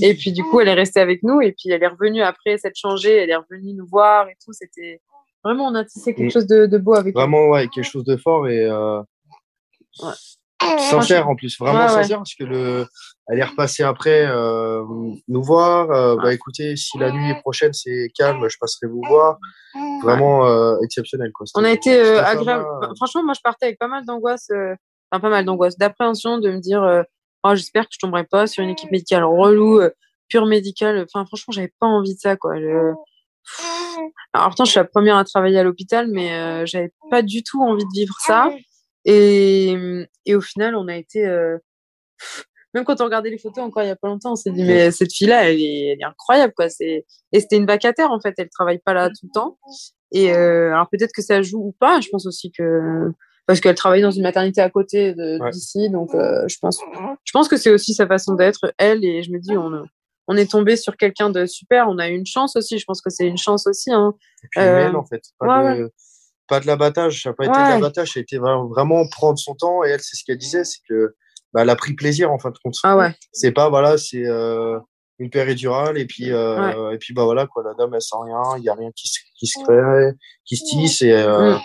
Et 0.01 0.15
puis 0.15 0.33
du 0.33 0.43
coup, 0.43 0.61
elle 0.61 0.69
est 0.69 0.75
restée 0.75 1.01
avec 1.01 1.23
nous 1.23 1.41
et 1.41 1.53
puis 1.53 1.71
elle 1.71 1.83
est 1.83 1.89
revenue 1.89 2.23
après 2.23 2.59
s'être 2.59 2.77
changée, 2.77 3.17
elle 3.17 3.31
est 3.31 3.37
revenue 3.37 3.75
nous 3.75 3.87
voir 3.87 4.29
et 4.29 4.37
tout. 4.45 4.53
C'était 4.53 5.01
vraiment 5.45 5.67
on 5.67 5.75
a 5.75 5.85
tissé 5.85 6.15
quelque 6.15 6.33
chose 6.33 6.47
de, 6.47 6.79
beau 6.79 6.95
avec. 6.95 7.15
Vraiment 7.15 7.49
ouais, 7.49 7.69
quelque 7.69 7.85
chose 7.85 8.05
de 8.05 8.17
fort 8.17 8.49
et 8.49 8.65
euh... 8.65 9.03
sincère 10.79 11.29
en 11.29 11.37
plus, 11.37 11.59
vraiment 11.59 11.89
sincère 11.89 12.19
parce 12.19 12.35
que 12.35 12.45
le, 12.45 12.87
elle 13.29 13.39
est 13.39 13.45
repassée 13.45 13.83
après 13.83 14.27
euh, 14.27 14.83
nous 15.29 15.43
voir. 15.43 15.91
Euh, 15.91 16.17
bah 16.17 16.33
écoutez, 16.33 16.77
si 16.77 16.99
la 16.99 17.11
nuit 17.11 17.35
prochaine 17.41 17.73
c'est 17.73 18.11
calme, 18.17 18.49
je 18.49 18.57
passerai 18.61 18.87
vous 18.87 19.03
voir. 19.09 19.39
Vraiment 20.03 20.47
euh, 20.47 20.77
exceptionnel 20.83 21.31
quoi. 21.33 21.47
On 21.55 21.65
a 21.65 21.71
été 21.71 22.01
agréable. 22.01 22.65
Franchement, 22.97 23.25
moi 23.25 23.35
je 23.35 23.41
partais 23.43 23.67
avec 23.67 23.79
pas 23.79 23.89
mal 23.89 24.05
d'angoisse, 24.05 24.51
enfin 25.11 25.21
pas 25.21 25.31
mal 25.31 25.45
d'angoisse, 25.45 25.77
d'appréhension 25.79 26.39
de 26.39 26.51
me 26.51 26.61
dire 26.61 27.05
oh, 27.45 27.55
j'espère 27.55 27.85
que 27.85 27.91
je 27.93 27.99
tomberai 27.99 28.25
pas 28.25 28.47
sur 28.47 28.63
une 28.63 28.71
équipe 28.71 28.91
médicale 28.91 29.25
relou, 29.25 29.81
euh, 29.81 29.91
pure 30.29 30.47
médicale. 30.47 31.07
Enfin, 31.09 31.25
franchement, 31.27 31.53
j'avais 31.53 31.73
pas 31.81 31.87
envie 31.87 32.15
de 32.15 32.21
ça, 32.21 32.37
quoi. 32.37 32.55
Alors, 34.33 34.49
pourtant, 34.49 34.65
je 34.65 34.71
suis 34.71 34.81
la 34.81 34.85
première 34.85 35.17
à 35.17 35.25
travailler 35.25 35.59
à 35.59 35.63
l'hôpital, 35.63 36.09
mais 36.09 36.33
euh, 36.33 36.67
j'avais 36.67 36.93
pas 37.11 37.23
du 37.23 37.43
tout 37.43 37.63
envie 37.63 37.85
de 37.85 37.93
vivre 37.95 38.15
ça. 38.21 38.51
Et, 39.05 39.75
et 40.27 40.35
au 40.35 40.41
final, 40.41 40.75
on 40.77 40.89
a 40.89 40.97
été. 40.97 41.27
Euh... 41.27 41.59
Même 42.75 42.85
quand 42.85 43.01
on 43.01 43.05
regardait 43.05 43.31
les 43.31 43.39
photos 43.39 43.65
encore 43.65 43.83
il 43.83 43.87
y 43.87 43.91
a 43.91 43.97
pas 43.97 44.09
longtemps, 44.09 44.33
on 44.33 44.37
s'est 44.37 44.51
dit, 44.51 44.63
mais 44.63 44.91
cette 44.91 45.13
fille-là, 45.13 45.51
elle 45.51 45.59
est, 45.59 45.87
elle 45.93 46.01
est 46.01 46.05
incroyable, 46.05 46.53
quoi. 46.55 46.69
C'est... 46.69 47.07
Et 47.33 47.41
c'était 47.41 47.57
une 47.57 47.67
vacataire, 47.67 48.11
en 48.11 48.21
fait. 48.21 48.35
Elle 48.37 48.51
travaille 48.51 48.79
pas 48.79 48.93
là 48.93 49.09
tout 49.09 49.27
le 49.27 49.33
temps. 49.33 49.59
Et 50.13 50.33
euh, 50.33 50.73
alors, 50.75 50.89
peut-être 50.91 51.13
que 51.15 51.23
ça 51.23 51.41
joue 51.41 51.59
ou 51.59 51.73
pas. 51.73 52.01
Je 52.01 52.09
pense 52.11 52.27
aussi 52.27 52.53
que 52.53 53.11
parce 53.49 53.61
qu'elle 53.61 53.75
travaille 53.75 54.03
dans 54.03 54.11
une 54.11 54.23
maternité 54.23 54.61
à 54.61 54.69
côté 54.69 55.15
d'ici, 55.53 55.89
donc 55.89 56.15
euh, 56.15 56.47
je 56.49 56.59
pense, 56.61 56.79
je 57.25 57.33
pense 57.33 57.49
que 57.49 57.57
c'est 57.57 57.71
aussi 57.71 57.95
sa 57.95 58.07
façon 58.07 58.35
d'être, 58.35 58.75
elle, 58.77 59.03
et 59.07 59.23
je 59.23 59.33
me 59.33 59.39
dis, 59.39 59.57
on, 59.57 59.73
on 60.29 60.37
est 60.37 60.51
tombé 60.51 60.77
sur 60.77 60.99
quelqu'un 60.99 61.31
de 61.31 61.47
super, 61.47 61.89
on 61.89 61.99
a 61.99 62.11
eu 62.11 62.15
une 62.15 62.27
chance 62.27 62.57
aussi, 62.57 62.79
je 62.79 62.85
pense 62.85 63.01
que 63.01 63.09
c'est 63.09 63.27
une 63.27 63.39
chance 63.39 63.67
aussi. 63.67 63.91
Hein. 63.91 64.13
Et 64.45 64.49
puis 64.51 64.61
euh, 64.61 64.93
en 64.93 65.05
fait, 65.07 65.23
pas, 65.39 65.75
de, 65.75 65.91
pas 66.49 66.61
de 66.61 66.67
l'abattage, 66.67 67.23
ça 67.23 67.31
n'a 67.31 67.35
pas 67.35 67.45
été 67.45 67.53
de 67.53 67.59
l'abattage, 67.59 68.13
ça 68.13 68.21
a 68.21 68.23
été 68.23 68.39
vraiment 68.39 69.07
prendre 69.09 69.39
son 69.39 69.55
temps, 69.55 69.85
et 69.85 69.91
elle, 69.91 70.01
c'est 70.01 70.17
ce 70.17 70.25
qu'elle 70.25 70.39
disait, 70.39 70.65
c'est 70.65 70.81
que 70.89 71.15
bah, 71.53 71.63
elle 71.63 71.71
a 71.71 71.77
pris 71.77 71.95
plaisir 71.95 72.33
en 72.33 72.39
fin 72.39 72.51
de 72.51 72.59
compte. 72.63 72.77
Ah 72.83 72.97
ouais. 72.97 73.15
C'est 73.33 73.53
pas, 73.53 73.69
voilà, 73.69 73.99
c'est 73.99 74.27
euh, 74.27 74.79
une 75.19 75.31
péridurale, 75.31 75.99
et 75.99 76.07
puis, 76.07 76.33
euh, 76.33 76.93
et 76.93 76.99
puis 76.99 77.15
bah 77.15 77.25
voilà, 77.25 77.47
quoi, 77.47 77.63
la 77.63 77.75
dame, 77.75 77.95
elle 77.95 78.03
sent 78.03 78.17
rien, 78.23 78.43
il 78.57 78.63
n'y 78.63 78.69
a 78.69 78.75
rien 78.75 78.91
qui 78.95 79.09
se, 79.09 79.21
qui 79.39 79.47
se 79.47 79.63
crée, 79.63 80.13
qui 80.45 80.57
se 80.57 80.65
tisse, 80.65 81.03
et, 81.03 81.13
euh, 81.13 81.55
mm 81.55 81.61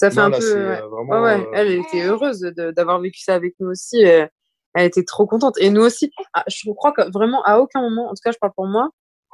ça 0.00 0.12
fait 0.12 0.20
un 0.20 0.30
peu. 0.30 0.38
Ouais. 0.38 1.18
ouais, 1.18 1.40
euh, 1.40 1.50
Elle 1.54 1.72
était 1.72 2.04
heureuse 2.04 2.40
d'avoir 2.40 3.00
vécu 3.00 3.20
ça 3.20 3.34
avec 3.34 3.56
nous 3.58 3.70
aussi. 3.70 4.00
Elle 4.00 4.30
était 4.74 5.02
trop 5.02 5.26
contente. 5.26 5.58
Et 5.58 5.70
nous 5.70 5.82
aussi, 5.82 6.12
ah, 6.34 6.44
je 6.46 6.70
crois 6.70 6.92
que 6.92 7.10
vraiment, 7.10 7.42
à 7.42 7.58
aucun 7.58 7.80
moment, 7.80 8.06
en 8.06 8.10
tout 8.10 8.22
cas, 8.24 8.30
je 8.30 8.38
parle 8.38 8.52
pour 8.54 8.66
moi, 8.66 8.90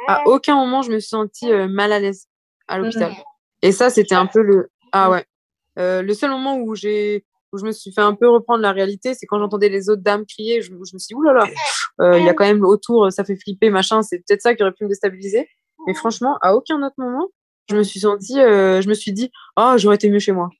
à 0.08 0.22
aucun 0.26 0.56
moment, 0.56 0.82
je 0.82 0.90
me 0.90 0.98
suis 0.98 1.10
sentie 1.10 1.50
euh, 1.52 1.68
mal 1.68 1.92
à 1.92 2.00
l'aise 2.00 2.26
à 2.66 2.78
l'hôpital. 2.78 3.12
Mmh. 3.12 3.22
Et 3.62 3.72
ça, 3.72 3.90
c'était 3.90 4.14
un 4.14 4.26
peu 4.26 4.42
le. 4.42 4.70
Ah 4.94 5.10
ouais. 5.10 5.24
le 5.76 6.12
seul 6.14 6.30
moment 6.30 6.56
où 6.56 6.74
j'ai 6.74 7.24
où 7.52 7.58
je 7.58 7.64
me 7.64 7.72
suis 7.72 7.92
fait 7.92 8.00
un 8.00 8.14
peu 8.14 8.28
reprendre 8.28 8.62
la 8.62 8.72
réalité, 8.72 9.14
c'est 9.14 9.26
quand 9.26 9.38
j'entendais 9.38 9.68
les 9.68 9.88
autres 9.88 10.02
dames 10.02 10.26
crier. 10.26 10.60
Je, 10.60 10.70
je 10.70 10.72
me 10.72 10.98
suis 10.98 11.08
dit, 11.08 11.14
oulala, 11.14 11.46
il 12.00 12.24
y 12.24 12.28
a 12.28 12.34
quand 12.34 12.44
même 12.44 12.64
autour, 12.64 13.12
ça 13.12 13.24
fait 13.24 13.36
flipper, 13.36 13.70
machin. 13.70 14.02
C'est 14.02 14.18
peut-être 14.18 14.42
ça 14.42 14.54
qui 14.54 14.62
aurait 14.62 14.72
pu 14.72 14.84
me 14.84 14.88
déstabiliser. 14.88 15.48
Mais 15.86 15.94
franchement, 15.94 16.38
à 16.40 16.54
aucun 16.54 16.82
autre 16.82 16.96
moment, 16.98 17.28
je 17.70 17.76
me 17.76 17.82
suis 17.82 18.00
sentie, 18.00 18.40
euh, 18.40 18.80
je 18.80 18.88
me 18.88 18.94
suis 18.94 19.12
dit, 19.12 19.30
oh, 19.56 19.74
j'aurais 19.76 19.96
été 19.96 20.08
mieux 20.10 20.18
chez 20.18 20.32
moi. 20.32 20.50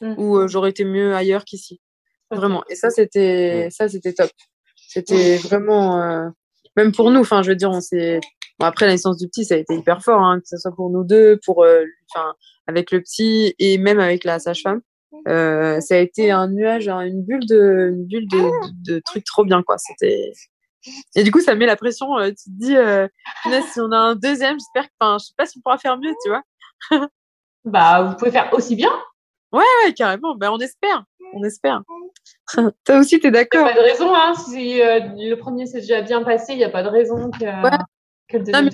Mmh. 0.00 0.14
Ou 0.18 0.38
euh, 0.38 0.48
j'aurais 0.48 0.70
été 0.70 0.84
mieux 0.84 1.14
ailleurs 1.14 1.44
qu'ici. 1.44 1.80
Vraiment. 2.30 2.62
Et 2.68 2.74
ça, 2.74 2.90
c'était, 2.90 3.68
ça, 3.70 3.88
c'était 3.88 4.12
top. 4.12 4.30
C'était 4.76 5.36
vraiment, 5.36 6.00
euh, 6.00 6.28
même 6.76 6.92
pour 6.92 7.10
nous, 7.10 7.20
enfin, 7.20 7.42
je 7.42 7.50
veux 7.50 7.56
dire, 7.56 7.70
on 7.70 7.80
s'est, 7.80 8.20
bon, 8.60 8.66
après 8.66 8.86
la 8.86 8.92
naissance 8.92 9.16
du 9.16 9.26
petit, 9.26 9.44
ça 9.44 9.54
a 9.54 9.58
été 9.58 9.74
hyper 9.74 10.02
fort, 10.02 10.20
hein, 10.20 10.38
que 10.40 10.46
ce 10.46 10.58
soit 10.58 10.74
pour 10.74 10.90
nous 10.90 11.04
deux, 11.04 11.40
pour, 11.44 11.66
enfin, 12.14 12.34
avec 12.66 12.92
le 12.92 13.00
petit 13.00 13.54
et 13.58 13.78
même 13.78 13.98
avec 13.98 14.24
la 14.24 14.38
sage-femme. 14.38 14.82
Euh, 15.26 15.80
ça 15.80 15.96
a 15.96 15.98
été 15.98 16.30
un 16.30 16.48
nuage, 16.48 16.88
une 16.88 17.24
bulle 17.24 17.46
de, 17.46 17.90
une 17.92 18.06
bulle 18.06 18.28
de, 18.28 18.92
de, 18.92 19.00
trucs 19.04 19.24
trop 19.24 19.44
bien, 19.44 19.62
quoi. 19.62 19.76
C'était, 19.76 20.32
et 21.14 21.22
du 21.22 21.30
coup, 21.30 21.40
ça 21.40 21.54
met 21.54 21.66
la 21.66 21.76
pression. 21.76 22.08
tu 22.28 22.34
te 22.34 22.50
dis, 22.50 22.76
euh, 22.76 23.06
si 23.44 23.80
on 23.80 23.92
a 23.92 23.96
un 23.96 24.14
deuxième, 24.14 24.58
j'espère 24.58 24.84
que, 24.84 24.94
enfin, 25.00 25.18
je 25.18 25.26
sais 25.26 25.34
pas 25.36 25.46
si 25.46 25.58
on 25.58 25.60
pourra 25.60 25.78
faire 25.78 25.98
mieux, 25.98 26.14
tu 26.24 26.30
vois. 26.30 26.42
bah, 27.64 28.02
vous 28.02 28.16
pouvez 28.16 28.30
faire 28.30 28.52
aussi 28.52 28.76
bien. 28.76 28.92
Ouais, 29.52 29.64
ouais, 29.84 29.92
carrément. 29.92 30.34
Ben, 30.36 30.50
on 30.50 30.58
espère. 30.58 31.04
On 31.34 31.44
espère. 31.44 31.82
Toi 32.84 32.98
aussi, 32.98 33.20
t'es 33.20 33.30
d'accord. 33.30 33.66
Pas 33.66 33.74
de 33.74 33.80
raison, 33.80 34.14
hein. 34.14 34.34
Si 34.34 34.80
euh, 34.80 35.00
le 35.16 35.34
premier 35.34 35.66
s'est 35.66 35.80
déjà 35.80 36.00
bien 36.02 36.22
passé, 36.22 36.52
il 36.52 36.58
n'y 36.58 36.64
a 36.64 36.70
pas 36.70 36.82
de 36.82 36.88
raison 36.88 37.30
que, 37.30 37.44
que 38.30 38.50
mal. 38.50 38.70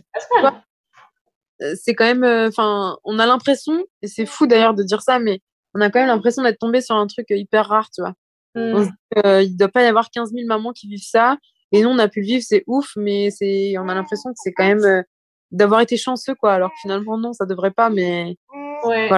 Euh, 1.63 1.75
c'est 1.81 1.95
quand 1.95 2.05
même, 2.05 2.25
euh, 2.25 2.49
enfin, 2.49 2.99
on 3.05 3.19
a 3.19 3.25
l'impression, 3.25 3.83
et 4.03 4.09
c'est 4.09 4.27
fou 4.27 4.47
d'ailleurs 4.47 4.75
de 4.75 4.83
dire 4.83 5.01
ça, 5.01 5.19
mais 5.19 5.41
on 5.75 5.81
a 5.81 5.89
quand 5.89 6.01
même 6.01 6.09
l'impression 6.09 6.43
d'être 6.43 6.59
tombé 6.59 6.83
sur 6.83 6.97
un 6.97 7.07
truc 7.07 7.27
hyper 7.31 7.67
rare, 7.67 7.89
tu 7.91 8.03
vois. 8.03 8.13
Mmh. 8.55 8.89
il 9.15 9.53
ne 9.53 9.59
doit 9.59 9.69
pas 9.69 9.83
y 9.83 9.87
avoir 9.87 10.11
15 10.11 10.33
000 10.33 10.47
mamans 10.47 10.73
qui 10.73 10.89
vivent 10.89 11.07
ça. 11.07 11.37
Et 11.73 11.83
nous, 11.83 11.91
on 11.91 11.99
a 11.99 12.09
pu 12.09 12.21
le 12.21 12.27
vivre, 12.27 12.45
c'est 12.47 12.63
ouf, 12.67 12.93
mais 12.97 13.31
c'est, 13.31 13.75
on 13.79 13.89
a 13.89 13.95
l'impression 13.95 14.31
que 14.31 14.37
c'est 14.37 14.53
quand 14.53 14.67
même 14.67 15.05
d'avoir 15.51 15.81
été 15.81 15.97
chanceux, 15.97 16.35
quoi. 16.35 16.55
Alors 16.55 16.71
finalement, 16.81 17.19
non, 17.19 17.33
ça 17.33 17.47
devrait 17.47 17.71
pas, 17.71 17.91
mais. 17.91 18.37
Ouais. 18.85 19.09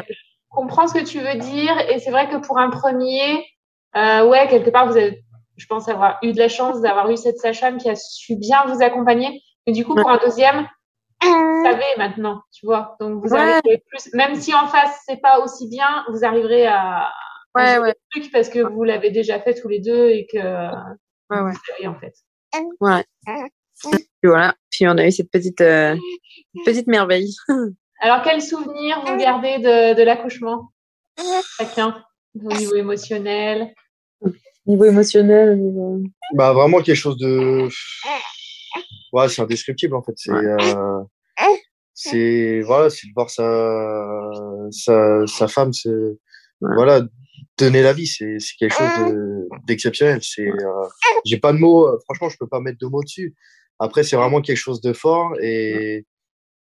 Je 0.51 0.57
comprends 0.57 0.87
ce 0.87 0.95
que 0.95 1.05
tu 1.05 1.19
veux 1.19 1.39
dire. 1.39 1.79
Et 1.91 1.99
c'est 1.99 2.11
vrai 2.11 2.29
que 2.29 2.37
pour 2.37 2.59
un 2.59 2.71
premier, 2.71 3.45
euh, 3.97 4.27
ouais, 4.27 4.49
quelque 4.49 4.71
part, 4.71 4.87
vous 4.87 4.97
avez, 4.97 5.23
je 5.57 5.67
pense 5.67 5.89
avoir 5.89 6.19
eu 6.23 6.33
de 6.33 6.39
la 6.39 6.49
chance 6.49 6.81
d'avoir 6.81 7.11
eu 7.11 7.17
cette 7.17 7.39
sage-femme 7.39 7.79
qui 7.79 7.89
a 7.89 7.97
su 7.97 8.37
bien 8.37 8.65
vous 8.67 8.83
accompagner. 8.83 9.43
Mais 9.69 9.75
du 9.75 9.85
coup, 9.85 9.95
pour 9.95 10.09
un 10.09 10.17
deuxième, 10.17 10.67
vous 11.23 11.63
savez 11.63 11.85
maintenant, 11.99 12.41
tu 12.51 12.65
vois. 12.65 12.97
Donc, 13.01 13.23
vous 13.23 13.35
arriverez 13.35 13.85
plus, 13.87 14.15
même 14.15 14.35
si 14.35 14.55
en 14.55 14.67
face, 14.67 15.03
c'est 15.05 15.21
pas 15.21 15.41
aussi 15.41 15.69
bien, 15.69 16.07
vous 16.11 16.25
arriverez 16.25 16.67
à, 16.67 17.11
ouais, 17.55 17.77
ouais. 17.77 17.95
truc 18.11 18.33
parce 18.33 18.49
que 18.49 18.61
vous 18.61 18.83
l'avez 18.83 19.11
déjà 19.11 19.39
fait 19.41 19.53
tous 19.53 19.69
les 19.69 19.81
deux 19.81 20.09
et 20.09 20.27
que, 20.33 20.39
ouais, 20.39 21.41
ouais. 21.43 21.53
Savez, 21.67 21.87
en 21.87 22.01
fait. 22.01 22.15
Ouais. 22.81 23.05
Et 24.23 24.27
voilà. 24.27 24.55
Puis 24.71 24.89
on 24.89 24.97
a 24.97 25.07
eu 25.07 25.13
cette 25.13 25.31
petite, 25.31 25.61
euh, 25.61 25.95
petite 26.65 26.87
merveille. 26.87 27.35
Alors, 28.01 28.23
quel 28.23 28.41
souvenir 28.41 29.05
vous 29.05 29.19
gardez 29.19 29.59
de, 29.59 29.99
de 29.99 30.03
l'accouchement? 30.03 30.71
Chacun, 31.59 32.03
au 32.43 32.55
niveau 32.55 32.77
émotionnel 32.77 33.75
Niveau 34.65 34.85
émotionnel, 34.87 35.59
niveau... 35.59 36.03
Bah, 36.35 36.55
vraiment 36.55 36.81
quelque 36.81 36.97
chose 36.97 37.19
de. 37.19 37.69
Ouais, 39.13 39.29
c'est 39.29 39.43
indescriptible 39.43 39.95
en 39.95 40.03
fait. 40.03 40.13
C'est. 40.17 40.31
Euh, 40.31 41.03
c'est 41.95 42.61
voilà, 42.61 42.91
c'est 42.91 43.09
de 43.09 43.13
voir 43.13 43.29
sa, 43.29 44.31
sa, 44.71 45.27
sa 45.27 45.49
femme, 45.49 45.73
c'est 45.73 45.91
voilà, 46.61 47.03
donner 47.57 47.83
la 47.83 47.93
vie, 47.93 48.07
c'est 48.07 48.39
quelque 48.59 48.75
chose 48.75 49.15
d'exceptionnel. 49.67 50.21
C'est, 50.23 50.47
euh, 50.47 50.87
j'ai 51.25 51.39
pas 51.39 51.53
de 51.53 51.59
mots. 51.59 51.89
Franchement, 52.05 52.29
je 52.29 52.37
peux 52.39 52.47
pas 52.47 52.61
mettre 52.61 52.79
de 52.79 52.87
mots 52.87 53.03
dessus. 53.03 53.35
Après, 53.81 54.03
c'est 54.05 54.17
vraiment 54.17 54.41
quelque 54.41 54.57
chose 54.59 54.81
de 54.81 54.93
fort 54.93 55.35
et 55.41 56.07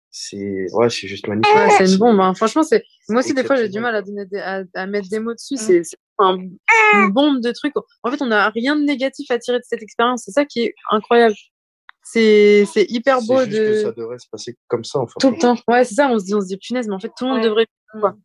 c'est 0.10 0.66
ouais, 0.74 0.90
c'est 0.90 1.08
juste 1.08 1.28
magnifique. 1.28 1.54
Ouais, 1.56 1.70
c'est 1.78 1.92
une 1.92 1.98
bombe. 1.98 2.20
Hein. 2.20 2.34
Franchement, 2.34 2.64
c'est 2.64 2.84
moi 3.10 3.20
aussi 3.20 3.34
des 3.34 3.44
fois 3.44 3.56
j'ai 3.56 3.70
du 3.70 3.80
mal 3.80 3.96
à, 3.96 4.02
donner 4.02 4.26
à, 4.74 4.88
mettre 4.88 5.10
des 5.10 5.20
mots 5.20 5.34
dessus. 5.34 5.58
C'est 5.58 5.82
une 6.20 7.12
bombe 7.12 7.42
de 7.42 7.52
trucs. 7.52 7.74
En 8.04 8.12
fait, 8.12 8.22
on 8.22 8.28
n'a 8.28 8.50
rien 8.50 8.76
de 8.76 8.84
négatif 8.84 9.30
à 9.32 9.38
tirer 9.38 9.58
de 9.58 9.64
cette 9.68 9.82
expérience. 9.82 10.24
C'est 10.26 10.32
ça 10.32 10.46
qui 10.46 10.62
est 10.62 10.76
incroyable. 10.90 11.36
C'est 12.10 12.66
c'est 12.72 12.86
hyper 12.90 13.22
beau 13.22 13.40
juste 13.40 13.52
de. 13.52 13.58
Que 13.58 13.82
ça 13.82 13.92
devrait 13.92 14.20
se 14.20 14.28
passer 14.32 14.56
comme 14.68 14.84
ça 14.84 15.00
en 15.00 15.08
fait. 15.08 15.20
Tout 15.20 15.32
le 15.32 15.38
temps. 15.38 15.58
Ouais, 15.68 15.84
c'est 15.84 15.96
ça. 15.96 16.10
On 16.10 16.18
se 16.18 16.26
dit 16.26 16.34
on 16.34 16.42
se 16.42 16.48
dit 16.48 16.58
punaise, 16.58 16.88
mais 16.88 16.96
en 16.96 17.00
fait 17.00 17.12
tout 17.18 17.26
le 17.26 17.32
monde 17.32 17.44
devrait. 17.44 17.68
Quoi. 18.00 18.16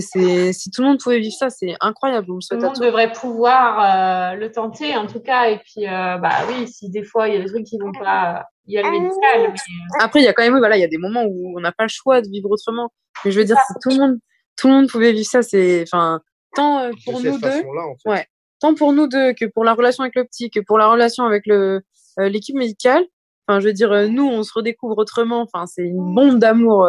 C'est, 0.00 0.52
si 0.54 0.70
tout 0.70 0.80
le 0.80 0.88
monde 0.88 1.00
pouvait 1.00 1.20
vivre 1.20 1.34
ça, 1.34 1.50
c'est 1.50 1.74
incroyable. 1.80 2.26
tout 2.26 2.38
le 2.50 2.58
monde 2.58 2.78
devrait 2.78 3.12
pouvoir 3.12 4.32
euh, 4.32 4.36
le 4.36 4.50
tenter, 4.50 4.96
en 4.96 5.06
tout 5.06 5.20
cas. 5.20 5.50
Et 5.50 5.58
puis, 5.58 5.86
euh, 5.86 6.16
bah 6.16 6.46
oui, 6.48 6.66
si 6.66 6.88
des 6.88 7.02
fois 7.02 7.28
il 7.28 7.34
y 7.34 7.36
a 7.36 7.40
des 7.40 7.50
trucs 7.50 7.64
qui 7.64 7.78
vont 7.78 7.92
pas, 7.92 8.46
il 8.66 8.74
y 8.74 8.78
a 8.78 8.82
le 8.82 8.90
médical. 8.90 9.50
Euh, 9.50 10.00
Après, 10.00 10.20
il 10.20 10.24
y 10.24 10.28
a 10.28 10.32
quand 10.32 10.42
même, 10.42 10.56
voilà, 10.56 10.78
il 10.78 10.80
y 10.80 10.84
a 10.84 10.88
des 10.88 10.96
moments 10.96 11.24
où 11.24 11.56
on 11.56 11.60
n'a 11.60 11.72
pas 11.72 11.84
le 11.84 11.90
choix 11.90 12.22
de 12.22 12.28
vivre 12.28 12.50
autrement. 12.50 12.90
Mais 13.24 13.32
je 13.32 13.38
veux 13.38 13.44
dire, 13.44 13.58
si 13.66 13.74
tout 13.82 13.90
le 13.90 13.98
monde, 13.98 14.18
tout 14.56 14.68
le 14.68 14.74
monde 14.74 14.88
pouvait 14.88 15.12
vivre 15.12 15.28
ça, 15.28 15.42
c'est, 15.42 15.82
enfin, 15.82 16.20
tant 16.54 16.90
pour 17.04 17.20
nous 17.20 17.38
deux, 17.38 17.62
ouais, 18.06 18.26
tant 18.60 18.74
pour 18.74 18.94
nous 18.94 19.08
deux 19.08 19.34
que 19.34 19.44
pour 19.44 19.62
la 19.62 19.74
relation 19.74 20.04
avec 20.04 20.14
le 20.14 20.24
petit, 20.24 20.50
que 20.50 20.60
pour 20.60 20.78
la 20.78 20.88
relation 20.88 21.24
avec 21.24 21.42
le 21.44 21.82
l'équipe 22.18 22.56
médicale. 22.56 23.04
Enfin, 23.46 23.60
je 23.60 23.66
veux 23.66 23.72
dire, 23.72 24.08
nous, 24.08 24.26
on 24.26 24.42
se 24.42 24.52
redécouvre 24.54 24.98
autrement. 24.98 25.42
Enfin, 25.42 25.66
c'est 25.66 25.82
une 25.82 26.14
bombe 26.14 26.38
d'amour. 26.38 26.86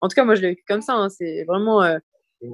en 0.00 0.08
tout 0.08 0.14
cas, 0.14 0.24
moi, 0.24 0.34
je 0.34 0.42
l'ai 0.42 0.48
vécu 0.48 0.64
comme 0.68 0.82
ça. 0.82 0.94
Hein. 0.94 1.08
C'est 1.08 1.44
vraiment 1.44 1.82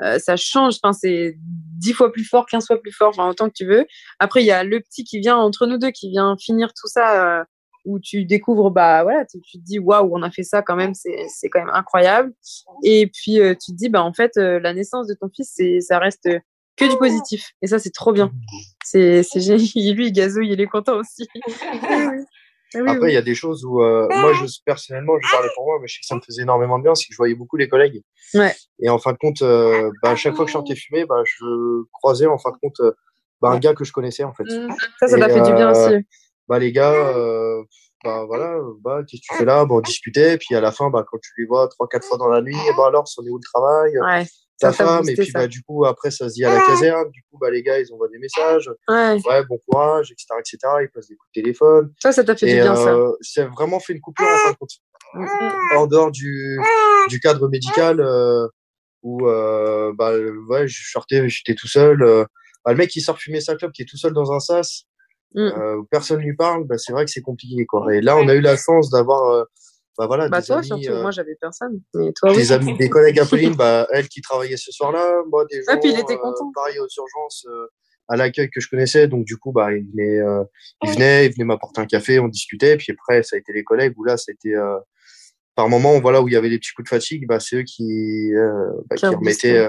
euh, 0.01 0.19
ça 0.19 0.37
change. 0.37 0.79
Enfin, 0.83 0.93
c'est 0.93 1.37
dix 1.39 1.93
fois 1.93 2.13
plus 2.13 2.25
fort, 2.25 2.47
quinze 2.47 2.67
fois 2.67 2.81
plus 2.81 2.93
fort, 2.93 3.09
enfin, 3.11 3.29
autant 3.29 3.49
que 3.49 3.55
tu 3.55 3.67
veux. 3.67 3.87
Après, 4.19 4.43
il 4.43 4.47
y 4.47 4.53
a 4.53 4.65
le 4.65 4.81
petit 4.81 5.05
qui 5.05 5.21
vient 5.21 5.37
entre 5.37 5.67
nous 5.67 5.79
deux, 5.79 5.91
qui 5.91 6.11
vient 6.11 6.37
finir 6.39 6.69
tout 6.69 6.87
ça, 6.87 7.41
euh, 7.41 7.45
où 7.85 7.99
tu 7.99 8.25
découvres, 8.25 8.71
bah 8.71 9.03
voilà, 9.03 9.25
tu, 9.27 9.41
tu 9.41 9.59
te 9.59 9.65
dis, 9.65 9.79
waouh, 9.79 10.11
on 10.15 10.23
a 10.23 10.31
fait 10.31 10.45
ça 10.45 10.63
quand 10.63 10.77
même, 10.77 10.95
c'est, 10.95 11.27
c'est 11.29 11.49
quand 11.49 11.61
même 11.61 11.75
incroyable. 11.75 12.33
Et 12.85 13.09
puis, 13.09 13.41
euh, 13.41 13.55
tu 13.55 13.73
te 13.73 13.77
dis, 13.77 13.89
bah 13.89 14.03
en 14.03 14.13
fait, 14.13 14.37
euh, 14.37 14.61
la 14.61 14.73
naissance 14.73 15.09
de 15.09 15.15
ton 15.15 15.29
fils, 15.35 15.61
ça 15.81 15.99
reste 15.99 16.29
que 16.77 16.91
du 16.91 16.97
positif. 16.97 17.51
Et 17.61 17.67
ça, 17.67 17.79
c'est 17.79 17.91
trop 17.91 18.13
bien. 18.13 18.31
C'est, 18.93 19.23
c'est 19.23 19.41
génial. 19.41 19.97
Lui, 19.97 20.09
il 20.09 20.13
gazouille, 20.13 20.53
il 20.53 20.61
est 20.61 20.67
content 20.67 20.99
aussi. 20.99 21.29
Ah 22.75 22.93
Après, 22.93 23.11
il 23.11 23.13
y 23.13 23.19
a 23.19 23.23
des 23.23 23.35
choses 23.35 23.67
où, 23.67 23.83
euh, 23.83 24.09
moi, 24.09 24.33
je, 24.33 24.47
personnellement, 24.65 25.13
je 25.21 25.31
parlais 25.31 25.51
pour 25.55 25.67
moi, 25.67 25.77
mais 25.79 25.87
je 25.87 25.97
sais 25.97 26.01
que 26.01 26.07
ça 26.07 26.15
me 26.15 26.23
faisait 26.23 26.41
énormément 26.41 26.79
de 26.79 26.85
bien, 26.85 26.95
c'est 26.95 27.05
que 27.05 27.13
je 27.13 27.19
voyais 27.19 27.35
beaucoup 27.35 27.59
les 27.59 27.69
collègues. 27.69 28.03
Ouais. 28.33 28.55
Et 28.81 28.89
en 28.89 28.97
fin 28.97 29.13
de 29.13 29.19
compte, 29.19 29.43
euh, 29.43 29.91
bah, 30.03 30.13
à 30.13 30.17
chaque 30.17 30.35
fois 30.35 30.47
que 30.47 30.51
je 30.51 30.55
chantais 30.55 30.75
fumé, 30.75 31.05
bah, 31.05 31.23
je 31.23 31.83
croisais, 31.93 32.25
en 32.25 32.39
fin 32.39 32.51
de 32.51 32.57
compte, 32.63 32.81
euh, 32.81 32.93
bah, 33.43 33.51
un 33.51 33.59
gars 33.59 33.75
que 33.75 33.85
je 33.85 33.93
connaissais, 33.93 34.25
en 34.25 34.33
fait. 34.33 34.45
Mmh. 34.45 34.75
Ça, 35.01 35.09
ça 35.09 35.19
t'a 35.19 35.29
fait 35.29 35.43
du 35.43 35.53
bien 35.53 35.71
aussi. 35.71 36.07
Bah, 36.49 36.59
les 36.59 36.73
gars, 36.73 36.95
euh, 36.95 37.63
bah, 38.05 38.25
voilà, 38.25 38.59
bah, 38.81 39.03
qu'est-ce 39.07 39.21
que 39.21 39.35
tu 39.35 39.37
fais 39.37 39.45
là? 39.45 39.67
Bon, 39.67 39.77
on 39.77 39.81
discutait, 39.83 40.39
puis 40.39 40.55
à 40.55 40.63
la 40.63 40.73
fin, 40.73 40.89
bah, 40.89 41.05
quand 41.07 41.19
tu 41.19 41.31
les 41.37 41.45
vois 41.45 41.69
trois, 41.69 41.89
quatre 41.89 42.07
fois 42.07 42.17
dans 42.17 42.29
la 42.29 42.41
nuit, 42.41 42.57
bah, 42.79 42.87
alors, 42.87 43.07
c'en 43.07 43.23
est 43.23 43.29
où 43.29 43.37
le 43.37 43.45
travail? 43.53 43.99
Ouais. 44.01 44.27
Ta 44.63 44.73
femme, 44.73 45.09
et 45.09 45.15
puis, 45.15 45.31
bah, 45.33 45.47
du 45.47 45.63
coup, 45.63 45.85
après, 45.85 46.11
ça 46.11 46.29
se 46.29 46.35
dit 46.35 46.45
à 46.45 46.53
la 46.55 46.61
caserne, 46.65 47.11
du 47.11 47.23
coup, 47.31 47.39
bah, 47.39 47.51
les 47.51 47.63
gars, 47.63 47.79
ils 47.81 47.93
envoient 47.93 48.09
des 48.09 48.19
messages, 48.19 48.71
Ouais. 48.89 49.19
ouais, 49.27 49.45
bon 49.49 49.59
courage, 49.69 50.11
etc., 50.13 50.27
etc., 50.41 50.59
ils 50.83 50.89
passent 50.95 51.09
des 51.09 51.17
coups 51.17 51.31
de 51.35 51.41
téléphone. 51.43 51.93
Ça, 52.01 52.13
ça 52.13 52.25
t'a 52.25 52.35
fait 52.37 52.47
Et 52.49 52.55
du 52.55 52.61
bien, 52.63 52.75
ça. 52.77 52.95
euh, 52.95 53.13
c'est 53.21 53.45
vraiment 53.45 53.79
fait 53.81 53.93
une 53.93 54.01
coupure 54.01 54.27
en 54.27 54.39
fin 54.39 54.51
de 54.53 54.57
compte. 54.57 54.71
En 55.77 55.87
dehors 55.87 56.11
du, 56.11 56.59
du 57.09 57.21
cadre 57.21 57.49
médical, 57.49 58.01
euh, 58.01 58.47
où 59.03 59.29
euh, 59.29 59.93
bah, 59.97 60.13
ouais, 60.49 60.67
je 60.69 60.91
sortais, 60.91 61.29
j'étais 61.29 61.55
tout 61.55 61.69
seul. 61.69 62.03
euh, 62.03 62.25
bah, 62.65 62.73
le 62.73 62.79
mec 62.79 62.91
qui 62.91 63.01
sort 63.01 63.19
fumer 63.19 63.41
sa 63.41 63.57
clope, 63.57 63.73
qui 63.73 63.83
est 63.83 63.87
tout 63.89 63.97
seul 63.99 64.13
dans 64.13 64.33
un 64.33 64.41
sas, 64.41 64.85
Mm. 65.35 65.41
euh, 65.41 65.77
où 65.79 65.85
personne 65.91 66.21
lui 66.21 66.37
parle, 66.37 66.65
bah, 66.65 66.77
c'est 66.77 66.93
vrai 66.93 67.07
que 67.07 67.11
c'est 67.11 67.23
compliqué. 67.23 67.65
Quoi. 67.65 67.95
Et 67.95 68.03
là, 68.03 68.19
on 68.19 68.29
a 68.29 68.35
eu 68.35 68.43
la 68.43 68.55
chance 68.55 68.91
d'avoir 68.91 69.31
euh, 69.33 69.45
bah, 69.99 70.07
voilà, 70.07 70.29
Bah, 70.29 70.41
des 70.41 70.47
toi, 70.47 70.57
amis, 70.59 70.67
surtout. 70.67 70.91
euh, 70.91 71.03
Moi, 71.03 71.11
j'avais 71.11 71.35
personne. 71.41 71.81
Mais 71.95 72.13
toi, 72.13 72.31
oui. 72.31 72.37
des, 72.37 72.53
amis, 72.53 72.77
des 72.77 72.89
collègues 72.89 73.19
à 73.21 73.27
Pauline, 73.27 73.55
bah, 73.55 73.87
elle 73.93 74.09
qui 74.09 74.21
travaillait 74.21 74.57
ce 74.57 74.73
soir-là, 74.73 75.23
moi 75.29 75.45
des 75.51 75.63
gens, 75.63 75.73
Ouais, 75.73 75.81
puis 75.81 75.91
il 75.93 75.99
était 75.99 76.15
euh, 76.15 76.51
pareil 76.55 76.79
aux 76.79 76.89
urgences, 76.97 77.47
euh, 77.51 77.67
à 78.09 78.17
l'accueil 78.17 78.51
que 78.51 78.61
je 78.61 78.69
connaissais, 78.69 79.07
donc 79.09 79.25
du 79.25 79.37
coup, 79.37 79.53
bah, 79.53 79.73
il 79.73 79.85
venait, 79.91 80.19
euh, 80.21 80.45
il 80.83 80.91
venait, 80.91 81.27
il 81.27 81.33
venait 81.33 81.45
m'apporter 81.45 81.81
un 81.81 81.87
café, 81.87 82.19
on 82.19 82.29
discutait, 82.29 82.77
puis 82.77 82.93
après, 82.93 83.23
ça 83.23 83.37
a 83.37 83.39
été 83.39 83.53
les 83.53 83.65
collègues, 83.65 83.95
où 83.97 84.05
là, 84.05 84.17
ça 84.17 84.31
a 84.31 84.33
été, 84.33 84.55
euh, 84.55 84.77
par 85.55 85.69
moment, 85.69 86.01
voilà, 86.01 86.23
où 86.23 86.29
il 86.29 86.33
y 86.35 86.37
avait 86.37 86.49
des 86.49 86.59
petits 86.59 86.73
coups 86.73 86.87
de 86.91 86.95
fatigue, 86.97 87.27
bah, 87.29 87.39
c'est 87.39 87.57
eux 87.57 87.63
qui, 87.63 88.33
euh, 88.35 88.71
bah, 88.89 88.97
Qui 88.97 89.07
remettaient, 89.07 89.69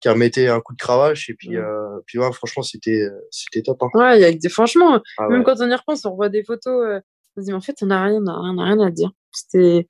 qui 0.00 0.08
remettaient 0.08 0.46
un 0.48 0.60
coup 0.60 0.72
de 0.74 0.78
cravache, 0.78 1.28
et 1.28 1.34
puis, 1.34 1.50
Mm. 1.50 1.56
euh, 1.56 2.00
puis 2.06 2.18
ouais, 2.20 2.32
franchement, 2.32 2.62
c'était, 2.62 3.06
c'était 3.30 3.62
top, 3.62 3.82
hein. 3.82 3.88
Ouais, 3.94 4.18
il 4.18 4.22
y 4.22 4.24
a 4.24 4.32
des, 4.32 4.48
franchement, 4.48 5.02
Ah 5.18 5.28
même 5.28 5.40
ouais. 5.40 5.44
quand 5.44 5.56
on 5.60 5.68
y 5.70 5.74
repense, 5.74 6.04
on 6.06 6.14
voit 6.14 6.28
des 6.28 6.44
photos, 6.44 6.86
euh, 6.86 7.00
on 7.36 7.40
se 7.40 7.44
dit, 7.44 7.50
mais 7.50 7.56
en 7.56 7.60
fait, 7.60 7.76
on 7.82 7.86
n'a 7.86 8.04
rien, 8.04 8.14
on 8.22 8.26
a 8.26 8.40
rien, 8.40 8.54
on 8.54 8.58
a 8.58 8.64
rien 8.64 8.80
à 8.80 8.90
dire. 8.90 9.10
C'est 9.32 9.86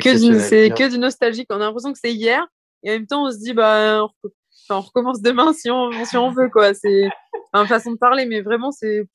que 0.00 0.08
que 0.74 0.90
du 0.90 0.98
nostalgique. 0.98 1.46
On 1.50 1.56
a 1.56 1.58
l'impression 1.60 1.92
que 1.92 1.98
c'est 1.98 2.12
hier, 2.12 2.46
et 2.82 2.90
en 2.90 2.92
même 2.94 3.06
temps, 3.06 3.26
on 3.26 3.30
se 3.30 3.38
dit, 3.38 3.52
bah, 3.54 4.02
on, 4.02 4.06
re- 4.06 4.32
enfin, 4.68 4.78
on 4.78 4.80
recommence 4.80 5.22
demain 5.22 5.52
si 5.52 5.70
on, 5.70 5.90
si 6.04 6.16
on 6.16 6.30
veut, 6.30 6.48
quoi. 6.50 6.74
C'est 6.74 7.08
une 7.54 7.66
façon 7.66 7.92
de 7.92 7.98
parler, 7.98 8.26
mais 8.26 8.40
vraiment, 8.40 8.70
c'est, 8.70 9.06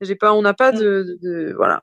j'ai 0.00 0.14
pas, 0.14 0.32
on 0.32 0.42
n'a 0.42 0.54
pas 0.54 0.72
de, 0.72 0.78
de, 0.78 1.18
de- 1.22 1.52
voilà, 1.54 1.82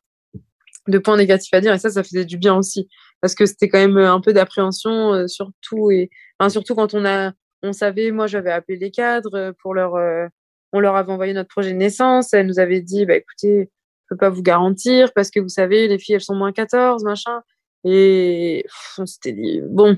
de 0.88 0.98
points 0.98 1.18
négatifs 1.18 1.54
à 1.54 1.62
dire, 1.62 1.74
et 1.74 1.80
ça, 1.80 1.90
ça 1.90 2.04
faisait 2.04 2.26
du 2.26 2.38
bien 2.38 2.56
aussi, 2.56 2.88
parce 3.22 3.36
que 3.36 3.46
c'était 3.46 3.70
quand 3.70 3.80
même 3.80 3.98
euh, 3.98 4.12
un 4.12 4.22
peu 4.22 4.34
d'appréhension, 4.34 5.14
euh, 5.14 5.28
surtout, 5.28 5.92
et, 5.92 6.10
enfin, 6.40 6.50
surtout 6.50 6.76
quand 6.76 6.94
on 6.94 7.06
a, 7.06 7.34
on 7.62 7.74
savait, 7.74 8.12
moi, 8.12 8.28
j'avais 8.28 8.52
appelé 8.52 8.78
les 8.78 8.92
cadres 8.92 9.36
euh, 9.36 9.52
pour 9.62 9.74
leur, 9.74 9.96
euh, 9.96 10.28
on 10.72 10.80
leur 10.80 10.96
avait 10.96 11.12
envoyé 11.12 11.34
notre 11.34 11.50
projet 11.50 11.74
de 11.74 11.78
naissance. 11.78 12.34
Elle 12.34 12.48
nous 12.48 12.60
avait 12.60 12.80
dit, 12.80 13.06
bah, 13.06 13.16
écoutez, 13.16 13.70
peux 14.10 14.18
pas 14.18 14.30
vous 14.30 14.44
garantir 14.44 15.12
parce 15.14 15.32
que 15.32 15.40
vous 15.40 15.50
savez, 15.50 15.88
les 15.88 16.00
filles, 16.00 16.16
elles 16.16 16.22
sont 16.22 16.36
moins 16.36 16.52
14, 16.52 17.04
machin. 17.04 17.42
Et 17.84 18.64
pff, 18.66 18.96
on 19.00 19.06
s'était 19.06 19.34
dit, 19.34 19.62
bon, 19.64 19.98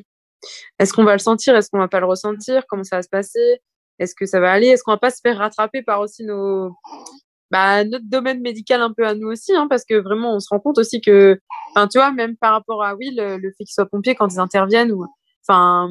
est-ce 0.80 0.93
qu'on 0.93 1.04
va 1.04 1.13
le 1.13 1.19
sentir? 1.19 1.56
Est-ce 1.56 1.69
qu'on 1.69 1.80
va 1.80 1.88
pas 1.88 2.00
le 2.00 2.06
ressentir? 2.06 2.63
Comment 2.67 2.84
ça 2.84 2.97
va 2.97 3.02
se 3.02 3.10
passer? 3.10 3.62
Est-ce 4.00 4.15
que 4.15 4.26
ça 4.26 4.39
va 4.39 4.52
aller? 4.52 4.67
Est-ce 4.67 4.84
qu'on 4.84 4.91
va 4.91 4.97
pas 4.97 5.12
se 5.12 5.19
faire 5.21 5.38
rattraper 5.38 5.84
par 5.84 6.00
aussi 6.02 6.24
nos, 6.24 6.76
bah, 7.52 7.84
notre 7.84 8.06
domaine 8.08 8.41
médical 8.41 8.82
un 8.82 8.93
peu 8.93 9.06
à 9.06 9.13
nous 9.13 9.28
aussi, 9.28 9.54
hein, 9.54 9.67
parce 9.69 9.84
que 9.86 9.95
vraiment, 9.95 10.36
on 10.36 10.39
se 10.39 10.47
rend 10.50 10.60
compte 10.60 10.78
aussi 10.78 11.02
que, 11.02 11.39
enfin, 11.71 11.88
tu 11.88 11.97
vois, 12.00 12.12
même 12.12 12.38
par 12.38 12.54
rapport 12.54 12.84
à, 12.84 12.93
le, 12.93 13.38
le 13.38 13.50
fait 13.52 13.65
qu'ils 13.65 13.74
soient 13.74 13.86
pompiers 13.86 14.15
quand 14.15 14.34
ils 14.34 14.39
interviennent 14.39 14.91
ou, 14.91 15.06
enfin, 15.47 15.89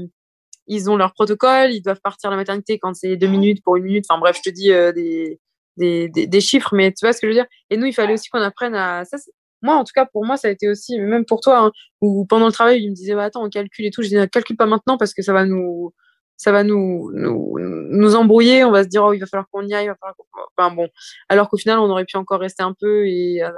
ils 0.67 0.89
ont 0.91 0.97
leur 0.97 1.13
protocole, 1.13 1.73
ils 1.73 1.83
doivent 1.83 2.01
partir 2.01 2.29
à 2.29 2.31
la 2.31 2.37
maternité 2.37 2.79
quand 2.79 2.95
c'est 2.95 3.17
deux 3.17 3.27
minutes 3.27 3.63
pour 3.63 3.77
une 3.77 3.85
minute. 3.85 4.07
Enfin 4.09 4.19
bref, 4.19 4.37
je 4.39 4.51
te 4.51 4.55
dis 4.55 4.73
euh, 4.73 4.93
des, 4.93 5.41
des, 5.77 6.09
des, 6.09 6.27
des 6.27 6.41
chiffres, 6.41 6.75
mais 6.75 6.93
tu 6.93 7.05
vois 7.05 7.13
ce 7.13 7.21
que 7.21 7.27
je 7.27 7.33
veux 7.33 7.35
dire? 7.35 7.47
Et 7.71 7.77
nous, 7.77 7.87
il 7.87 7.93
fallait 7.93 8.15
aussi 8.15 8.29
qu'on 8.31 8.41
apprenne 8.41 8.75
à 8.75 9.05
ça. 9.05 9.17
Moi, 9.63 9.75
en 9.75 9.85
tout 9.85 9.93
cas, 9.95 10.07
pour 10.07 10.25
moi, 10.25 10.37
ça 10.37 10.49
a 10.49 10.51
été 10.51 10.69
aussi, 10.69 10.99
même 10.99 11.25
pour 11.27 11.41
toi, 11.41 11.67
hein, 11.67 11.73
où 12.01 12.25
pendant 12.27 12.47
le 12.47 12.53
travail, 12.53 12.83
il 12.83 12.91
me 12.91 12.95
disait, 12.95 13.15
bah, 13.15 13.25
attends, 13.25 13.45
on 13.45 13.51
calcule 13.51 13.87
et 13.87 13.91
tout. 13.91 14.03
Je 14.03 14.09
dis, 14.09 14.17
calcule 14.31 14.57
pas 14.57 14.67
maintenant 14.67 14.97
parce 14.97 15.13
que 15.15 15.23
ça 15.23 15.33
va 15.33 15.45
nous, 15.45 15.93
ça 16.37 16.53
va 16.53 16.65
nous, 16.65 17.11
nous, 17.15 17.57
nous 17.59 18.15
embrouiller. 18.17 18.65
On 18.65 18.71
va 18.71 18.85
se 18.85 18.89
dire, 18.89 19.05
oh, 19.05 19.13
il 19.13 19.21
va 19.21 19.27
falloir 19.27 19.49
qu'on 19.51 19.67
y 19.67 19.75
aille. 19.75 19.85
il 19.87 19.89
va 19.89 19.97
falloir 19.97 20.17
Enfin 20.57 20.75
bon. 20.75 20.89
Alors 21.29 21.49
qu'au 21.51 21.59
final, 21.59 21.79
on 21.79 21.91
aurait 21.91 22.07
pu 22.07 22.17
encore 22.17 22.41
rester 22.41 22.63
un 22.63 22.75
peu 22.79 23.07
et 23.07 23.43
euh, 23.43 23.51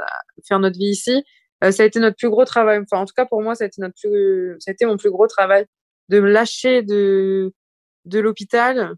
faire 0.47 0.59
notre 0.59 0.79
vie 0.79 0.87
ici. 0.91 1.25
Euh, 1.63 1.71
ça 1.71 1.85
a 1.85 1.87
été 1.87 2.01
notre 2.01 2.17
plus 2.17 2.31
gros 2.31 2.45
travail. 2.45 2.81
Enfin, 2.81 3.01
en 3.03 3.07
tout 3.07 3.15
cas, 3.17 3.27
pour 3.27 3.43
moi, 3.43 3.55
ça 3.55 3.65
a 3.65 3.67
été 3.69 3.81
notre 3.81 3.95
plus, 4.01 4.57
ça 4.59 4.71
a 4.71 4.73
été 4.73 4.87
mon 4.87 4.97
plus 4.97 5.11
gros 5.11 5.27
travail 5.29 5.67
de 6.09 6.21
me 6.21 6.31
lâcher 6.31 6.83
de, 6.83 7.53
de 8.05 8.19
l'hôpital, 8.21 8.95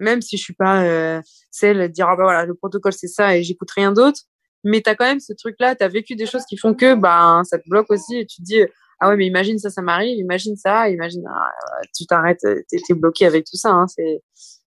même 0.00 0.22
si 0.22 0.36
je 0.36 0.42
suis 0.42 0.54
pas 0.54 0.82
euh, 0.84 1.20
celle 1.50 1.80
à 1.80 1.88
dire, 1.88 2.08
ah 2.08 2.16
bah 2.16 2.24
voilà, 2.24 2.44
le 2.46 2.54
protocole 2.54 2.92
c'est 2.92 3.08
ça 3.08 3.36
et 3.36 3.42
j'écoute 3.42 3.70
rien 3.70 3.92
d'autre. 3.92 4.20
Mais 4.64 4.80
tu 4.80 4.90
as 4.90 4.94
quand 4.96 5.04
même 5.04 5.20
ce 5.20 5.32
truc-là, 5.32 5.76
tu 5.76 5.84
as 5.84 5.88
vécu 5.88 6.16
des 6.16 6.26
choses 6.26 6.44
qui 6.48 6.56
font 6.56 6.74
que 6.74 6.94
bah, 6.94 7.40
ça 7.44 7.58
te 7.58 7.68
bloque 7.68 7.90
aussi 7.90 8.16
et 8.16 8.26
tu 8.26 8.38
te 8.38 8.42
dis, 8.42 8.60
ah 9.00 9.08
ouais, 9.08 9.16
mais 9.16 9.26
imagine 9.26 9.58
ça, 9.58 9.70
ça 9.70 9.80
m'arrive, 9.82 10.18
imagine 10.18 10.56
ça, 10.56 10.88
imagine, 10.88 11.22
ah, 11.28 11.50
tu 11.96 12.04
t'arrêtes, 12.06 12.40
t'es 12.40 12.78
t'es 12.86 12.94
bloqué 12.94 13.26
avec 13.26 13.44
tout 13.44 13.56
ça. 13.56 13.70
Hein, 13.70 13.86
c'est 13.88 14.22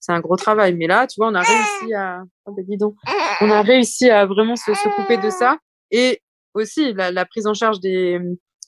c'est 0.02 0.12
un 0.12 0.20
gros 0.20 0.36
travail. 0.38 0.76
Mais 0.76 0.88
là, 0.88 1.08
tu 1.08 1.16
vois, 1.18 1.30
on 1.30 1.36
a 1.36 1.42
réussi 1.42 1.94
à, 1.94 2.22
oh, 2.46 2.52
bah, 2.52 2.62
dis 2.68 2.78
donc, 2.78 2.96
on 3.42 3.50
a 3.50 3.62
réussi 3.62 4.10
à 4.10 4.26
vraiment 4.26 4.56
se, 4.56 4.74
se 4.74 4.96
couper 4.96 5.18
de 5.18 5.30
ça. 5.30 5.58
Et 5.92 6.22
aussi, 6.54 6.94
la, 6.94 7.12
la 7.12 7.26
prise 7.26 7.48
en 7.48 7.54
charge 7.54 7.80
des, 7.80 8.20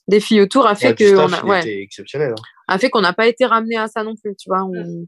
des 0.08 0.20
filles 0.20 0.40
autour 0.40 0.66
a 0.66 0.74
fait 0.74 0.94
que 0.94 1.16
on 1.16 1.32
a, 1.32 1.44
ouais, 1.44 1.82
exceptionnel. 1.82 2.32
hein. 2.32 2.42
a 2.68 2.78
fait 2.78 2.90
qu'on 2.90 3.00
n'a 3.00 3.12
pas 3.12 3.26
été 3.28 3.46
ramené 3.46 3.76
à 3.76 3.86
ça 3.88 4.02
non 4.04 4.14
plus, 4.16 4.34
tu 4.36 4.48
vois. 4.48 4.64
On... 4.64 5.06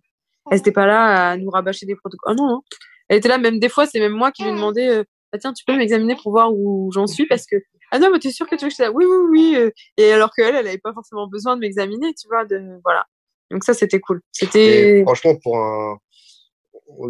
Elle 0.51 0.57
n'était 0.59 0.73
pas 0.73 0.87
là 0.87 1.31
à 1.31 1.37
nous 1.37 1.51
rabâcher 1.51 1.87
des 1.87 1.97
protocoles. 1.97 2.35
Oh 2.39 2.43
non, 2.43 2.49
non. 2.49 2.61
Elle 3.09 3.19
était 3.19 3.29
là, 3.29 3.39
même 3.39 3.59
des 3.59 3.69
fois, 3.69 3.87
c'est 3.87 4.01
même 4.01 4.13
moi 4.13 4.31
qui 4.33 4.45
lui 4.45 4.51
demandais, 4.53 4.89
euh, 4.89 5.05
Ah, 5.33 5.39
tiens, 5.39 5.53
tu 5.53 5.65
peux 5.67 5.77
m'examiner 5.77 6.17
pour 6.23 6.33
voir 6.33 6.53
où 6.55 6.91
j'en 6.93 7.07
suis 7.07 7.27
parce 7.27 7.45
que, 7.47 7.57
ah 7.91 7.99
non, 7.99 8.11
mais 8.13 8.19
t'es 8.19 8.31
sûr 8.31 8.47
que 8.47 8.55
tu 8.57 8.65
veux 8.65 8.69
que 8.69 8.73
je 8.73 8.77
sois 8.77 8.87
là 8.87 8.93
Oui, 8.93 9.05
oui, 9.05 9.17
oui. 9.31 9.57
euh. 9.57 9.71
Et 9.97 10.13
alors 10.13 10.31
qu'elle, 10.35 10.55
elle 10.55 10.65
n'avait 10.65 10.79
pas 10.79 10.93
forcément 10.93 11.27
besoin 11.29 11.57
de 11.57 11.61
m'examiner, 11.61 12.13
tu 12.15 12.29
vois. 12.29 12.45
De... 12.45 12.61
Voilà. 12.85 13.05
Donc 13.51 13.63
ça, 13.65 13.75
c'était 13.75 14.01
cool. 14.01 14.21
C'était. 14.33 15.03
franchement, 15.05 15.35
pour 15.43 15.59
un, 15.59 15.99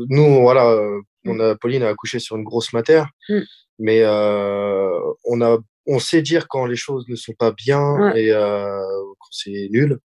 nous, 0.08 0.40
voilà, 0.42 0.70
euh, 0.70 1.00
on 1.26 1.38
a, 1.40 1.54
Pauline 1.56 1.82
a 1.82 1.88
accouché 1.88 2.18
sur 2.18 2.36
une 2.36 2.44
grosse 2.44 2.72
matière, 2.72 3.06
Mm. 3.28 3.40
mais 3.78 4.00
euh, 4.02 4.98
on 5.24 5.40
a, 5.42 5.58
on 5.86 5.98
sait 5.98 6.22
dire 6.22 6.48
quand 6.48 6.66
les 6.66 6.76
choses 6.76 7.06
ne 7.08 7.14
sont 7.16 7.34
pas 7.34 7.52
bien 7.52 7.82
Ouais. 8.00 8.24
et 8.24 8.32
euh, 8.32 8.80
quand 9.20 9.28
c'est 9.30 9.68
nul. 9.70 9.98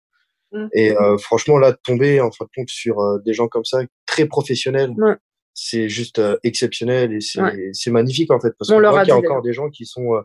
Mm. 0.51 0.67
Et 0.73 0.97
euh, 0.97 1.17
franchement, 1.17 1.57
là, 1.57 1.73
tomber 1.73 2.21
en 2.21 2.31
fin 2.31 2.45
de 2.45 2.49
compte 2.55 2.69
sur 2.69 2.99
euh, 2.99 3.19
des 3.25 3.33
gens 3.33 3.47
comme 3.47 3.65
ça, 3.65 3.79
très 4.05 4.25
professionnels, 4.25 4.93
Ouais. 4.97 5.15
c'est 5.53 5.89
juste 5.89 6.19
euh, 6.19 6.37
exceptionnel 6.43 7.13
et 7.13 7.21
c'est 7.21 7.41
Ouais. 7.41 7.71
magnifique 7.91 8.31
en 8.31 8.39
fait 8.39 8.53
parce 8.57 8.69
On 8.71 8.75
qu'on 8.81 8.89
voit 8.89 9.01
qu'il 9.01 9.09
y 9.09 9.11
a 9.11 9.17
encore 9.17 9.41
des 9.41 9.53
gens 9.53 9.69
qui 9.69 9.85
sont 9.85 10.15
euh, 10.15 10.21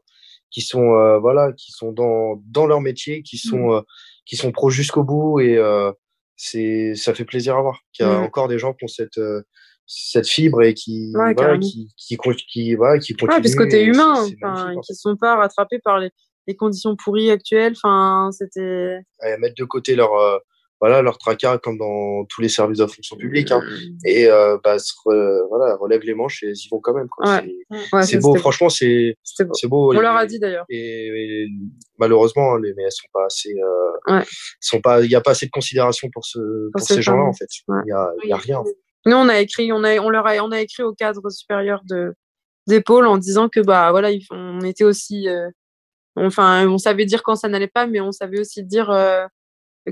qui 0.51 0.61
sont 0.61 0.95
euh, 0.95 1.19
voilà 1.19 1.53
qui 1.53 1.73
sont 1.73 1.93
dans 1.93 2.41
dans 2.47 2.67
leur 2.67 2.81
métier, 2.81 3.23
qui 3.23 3.37
Mm. 3.37 3.49
sont 3.51 3.73
euh, 3.75 3.81
qui 4.25 4.37
sont 4.37 4.53
pros 4.53 4.71
jusqu'au 4.71 5.03
bout 5.03 5.41
et 5.41 5.57
euh, 5.59 5.93
c'est 6.37 6.95
ça 6.95 7.13
fait 7.15 7.25
plaisir 7.25 7.57
à 7.57 7.63
voir 7.63 7.81
qu'il 7.93 8.07
y 8.07 8.09
a 8.09 8.19
encore 8.21 8.49
des 8.49 8.59
gens 8.59 8.73
qui 8.73 8.85
ont 8.85 8.89
cette 8.89 9.19
euh, 9.19 9.43
cette 9.87 10.27
fibre 10.27 10.63
et 10.63 10.73
qui 10.73 11.13
Ouais, 11.15 11.35
voilà, 11.35 11.59
qui 11.59 11.93
qui 11.99 12.17
qui 12.49 12.75
voilà 12.75 12.99
qui 12.99 13.13
continuent 13.15 13.35
Ouais, 13.37 13.41
puis 13.43 13.51
ce 13.51 13.57
côté 13.57 13.85
humain, 13.85 14.15
enfin, 14.43 14.75
qui 14.83 14.95
sont 14.95 15.17
pas 15.17 15.37
rattrapés 15.37 15.79
par 15.85 15.99
les, 15.99 16.11
les 16.47 16.57
conditions 16.57 16.97
pourries 16.97 17.31
actuelles. 17.31 17.75
Enfin, 17.77 18.31
c'était. 18.33 18.99
Et 19.27 19.37
mettre 19.39 19.55
de 19.59 19.65
côté 19.65 19.95
leur 19.97 20.13
euh, 20.15 20.39
voilà 20.81 21.03
leur 21.03 21.17
tracas 21.19 21.59
comme 21.59 21.79
dans 21.79 22.25
tous 22.27 22.41
les 22.43 22.49
services 22.49 22.79
de 22.79 22.87
fonction 22.87 23.17
publique 23.17 23.51
hein. 23.53 23.63
Mm. 23.63 23.97
et 24.07 24.27
euh, 24.29 24.59
bah 24.63 24.79
se 24.79 24.93
re- 25.07 25.47
voilà 25.49 25.77
relève 25.77 26.03
les 26.03 26.15
manches 26.15 26.43
et 26.43 26.49
ils 26.49 26.67
y 26.67 26.69
vont 26.71 26.81
quand 26.81 26.93
même. 26.95 27.07
Ouais. 27.21 27.57
C'est- 28.03 28.17
Ouais, 28.17 28.21
beau 28.21 28.35
franchement 28.35 28.69
c'est 28.69 29.17
c'est 29.23 29.69
beau 29.69 29.93
On 29.95 29.99
Et- 29.99 30.03
leur 30.03 30.17
a 30.17 30.27
dit 30.27 30.39
d'ailleurs. 30.41 30.67
et, 30.69 31.45
et 31.45 31.49
malheureusement 31.99 32.57
les 32.57 32.75
mais 32.75 32.83
elles 32.83 32.93
sont 32.93 33.07
pas 33.13 33.25
assez 33.27 33.55
euh, 33.55 34.15
Ouais. 34.17 34.25
sont 34.61 34.81
pas 34.81 35.03
il 35.03 35.11
y 35.11 35.15
a 35.15 35.21
pas 35.21 35.31
assez 35.31 35.47
de 35.47 35.51
considération 35.53 36.09
pour 36.13 36.27
ce 36.27 36.39
pour, 36.73 36.83
ces 36.83 36.95
ces 36.97 37.03
gens-là 37.03 37.23
en 37.23 37.33
fait 37.33 37.47
il 37.69 37.89
y 37.89 37.93
a 37.93 38.11
il 38.25 38.29
y 38.29 38.33
a 38.33 38.37
rien 38.37 38.63
Nous, 39.07 39.17
on 39.17 39.29
a 39.29 39.39
écrit, 39.39 39.71
on 39.73 39.85
a, 39.85 39.99
on 40.01 40.11
leur 40.11 40.27
a, 40.27 40.37
on 40.39 40.51
a 40.51 40.61
écrit 40.61 40.83
au 40.83 40.93
cadre 40.95 41.31
supérieur 41.31 41.81
de 41.89 42.15
d'épaule 42.67 43.07
en 43.07 43.17
disant 43.19 43.49
que 43.51 43.61
bah 43.61 43.91
voilà, 43.91 44.09
on 44.31 44.61
était 44.63 44.85
aussi, 44.85 45.29
euh, 45.29 45.49
enfin, 46.17 46.67
on 46.69 46.79
savait 46.79 47.05
dire 47.05 47.23
quand 47.23 47.37
ça 47.37 47.49
n'allait 47.49 47.69
pas, 47.69 47.87
mais 47.87 48.01
on 48.01 48.13
savait 48.13 48.41
aussi 48.41 48.63
dire 48.63 48.91
euh, 48.91 49.27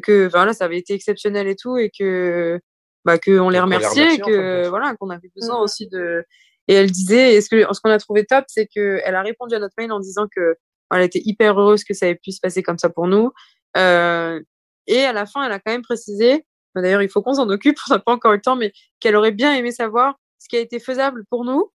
que 0.02 0.28
voilà, 0.28 0.52
ça 0.52 0.64
avait 0.66 0.78
été 0.78 0.94
exceptionnel 0.94 1.48
et 1.48 1.56
tout, 1.56 1.76
et 1.76 1.90
que 1.96 2.60
bah, 3.04 3.18
qu'on 3.18 3.48
les 3.48 3.60
remerciait, 3.60 4.02
remercie, 4.02 4.20
et 4.20 4.22
en 4.22 4.26
que 4.26 4.68
voilà, 4.68 4.94
qu'on 4.96 5.10
avait 5.10 5.30
besoin 5.34 5.56
Mhm. 5.56 5.62
aussi 5.62 5.88
de. 5.88 6.24
Et 6.68 6.74
elle 6.74 6.90
disait, 6.90 7.34
et 7.34 7.40
ce 7.40 7.48
que 7.48 7.66
ce 7.72 7.80
qu'on 7.80 7.90
a 7.90 7.98
trouvé 7.98 8.24
top, 8.24 8.44
c'est 8.48 8.68
que 8.74 9.00
elle 9.04 9.16
a 9.16 9.22
répondu 9.22 9.54
à 9.54 9.58
notre 9.58 9.74
mail 9.78 9.90
en 9.92 10.00
disant 10.00 10.26
que 10.34 10.56
elle 10.94 11.02
était 11.02 11.22
hyper 11.24 11.58
heureuse 11.58 11.84
que 11.84 11.94
ça 11.94 12.06
ait 12.08 12.14
pu 12.14 12.32
se 12.32 12.40
passer 12.40 12.62
comme 12.62 12.78
ça 12.78 12.90
pour 12.90 13.06
nous. 13.06 13.32
Euh, 13.76 14.40
et 14.86 15.04
à 15.04 15.12
la 15.12 15.26
fin, 15.26 15.44
elle 15.44 15.52
a 15.52 15.58
quand 15.58 15.72
même 15.72 15.82
précisé, 15.82 16.44
bah, 16.74 16.82
d'ailleurs, 16.82 17.02
il 17.02 17.08
faut 17.08 17.22
qu'on 17.22 17.34
s'en 17.34 17.48
occupe, 17.48 17.76
on 17.90 17.94
n'a 17.94 17.98
pas 17.98 18.12
encore 18.12 18.32
eu 18.32 18.36
le 18.36 18.42
temps, 18.42 18.56
mais 18.56 18.72
qu'elle 19.00 19.16
aurait 19.16 19.32
bien 19.32 19.54
aimé 19.54 19.72
savoir 19.72 20.16
ce 20.38 20.48
qui 20.48 20.56
a 20.56 20.60
été 20.60 20.78
faisable 20.80 21.24
pour 21.30 21.44
nous 21.44 21.70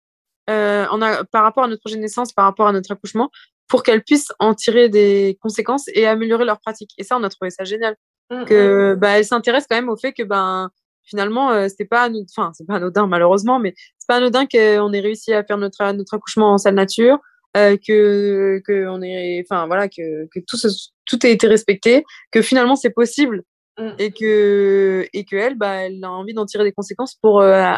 euh, 0.49 0.85
en 0.87 1.01
a, 1.01 1.23
par 1.25 1.43
rapport 1.43 1.63
à 1.63 1.67
notre 1.67 1.81
projet 1.81 1.95
de 1.95 2.01
naissance, 2.01 2.33
par 2.33 2.45
rapport 2.45 2.67
à 2.67 2.73
notre 2.73 2.91
accouchement, 2.91 3.29
pour 3.67 3.83
qu'elles 3.83 4.03
puissent 4.03 4.31
en 4.39 4.53
tirer 4.53 4.89
des 4.89 5.37
conséquences 5.41 5.85
et 5.93 6.05
améliorer 6.07 6.45
leur 6.45 6.59
pratique. 6.59 6.91
Et 6.97 7.03
ça, 7.03 7.17
on 7.17 7.23
a 7.23 7.29
trouvé 7.29 7.49
ça 7.49 7.63
génial 7.63 7.95
Mm, 8.29 8.45
que 8.45 8.95
bah 8.95 9.17
elle 9.19 9.25
s'intéresse 9.25 9.65
quand 9.69 9.75
même 9.75 9.89
au 9.89 9.97
fait 9.97 10.13
que 10.13 10.23
ben 10.23 10.69
finalement 11.03 11.51
euh, 11.51 11.67
c'était 11.67 11.83
pas 11.83 12.07
anodin- 12.07 12.25
enfin 12.35 12.51
c'est 12.57 12.65
pas 12.65 12.75
anodin 12.75 13.05
malheureusement 13.05 13.59
mais 13.59 13.73
c'est 13.99 14.07
pas 14.07 14.15
anodin 14.15 14.45
qu'on 14.45 14.93
ait 14.93 14.99
réussi 15.01 15.33
à 15.33 15.43
faire 15.43 15.57
notre 15.57 15.91
notre 15.91 16.13
accouchement 16.13 16.53
en 16.53 16.57
salle 16.57 16.75
nature 16.75 17.19
euh, 17.57 17.75
que 17.85 18.61
que 18.65 18.87
on 18.87 19.01
est 19.01 19.43
enfin 19.45 19.67
voilà 19.67 19.89
que 19.89 20.25
que 20.33 20.39
tout 20.47 20.55
ce- 20.55 20.89
tout 21.05 21.19
a 21.23 21.27
été 21.27 21.47
respecté 21.47 22.05
que 22.31 22.41
finalement 22.41 22.77
c'est 22.77 22.91
possible 22.91 23.43
Mm. 23.77 23.89
et 23.99 24.11
que 24.11 25.05
et 25.13 25.25
que 25.25 25.35
elle 25.35 25.55
bah 25.55 25.85
elle 25.85 26.01
a 26.03 26.09
envie 26.11 26.33
d'en 26.33 26.45
tirer 26.45 26.63
des 26.63 26.71
conséquences 26.71 27.15
pour 27.21 27.41
euh, 27.41 27.73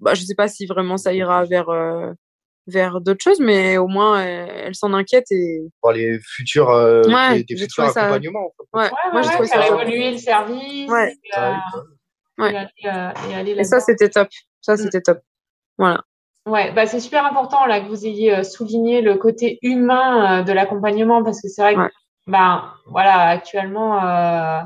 bah 0.00 0.14
je 0.14 0.22
sais 0.24 0.34
pas 0.34 0.48
si 0.48 0.66
vraiment 0.66 0.96
ça 0.96 1.14
ira 1.14 1.44
vers 1.44 1.68
euh, 1.68 2.10
vers 2.68 3.00
d'autres 3.00 3.22
choses 3.24 3.40
mais 3.40 3.76
au 3.78 3.88
moins 3.88 4.20
elle, 4.22 4.48
elle 4.66 4.74
s'en 4.76 4.92
inquiète 4.94 5.24
et 5.32 5.62
Pour 5.80 5.90
les 5.92 6.18
futurs, 6.20 6.70
euh, 6.70 7.02
Ouais, 7.04 7.38
des, 7.38 7.44
des 7.44 7.56
j'ai 7.56 7.64
futurs 7.64 7.84
trouvé 7.84 7.92
ça- 7.92 8.02
accompagnements. 8.04 8.46
en 8.46 8.50
fait. 8.50 8.78
ouais, 8.78 8.84
Ouais, 8.84 8.90
moi 9.12 9.20
ouais, 9.20 9.22
j'ai 9.24 9.30
trouvé 9.30 9.48
ça 9.48 9.66
évoluer 9.66 10.10
le 10.12 10.18
service 10.18 10.90
Ouais. 10.90 11.12
et, 11.24 11.38
euh, 11.38 11.52
Ouais. 12.38 12.44
Ouais. 12.44 12.52
et 12.52 12.56
aller, 12.56 12.68
euh, 12.84 13.10
et 13.30 13.34
aller 13.34 13.50
et 13.58 13.64
ça 13.64 13.80
c'était 13.80 14.08
top 14.10 14.28
ça 14.60 14.74
Mm. 14.74 14.76
c'était 14.76 15.00
top 15.00 15.18
voilà 15.76 16.00
Ouais, 16.46 16.72
bah 16.72 16.86
c'est 16.86 17.00
super 17.00 17.26
important 17.26 17.66
là 17.66 17.80
que 17.80 17.88
vous 17.88 18.06
ayez 18.06 18.34
euh, 18.34 18.42
souligné 18.42 19.02
le 19.02 19.16
côté 19.16 19.58
humain 19.62 20.40
euh, 20.40 20.42
de 20.44 20.52
l'accompagnement 20.52 21.22
parce 21.24 21.42
que 21.42 21.48
c'est 21.48 21.60
vrai 21.62 21.74
que 21.74 21.80
Ouais. 21.80 21.90
bah 22.26 22.74
voilà 22.86 23.22
actuellement 23.28 24.02
euh, 24.04 24.60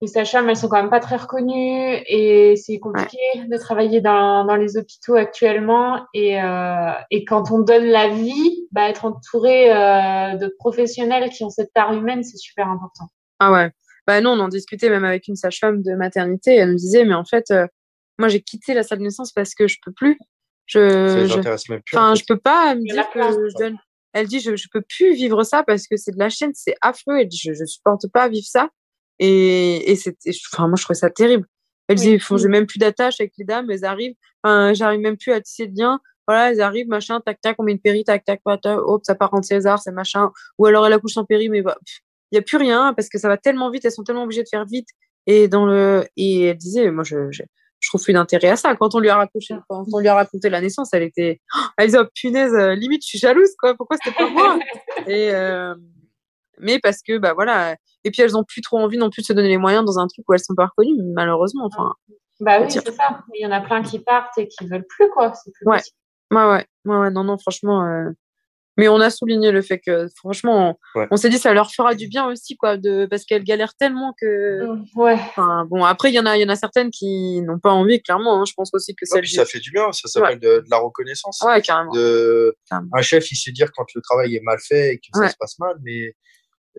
les 0.00 0.08
sages-femmes 0.08 0.48
elles 0.48 0.56
sont 0.56 0.68
quand 0.68 0.80
même 0.80 0.90
pas 0.90 1.00
très 1.00 1.16
reconnues 1.16 1.98
et 2.06 2.56
c'est 2.56 2.78
compliqué 2.78 3.18
de 3.36 3.56
travailler 3.58 4.00
dans, 4.00 4.44
dans 4.44 4.56
les 4.56 4.76
hôpitaux 4.76 5.14
actuellement 5.14 6.06
et 6.14 6.42
euh, 6.42 6.92
et 7.10 7.24
quand 7.24 7.50
on 7.50 7.58
donne 7.60 7.84
la 7.84 8.08
vie, 8.08 8.66
bah 8.72 8.88
être 8.88 9.04
entouré 9.04 9.70
euh, 9.70 10.36
de 10.36 10.54
professionnels 10.58 11.28
qui 11.30 11.44
ont 11.44 11.50
cette 11.50 11.72
part 11.74 11.92
humaine 11.92 12.22
c'est 12.22 12.38
super 12.38 12.68
important. 12.68 13.08
Ah 13.40 13.52
ouais. 13.52 13.70
Bah 14.06 14.20
non, 14.20 14.32
on 14.32 14.40
en 14.40 14.48
discutait 14.48 14.88
même 14.88 15.04
avec 15.04 15.28
une 15.28 15.36
sage-femme 15.36 15.82
de 15.82 15.94
maternité. 15.94 16.56
Elle 16.56 16.72
me 16.72 16.76
disait, 16.76 17.04
mais 17.04 17.14
en 17.14 17.24
fait, 17.24 17.50
euh, 17.50 17.66
moi 18.18 18.28
j'ai 18.28 18.40
quitté 18.40 18.74
la 18.74 18.82
salle 18.82 18.98
de 18.98 19.04
naissance 19.04 19.32
parce 19.32 19.54
que 19.54 19.68
je 19.68 19.76
peux 19.84 19.92
plus. 19.92 20.18
Ça 20.66 20.88
Je, 20.88 21.26
je, 21.26 21.38
intéresse 21.38 21.68
même 21.68 21.82
plus. 21.84 21.96
en 21.96 22.00
enfin, 22.00 22.14
fait. 22.14 22.20
je 22.20 22.24
peux 22.26 22.38
pas 22.38 22.74
me 22.74 22.80
en 22.80 22.84
dire 22.84 23.10
que 23.10 23.20
je 23.20 23.58
donne. 23.58 23.78
Elle 24.12 24.26
dit, 24.26 24.40
je, 24.40 24.56
je 24.56 24.66
peux 24.72 24.82
plus 24.82 25.14
vivre 25.14 25.42
ça 25.44 25.62
parce 25.62 25.86
que 25.86 25.96
c'est 25.96 26.10
de 26.12 26.18
la 26.18 26.30
chaîne, 26.30 26.50
c'est 26.54 26.74
affreux. 26.80 27.18
Elle 27.18 27.28
dit, 27.28 27.40
je, 27.42 27.52
je 27.52 27.64
supporte 27.64 28.08
pas 28.12 28.28
vivre 28.28 28.46
ça. 28.46 28.70
Et, 29.20 29.92
et 29.92 29.96
je- 29.96 30.10
enfin, 30.52 30.66
moi 30.66 30.74
je 30.76 30.82
trouvais 30.82 30.98
ça 30.98 31.10
terrible. 31.10 31.46
Elle 31.88 31.98
Oui. 31.98 32.18
faut, 32.18 32.36
j'ai 32.38 32.48
même 32.48 32.66
plus 32.66 32.78
d'attache 32.78 33.20
avec 33.20 33.32
les 33.38 33.44
dames, 33.44 33.70
elles 33.70 33.84
arrivent. 33.84 34.14
Enfin, 34.42 34.72
j'arrive 34.74 35.00
même 35.00 35.16
plus 35.16 35.32
à 35.32 35.40
tisser 35.40 35.66
de 35.68 35.78
lien. 35.78 36.00
Voilà, 36.26 36.50
elles 36.52 36.60
arrivent, 36.60 36.88
machin, 36.88 37.20
tac, 37.20 37.40
tac, 37.40 37.56
on 37.58 37.64
met 37.64 37.72
une 37.72 37.80
péri, 37.80 38.02
tac, 38.04 38.24
tac, 38.24 38.40
tac, 38.44 38.60
tac, 38.60 38.78
hop, 38.78 39.02
ça 39.04 39.14
part 39.14 39.32
en 39.34 39.42
César, 39.42 39.80
c'est 39.80 39.92
machin. 39.92 40.30
Ou 40.58 40.66
alors 40.66 40.86
elle 40.86 40.92
accouche 40.92 41.12
sans 41.14 41.24
péri, 41.24 41.48
mais 41.48 41.62
bah, 41.62 41.76
il 42.32 42.36
y 42.36 42.38
a 42.38 42.42
plus 42.42 42.56
rien 42.56 42.94
parce 42.94 43.08
que 43.08 43.18
ça 43.18 43.28
va 43.28 43.36
tellement 43.36 43.70
vite, 43.70 43.84
elles 43.84 43.92
sont 43.92 44.04
tellement 44.04 44.24
obligées 44.24 44.42
de 44.44 44.48
faire 44.48 44.64
vite. 44.64 44.88
Et 45.26 45.48
dans 45.48 45.66
le, 45.66 46.04
et 46.16 46.44
elle 46.46 46.56
disait, 46.56 46.90
moi, 46.92 47.02
je, 47.04 47.30
je, 47.32 47.42
je 47.80 47.88
trouve 47.88 48.02
plus 48.02 48.12
d'intérêt 48.12 48.48
à 48.50 48.56
ça. 48.56 48.74
Quand 48.76 48.94
on 48.94 49.00
lui 49.00 49.08
a 49.08 49.16
raconté, 49.16 49.46
quand 49.68 49.84
on 49.92 49.98
lui 49.98 50.08
a 50.08 50.14
raconté 50.14 50.48
la 50.48 50.60
naissance, 50.60 50.90
elle 50.94 51.02
était, 51.02 51.40
oh, 51.56 51.60
elle 51.76 51.86
disait, 51.86 51.98
oh, 52.00 52.06
punaise, 52.14 52.54
euh, 52.54 52.74
limite, 52.76 53.02
je 53.02 53.08
suis 53.08 53.18
jalouse, 53.18 53.50
quoi. 53.58 53.74
Pourquoi 53.74 53.96
c'était 54.02 54.16
pas 54.16 54.30
moi? 54.30 54.58
Et, 55.08 55.30
euh, 55.34 55.74
mais 56.58 56.78
parce 56.78 57.02
que, 57.02 57.18
bah 57.18 57.32
voilà. 57.34 57.76
Et 58.04 58.10
puis 58.10 58.22
elles 58.22 58.36
ont 58.36 58.44
plus 58.44 58.60
trop 58.62 58.78
envie 58.78 58.98
non 58.98 59.10
plus 59.10 59.22
de 59.22 59.26
se 59.26 59.32
donner 59.32 59.48
les 59.48 59.58
moyens 59.58 59.84
dans 59.84 59.98
un 59.98 60.06
truc 60.06 60.24
où 60.28 60.32
elles 60.34 60.40
sont 60.40 60.54
pas 60.54 60.66
reconnues, 60.66 60.96
malheureusement. 61.14 61.66
Enfin, 61.72 61.92
Bah 62.40 62.58
oui, 62.60 62.66
c'est 62.70 62.90
ça. 62.92 63.20
Il 63.34 63.42
y 63.42 63.46
en 63.46 63.52
a 63.52 63.60
plein 63.60 63.82
qui 63.82 63.98
partent 63.98 64.36
et 64.38 64.48
qui 64.48 64.66
veulent 64.66 64.86
plus 64.88 65.10
quoi, 65.10 65.32
c'est 65.34 65.50
plus 65.52 65.66
Ouais. 65.66 65.76
possible. 65.78 65.96
ouais, 66.32 66.44
ouais, 66.44 66.66
ouais, 66.86 66.96
ouais, 66.96 67.10
non, 67.10 67.24
non, 67.24 67.36
franchement. 67.38 67.84
euh, 67.84 68.10
Mais 68.76 68.88
on 68.88 68.98
a 69.00 69.10
souligné 69.10 69.50
le 69.50 69.60
fait 69.60 69.78
que, 69.78 70.06
franchement, 70.16 70.78
on, 70.94 71.00
Ouais. 71.00 71.16
s'est 71.18 71.28
dit 71.28 71.36
ça 71.36 71.52
leur 71.52 71.70
fera 71.70 71.94
du 71.94 72.06
bien 72.08 72.26
aussi, 72.28 72.56
quoi, 72.56 72.78
de 72.78 73.04
parce 73.10 73.26
qu'elles 73.26 73.44
galèrent 73.44 73.74
tellement 73.74 74.14
que. 74.18 74.64
Mm, 74.64 74.84
Ouais. 74.94 75.12
Enfin, 75.14 75.66
bon, 75.68 75.84
après, 75.84 76.10
il 76.10 76.14
y 76.14 76.20
en 76.20 76.24
a, 76.24 76.38
il 76.38 76.40
y 76.40 76.44
en 76.44 76.48
a 76.48 76.56
certaines 76.56 76.90
qui 76.90 77.42
n'ont 77.42 77.58
pas 77.58 77.72
envie, 77.72 78.00
clairement. 78.00 78.40
hein. 78.40 78.44
Je 78.46 78.54
pense 78.56 78.70
aussi 78.72 78.94
que 78.94 79.04
Ouais, 79.04 79.16
ça. 79.16 79.20
puis 79.20 79.32
ça 79.32 79.44
fait 79.44 79.58
du 79.58 79.70
bien, 79.70 79.92
ça 79.92 80.08
s'appelle 80.08 80.38
de, 80.38 80.60
de 80.60 80.64
la 80.70 80.78
reconnaissance. 80.78 81.42
Ouais, 81.44 81.60
carrément. 81.60 81.92
De... 81.92 82.56
Carrément. 82.70 82.88
Un 82.94 83.02
chef, 83.02 83.30
il 83.30 83.36
sait 83.36 83.52
dire 83.52 83.70
quand 83.76 83.84
le 83.94 84.00
travail 84.00 84.34
est 84.36 84.40
mal 84.42 84.56
fait 84.66 84.94
et 84.94 84.98
que 84.98 85.18
Ouais. 85.18 85.26
ça 85.26 85.32
se 85.32 85.36
passe 85.38 85.58
mal, 85.58 85.74
mais 85.82 86.14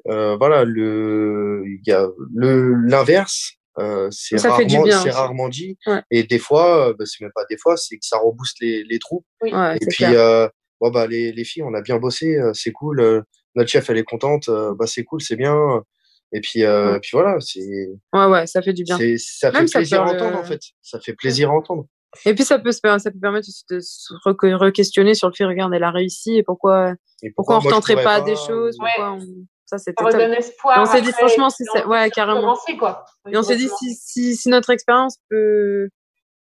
euh, 0.07 0.35
voilà, 0.37 0.63
le, 0.65 1.63
il 1.65 1.81
y 1.87 1.91
a 1.91 2.07
le 2.33 2.73
l'inverse, 2.87 3.53
euh, 3.79 4.07
c'est 4.11 4.37
fait 4.39 4.47
rarement, 4.47 4.83
bien 4.83 5.01
rarement 5.11 5.49
dit. 5.49 5.77
Ouais. 5.87 6.01
Et 6.11 6.23
des 6.23 6.39
fois, 6.39 6.89
euh, 6.89 6.93
bah, 6.97 7.05
c'est 7.05 7.21
même 7.21 7.31
pas 7.33 7.45
des 7.49 7.57
fois, 7.57 7.77
c'est 7.77 7.95
que 7.97 8.05
ça 8.05 8.17
rebooste 8.17 8.57
les, 8.61 8.83
les 8.83 8.99
troupes. 8.99 9.25
Oui. 9.41 9.53
Ouais, 9.53 9.77
Et 9.81 9.85
puis, 9.87 10.05
euh, 10.05 10.47
bon, 10.79 10.89
bah, 10.91 11.07
les, 11.07 11.31
les 11.31 11.43
filles, 11.43 11.63
on 11.63 11.73
a 11.73 11.81
bien 11.81 11.97
bossé, 11.97 12.37
euh, 12.37 12.51
c'est 12.53 12.71
cool. 12.71 12.99
euh, 12.99 13.21
notre 13.55 13.69
chef, 13.69 13.89
elle 13.89 13.97
est 13.97 14.03
contente, 14.03 14.47
euh, 14.49 14.73
bah, 14.77 14.87
c'est 14.87 15.03
cool, 15.03 15.21
c'est 15.21 15.35
bien. 15.35 15.55
Et 16.33 16.39
puis, 16.39 16.63
euh, 16.63 16.93
Ouais. 16.93 16.99
puis 17.01 17.09
voilà, 17.13 17.37
c'est, 17.41 17.89
Ouais, 18.13 18.25
ouais, 18.25 18.47
ça 18.47 18.61
fait 18.61 18.71
du 18.73 18.83
bien. 18.83 18.95
ça 19.17 19.51
fait 19.51 19.57
Même 19.57 19.67
ça 19.67 19.79
plaisir 19.79 20.01
à 20.03 20.09
euh, 20.09 20.13
entendre, 20.13 20.37
en 20.39 20.43
fait. 20.43 20.61
Ça 20.81 20.99
fait 21.01 21.13
plaisir 21.13 21.49
à 21.51 21.53
entendre. 21.53 21.85
Et 22.25 22.33
puis 22.35 22.43
ça 22.43 22.59
peut 22.59 22.71
ça 22.73 22.89
peut 22.89 23.19
permettre 23.21 23.47
aussi 23.47 23.63
de 23.69 23.79
se 23.79 24.13
re- 24.25 24.53
re-questionner 24.55 25.13
sur 25.13 25.29
le 25.29 25.33
fait, 25.33 25.45
regarde, 25.45 25.73
elle 25.73 25.83
a 25.83 25.91
réussi 25.91 26.35
et 26.37 26.43
pourquoi, 26.43 26.93
Et 27.23 27.31
pourquoi 27.31 27.57
on 27.57 27.61
moi, 27.61 27.69
je 27.71 27.75
retenterait 27.75 27.93
pourrais 27.93 28.03
pas, 28.03 28.21
des 28.21 28.35
choses, 28.35 28.77
ou- 28.79 28.83
Ouais. 28.83 28.89
pourquoi 28.97 29.13
on... 29.13 29.25
ça 29.71 29.77
c'était 29.77 30.03
redonne 30.03 30.33
espoir. 30.33 30.77
Et 30.77 30.81
on 30.81 30.85
s'est 30.85 31.01
dit, 31.01 31.11
franchement, 31.13 31.49
si 31.49 31.63
ça- 31.65 31.87
ouais, 31.87 32.09
carrément. 32.11 32.41
quoi. 32.77 33.05
Et 33.31 33.37
on 33.37 33.43
s'est 33.43 33.55
dit, 33.55 33.69
si, 33.79 33.95
si, 33.95 34.35
si 34.35 34.49
notre 34.49 34.69
expérience 34.69 35.17
peut, 35.29 35.89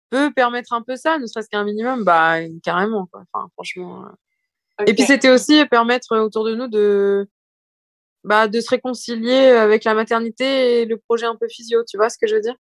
peut 0.10 0.32
permettre 0.34 0.74
un 0.74 0.82
peu 0.82 0.96
ça, 0.96 1.18
ne 1.20 1.26
serait-ce 1.26 1.50
qu'un 1.50 1.64
minimum, 1.64 2.04
bah, 2.04 2.36
carrément, 2.64 3.08
quoi. 3.12 3.24
Enfin, 3.34 3.48
franchement. 3.56 4.06
euh. 4.06 4.86
Et 4.88 4.94
puis, 4.94 5.04
c'était 5.04 5.30
aussi 5.30 5.66
permettre 5.66 6.18
autour 6.18 6.44
de 6.46 6.56
nous 6.56 6.68
de, 6.68 7.28
bah, 8.24 8.48
de 8.48 8.60
se 8.62 8.70
réconcilier 8.70 9.38
avec 9.50 9.84
la 9.84 9.94
maternité 9.94 10.82
et 10.82 10.86
le 10.86 10.98
projet 10.98 11.26
un 11.26 11.36
peu 11.36 11.48
physio, 11.50 11.84
tu 11.90 11.98
vois 11.98 12.10
ce 12.10 12.18
que 12.20 12.28
je 12.28 12.36
veux 12.36 12.42
dire? 12.42 12.56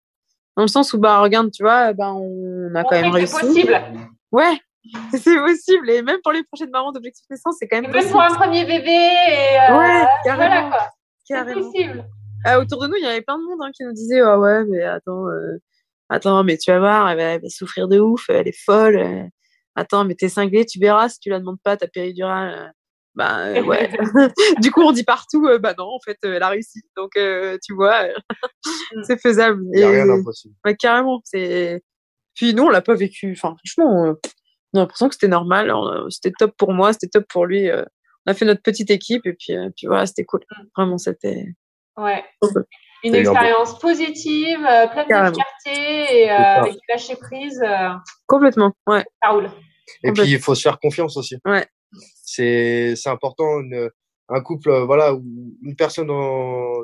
Dans 0.57 0.63
le 0.63 0.67
sens 0.67 0.91
où, 0.93 0.97
bah, 0.99 1.19
regarde, 1.19 1.49
tu 1.51 1.63
vois, 1.63 1.93
bah, 1.93 2.11
on 2.13 2.75
a 2.75 2.83
quand 2.83 2.91
même 2.91 3.11
réussi. 3.11 3.33
C'est 3.35 3.47
possible. 3.47 3.81
Ouais, 4.31 4.59
c'est 5.11 5.37
possible. 5.37 5.89
Et 5.89 6.01
même 6.01 6.19
pour 6.23 6.31
les 6.31 6.43
prochaines 6.43 6.69
mamans 6.71 6.91
d'objectif 6.91 7.25
naissance, 7.29 7.55
c'est 7.59 7.67
quand 7.67 7.77
Et 7.77 7.81
même 7.81 7.91
même 7.91 7.99
possible. 8.01 8.13
pour 8.13 8.21
un 8.21 8.35
premier 8.35 8.65
bébé. 8.65 8.89
Et, 8.91 9.59
euh, 9.69 9.77
Ouais, 9.77 10.03
Voilà 10.03 10.09
carrément. 10.23 10.69
quoi. 10.69 10.87
C'est 11.23 11.33
carrément. 11.33 11.61
possible. 11.71 12.05
Ah, 12.45 12.59
autour 12.59 12.81
de 12.81 12.87
nous, 12.87 12.95
il 12.95 13.03
y 13.03 13.07
avait 13.07 13.21
plein 13.21 13.37
de 13.37 13.43
monde 13.43 13.59
hein, 13.61 13.69
qui 13.75 13.83
nous 13.83 13.93
disait 13.93 14.19
Ah 14.21 14.39
ouais, 14.39 14.63
mais 14.65 14.81
attends, 14.83 15.27
euh, 15.27 15.57
attends, 16.09 16.43
mais 16.43 16.57
tu 16.57 16.71
vas 16.71 16.79
voir, 16.79 17.09
elle 17.09 17.17
va, 17.17 17.23
elle 17.23 17.41
va 17.41 17.49
souffrir 17.49 17.87
de 17.87 17.99
ouf, 17.99 18.29
elle 18.29 18.47
est 18.47 18.59
folle. 18.65 18.97
euh, 18.97 19.23
attends, 19.75 20.03
mais 20.05 20.15
t'es 20.15 20.29
cinglé, 20.29 20.65
tu 20.65 20.79
verras 20.79 21.09
si 21.09 21.19
tu 21.19 21.29
la 21.29 21.39
demandes 21.39 21.61
pas 21.63 21.77
ta 21.77 21.87
péridurale. 21.87 22.53
euh, 22.57 22.67
bah 23.13 23.39
euh, 23.47 23.61
ouais. 23.65 23.91
du 24.61 24.71
coup, 24.71 24.81
on 24.81 24.91
dit 24.93 25.03
partout 25.03 25.45
euh, 25.47 25.59
Bah 25.59 25.75
non, 25.77 25.85
en 25.85 25.99
fait, 26.03 26.17
euh, 26.25 26.33
elle 26.35 26.43
a 26.43 26.49
réussi. 26.49 26.81
Donc, 26.97 27.11
euh, 27.17 27.57
tu 27.63 27.73
vois, 27.75 28.05
euh, 28.05 28.13
c'est 29.03 29.21
faisable. 29.21 29.61
Il 29.73 29.77
n'y 29.77 29.83
a 29.83 29.89
Et- 29.91 30.01
rien 30.03 30.07
d'impossible. 30.07 30.55
ouais, 30.65 30.75
carrément. 30.75 31.21
C'est... 31.25 31.83
Puis 32.35 32.53
nous, 32.55 32.63
on 32.63 32.69
l'a 32.69 32.81
pas 32.81 32.95
vécu. 32.95 33.33
Enfin, 33.33 33.55
franchement, 33.57 34.05
euh, 34.05 34.13
on 34.73 34.77
a 34.79 34.81
l'impression 34.81 35.07
que 35.09 35.15
c'était 35.15 35.27
normal. 35.27 35.69
a- 35.71 36.05
C'était 36.09 36.31
top 36.37 36.55
pour 36.57 36.73
moi, 36.73 36.93
c'était 36.93 37.07
top 37.07 37.25
pour 37.27 37.45
lui. 37.45 37.69
euh, 37.69 37.83
on 38.27 38.31
a 38.31 38.33
fait 38.35 38.45
notre 38.45 38.61
petite 38.61 38.91
équipe 38.91 39.25
et 39.25 39.33
puis, 39.33 39.55
euh, 39.55 39.69
puis 39.75 39.87
voilà, 39.87 40.05
c'était 40.05 40.25
cool. 40.25 40.41
Vraiment, 40.77 40.97
c'était. 40.97 41.45
Ouais. 41.97 42.23
Une 43.03 43.15
expérience 43.15 43.79
positive, 43.79 44.59
euh, 44.63 44.87
pleine 44.87 45.07
Carrément. 45.07 45.31
de 45.31 45.35
fierté 45.35 46.19
et 46.23 46.31
euh, 46.31 46.35
avec 46.35 46.75
lâcher 46.87 47.15
prise. 47.15 47.59
Euh, 47.65 47.89
Complètement, 48.27 48.73
ouais. 48.87 49.03
ça 49.23 49.31
roule. 49.31 49.49
Et 50.03 50.11
puis, 50.11 50.23
il 50.29 50.39
faut 50.39 50.53
se 50.53 50.61
faire 50.61 50.79
confiance 50.79 51.17
aussi. 51.17 51.37
Ouais. 51.45 51.65
C'est, 52.23 52.93
important, 53.07 53.59
une, 53.59 53.89
un 54.29 54.41
couple, 54.41 54.69
euh, 54.69 54.85
voilà, 54.85 55.13
où 55.15 55.23
une 55.63 55.75
personne 55.75 56.07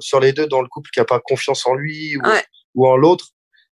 sur 0.02 0.20
les 0.20 0.34
deux 0.34 0.48
dans 0.48 0.62
le 0.62 0.68
couple 0.68 0.90
qui 0.92 1.00
a 1.00 1.06
pas 1.06 1.20
confiance 1.20 1.66
en 1.68 1.76
lui 1.76 2.18
ou, 2.18 2.22
Ouais. 2.28 2.44
ou 2.76 2.88
en 2.88 2.98
l'autre, 2.98 3.28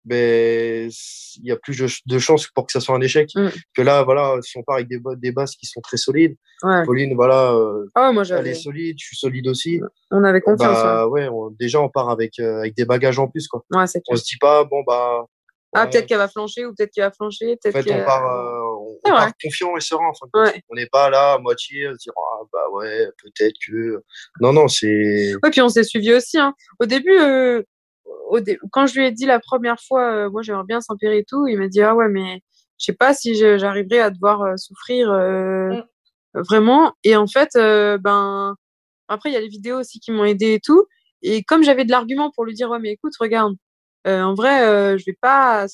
ben, 0.06 0.90
il 0.90 1.46
y 1.48 1.52
a 1.52 1.56
plus 1.58 1.78
de, 2.06 2.20
chances 2.20 2.48
pour 2.48 2.66
que 2.66 2.72
ça 2.72 2.80
soit 2.80 2.96
un 2.96 3.02
échec. 3.02 3.30
Mm. 3.36 3.48
Que 3.76 3.82
là, 3.82 4.04
voilà, 4.04 4.36
si 4.42 4.58
on 4.58 4.64
part 4.64 4.76
avec 4.76 4.88
des, 4.88 5.00
ba- 5.00 5.16
des 5.16 5.32
bases 5.32 5.56
qui 5.56 5.66
sont 5.66 5.82
très 5.82 5.98
solides, 5.98 6.36
ouais. 6.64 6.86
Pauline, 6.86 7.16
voilà, 7.16 7.52
euh, 7.54 7.86
Ah 7.96 8.08
ouais, 8.08 8.14
moi, 8.14 8.24
elle 8.30 8.48
est 8.48 8.54
solide, 8.54 8.96
je 9.00 9.06
suis 9.06 9.18
solide 9.18 9.48
aussi. 9.48 9.82
On 10.12 10.24
avait 10.24 10.42
confiance. 10.42 10.74
Bah, 10.82 11.08
ouais, 11.08 11.28
on- 11.30 11.50
déjà, 11.52 11.80
on 11.82 11.90
part 11.90 12.10
avec, 12.10 12.40
euh, 12.40 12.60
avec 12.60 12.76
des 12.76 12.86
bagages 12.86 13.20
en 13.20 13.28
plus, 13.28 13.48
quoi. 13.48 13.64
ouais. 13.72 13.80
Ouais, 13.82 14.02
On 14.10 14.16
se 14.16 14.24
dit 14.24 14.38
pas, 14.40 14.64
bon, 14.64 14.84
bah, 14.86 15.26
Ah, 15.74 15.84
ouais, 15.84 15.90
peut-être 15.92 16.08
qu'elle 16.08 16.18
va 16.18 16.28
flancher 16.28 16.66
ou 16.66 16.74
peut-être 16.74 16.92
qu'il 16.92 17.04
va 17.04 17.12
flancher. 17.12 17.52
En 17.54 17.56
Peut-être 17.62 17.84
fait, 17.84 17.84
que... 17.84 18.02
on 18.02 18.06
part, 18.06 18.26
euh, 18.26 18.60
on, 18.82 18.98
C'est 19.06 19.12
on 19.12 19.16
vrai. 19.16 19.26
part 19.26 19.32
confiant 19.44 19.78
et 19.78 19.82
serein. 19.82 20.08
en 20.10 20.14
fin 20.14 20.26
de 20.26 20.32
compte. 20.32 20.56
Ouais. 20.56 20.62
On 20.70 20.76
n'est 20.76 20.88
pas 20.88 21.10
là 21.12 21.34
à 21.34 21.38
moitié 21.38 21.86
à 21.86 21.94
se 21.94 21.98
dire 22.00 22.14
ah 22.18 22.44
bah 22.52 22.64
ouais 22.74 23.06
peut-être 23.24 23.54
que 23.68 24.02
non 24.42 24.52
non 24.52 24.68
c'est 24.68 25.34
Ouais, 25.44 25.52
puis 25.52 25.62
on 25.62 25.70
s'est 25.70 25.84
suivi 25.84 26.12
aussi. 26.14 26.40
Hein. 26.40 26.54
Au 26.80 26.86
début, 26.88 27.16
euh, 27.20 27.62
quand 28.72 28.88
je 28.88 29.00
lui 29.00 29.06
ai 29.08 29.12
dit 29.12 29.26
la 29.26 29.40
première 29.40 29.80
fois, 29.80 30.30
moi 30.30 30.42
j'aimerais 30.42 30.66
bien 30.66 30.82
s'empirer 30.82 31.20
et 31.20 31.26
tout, 31.26 31.48
il 31.48 31.58
m'a 31.58 31.68
dit 31.68 31.82
ah 31.82 31.96
ouais 31.96 32.10
mais 32.10 32.42
je 32.80 32.86
sais 32.86 32.94
pas 32.94 33.14
si 33.14 33.36
j'arriverai 33.36 34.00
à 34.00 34.10
devoir 34.10 34.58
souffrir 34.58 35.12
mm. 35.12 35.84
vraiment. 36.36 36.94
Et 37.04 37.16
en 37.16 37.28
fait, 37.28 37.50
ben 37.56 38.56
après 39.08 39.30
il 39.30 39.34
y 39.34 39.38
a 39.38 39.42
les 39.42 39.48
vidéos 39.48 39.80
aussi 39.80 40.00
qui 40.00 40.12
m'ont 40.12 40.26
aidé 40.26 40.54
et 40.54 40.60
tout. 40.60 40.86
Et 41.22 41.44
comme 41.44 41.64
j'avais 41.64 41.86
de 41.86 41.92
l'argument 41.92 42.32
pour 42.32 42.46
lui 42.46 42.54
dire 42.54 42.70
ouais 42.70 42.80
mais 42.80 42.92
écoute 42.92 43.14
regarde, 43.20 43.56
en 44.06 44.34
vrai 44.34 44.98
je 44.98 45.06
vais 45.06 45.18
pas, 45.22 45.68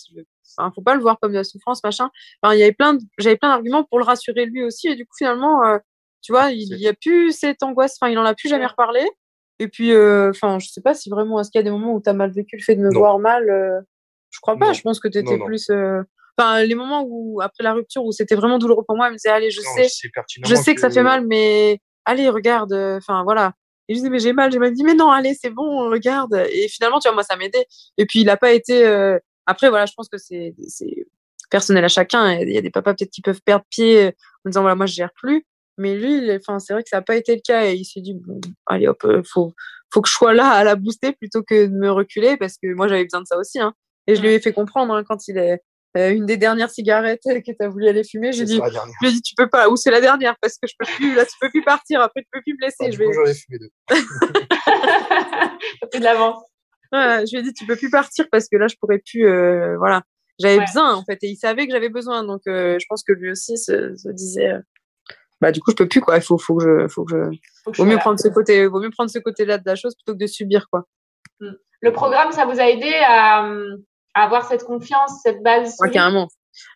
Enfin, 0.58 0.72
faut 0.74 0.82
pas 0.82 0.96
le 0.96 1.02
voir 1.02 1.18
comme 1.20 1.32
de 1.32 1.38
la 1.38 1.44
souffrance, 1.44 1.84
machin. 1.84 2.10
Enfin, 2.42 2.56
il 2.56 2.60
y 2.60 2.64
avait 2.64 2.74
plein, 2.74 2.98
j'avais 3.18 3.38
plein 3.38 3.50
d'arguments 3.50 3.84
pour 3.84 4.00
le 4.00 4.06
rassurer 4.06 4.46
lui 4.46 4.64
aussi. 4.64 4.88
Et 4.88 4.96
du 4.96 5.06
coup, 5.06 5.14
finalement, 5.18 5.66
euh, 5.66 5.78
tu 6.22 6.32
vois, 6.32 6.52
il 6.52 6.80
y 6.80 6.88
a 6.88 6.94
plus 6.94 7.32
cette 7.32 7.64
angoisse. 7.64 7.98
Enfin, 8.00 8.12
il 8.12 8.18
en 8.18 8.26
a 8.26 8.34
plus 8.34 8.50
jamais 8.50 8.66
reparlé. 8.66 9.06
Et 9.60 9.68
puis, 9.68 9.94
euh, 9.94 10.32
enfin, 10.32 10.60
je 10.60 10.68
sais 10.68 10.82
pas 10.82 10.94
si 10.94 11.10
vraiment, 11.10 11.40
est-ce 11.40 11.50
qu'il 11.50 11.60
y 11.60 11.62
a 11.62 11.64
des 11.64 11.72
moments 11.72 11.94
où 11.94 12.02
tu 12.02 12.10
as 12.10 12.14
mal 12.14 12.32
vécu 12.32 12.58
le 12.58 12.64
fait 12.64 12.76
de 12.76 12.82
me 12.82 12.94
voir 12.94 13.20
mal 13.20 13.50
euh, 13.50 13.80
Je 14.32 14.40
crois 14.42 14.58
pas. 14.58 14.74
Je 14.74 14.82
pense 14.82 15.00
que 15.00 15.08
tu 15.08 15.18
étais 15.18 15.38
plus. 15.38 15.72
Enfin, 16.38 16.64
les 16.64 16.76
moments 16.76 17.06
où, 17.08 17.40
après 17.42 17.64
la 17.64 17.74
rupture, 17.74 18.04
où 18.04 18.12
c'était 18.12 18.36
vraiment 18.36 18.60
douloureux 18.60 18.84
pour 18.86 18.98
moi, 18.98 19.08
il 19.08 19.12
me 19.12 19.16
disait, 19.16 19.30
allez, 19.30 19.52
je 19.52 19.62
sais, 19.62 19.88
je 20.44 20.56
sais 20.56 20.76
que... 20.76 20.82
ça 20.82 20.90
fait 20.90 21.04
mal, 21.04 21.26
mais 21.26 21.80
allez, 22.04 22.30
regarde. 22.30 22.74
Enfin, 22.74 23.24
voilà. 23.24 23.54
Et 23.88 23.94
je 23.94 24.00
disais, 24.00 24.10
mais 24.10 24.20
j'ai 24.20 24.34
mal. 24.34 24.52
J'ai 24.52 24.60
mal 24.60 24.74
dit, 24.74 24.84
mais 24.84 24.96
non, 24.96 25.10
allez, 25.10 25.34
c'est 25.34 25.50
bon, 25.50 25.90
regarde. 25.90 26.36
Et 26.52 26.68
finalement, 26.68 27.00
tu 27.00 27.08
vois, 27.08 27.14
moi, 27.16 27.24
ça 27.24 27.38
m'aidait. 27.38 27.66
Et 27.98 28.06
puis, 28.06 28.22
il 28.22 28.30
a 28.30 28.36
pas 28.36 28.52
été, 28.52 28.86
après, 29.46 29.70
voilà, 29.70 29.86
je 29.86 29.94
pense 29.94 30.10
que 30.10 30.18
c'est 30.18 30.54
personnel 31.50 31.86
à 31.86 31.88
chacun. 31.88 32.34
Il 32.34 32.52
y 32.52 32.58
a 32.58 32.62
des 32.62 32.70
papas 32.72 32.94
peut-être 32.94 33.12
qui 33.12 33.22
peuvent 33.22 33.42
perdre 33.42 33.66
pied 33.70 34.08
en 34.46 34.50
disant 34.50 34.62
voilà, 34.62 34.76
moi 34.76 34.86
je 34.86 34.94
gère 34.94 35.12
plus. 35.14 35.46
Mais 35.78 35.96
lui, 35.96 36.32
enfin, 36.36 36.60
c'est 36.60 36.74
vrai 36.74 36.84
que 36.84 36.90
ça 36.90 36.98
n'a 36.98 37.02
pas 37.02 37.16
été 37.16 37.36
le 37.36 37.42
cas 37.46 37.66
et 37.66 37.74
il 37.74 37.86
s'est 37.86 38.02
dit 38.02 38.16
bon, 38.16 38.40
allez 38.66 38.88
hop, 38.88 39.04
euh, 39.06 39.22
faut 39.26 39.54
faut 39.94 40.02
que 40.02 40.10
je 40.10 40.14
sois 40.14 40.34
là 40.34 40.50
à 40.50 40.64
la 40.64 40.76
booster 40.76 41.14
plutôt 41.14 41.44
que 41.44 41.68
de 41.68 41.74
me 41.74 41.92
reculer 41.92 42.38
parce 42.38 42.56
que 42.62 42.74
moi 42.74 42.88
j'avais 42.88 43.04
besoin 43.04 43.22
de 43.22 43.28
ça 43.28 43.38
aussi. 43.38 43.60
Hein. 43.60 43.74
Et 44.08 44.16
je 44.16 44.22
lui 44.22 44.30
ai 44.30 44.40
fait 44.40 44.54
comprendre 44.54 44.94
hein, 44.94 45.04
quand 45.08 45.28
il 45.28 45.38
est 45.38 45.62
euh, 45.98 46.12
une 46.12 46.26
des 46.26 46.38
dernières 46.38 46.70
cigarettes 46.70 47.22
que 47.26 47.52
tu 47.52 47.56
as 47.60 47.70
voulu 47.70 47.88
aller 47.88 48.04
fumer, 48.04 48.32
j'ai 48.32 48.46
dit, 48.46 48.56
je 48.56 49.02
lui 49.02 49.10
ai 49.10 49.12
dit 49.12 49.22
tu 49.22 49.36
peux 49.36 49.50
pas 49.50 49.70
ou 49.70 49.76
c'est 49.76 49.92
la 49.92 50.02
dernière 50.02 50.36
parce 50.42 50.56
que 50.56 50.68
je 50.68 50.74
peux 50.78 50.86
plus 50.96 51.16
là 51.16 51.26
tu 51.26 51.36
peux 51.40 51.50
plus 51.50 51.64
partir 51.64 52.02
après 52.02 52.22
tu 52.22 52.28
peux 52.32 52.42
plus 52.42 52.54
me 52.54 52.66
laisser. 52.66 52.92
je 52.92 52.98
vais. 52.98 53.14
J'en 53.14 53.26
ai 53.26 53.34
fumé 53.34 53.60
deux. 53.60 53.70
de 56.00 56.04
l'avance 56.04 56.44
je 56.92 57.32
lui 57.32 57.40
ai 57.40 57.44
dit, 57.44 57.54
tu 57.54 57.66
peux 57.66 57.76
plus 57.76 57.90
partir 57.90 58.26
parce 58.32 58.48
que 58.48 58.58
là, 58.58 58.68
je 58.68 58.76
pourrais 58.80 59.00
plus, 59.00 59.28
euh, 59.28 59.78
voilà. 59.78 60.02
J'avais 60.40 60.60
besoin, 60.60 60.96
en 60.96 61.04
fait, 61.06 61.18
et 61.22 61.30
il 61.30 61.38
savait 61.38 61.66
que 61.66 61.72
j'avais 61.72 61.90
besoin. 61.90 62.24
Donc, 62.24 62.42
euh, 62.48 62.78
je 62.80 62.86
pense 62.90 63.04
que 63.04 63.14
lui 63.14 63.32
aussi 63.32 63.58
se, 63.58 63.96
se 63.96 64.10
disait, 64.10 64.52
euh, 64.52 64.60
bah, 65.46 65.52
du 65.52 65.60
coup, 65.60 65.70
je 65.70 65.76
peux 65.76 65.88
plus, 65.88 66.02
quoi. 66.02 66.16
Il 66.16 66.24
faut, 66.24 66.40
faut 66.40 66.56
que 66.56 66.64
je, 66.64 66.88
faut 66.88 67.06
que 67.06 67.12
je, 67.12 67.78
vaut 67.78 67.86
mieux 67.86 68.00
prendre 68.00 68.20
ce 68.20 68.30
côté, 68.30 68.66
vaut 68.66 68.80
mieux 68.80 68.90
prendre 68.90 69.12
ce 69.12 69.20
côté-là 69.20 69.60
de 69.60 69.64
la 69.64 69.76
chose 69.76 69.94
plutôt 69.94 70.14
que 70.14 70.24
de 70.24 70.26
subir, 70.26 70.68
quoi. 70.72 70.86
Mm. 71.40 71.52
Le 71.82 71.94
programme, 71.94 72.32
ça 72.32 72.46
vous 72.46 72.60
a 72.60 72.68
aidé 72.68 72.92
à, 73.06 73.46
à 74.16 74.24
avoir 74.24 74.48
cette 74.48 74.64
confiance, 74.64 75.22
cette 75.22 75.44
base. 75.44 75.76
Ouais, 75.82 75.92
carrément. 75.92 76.30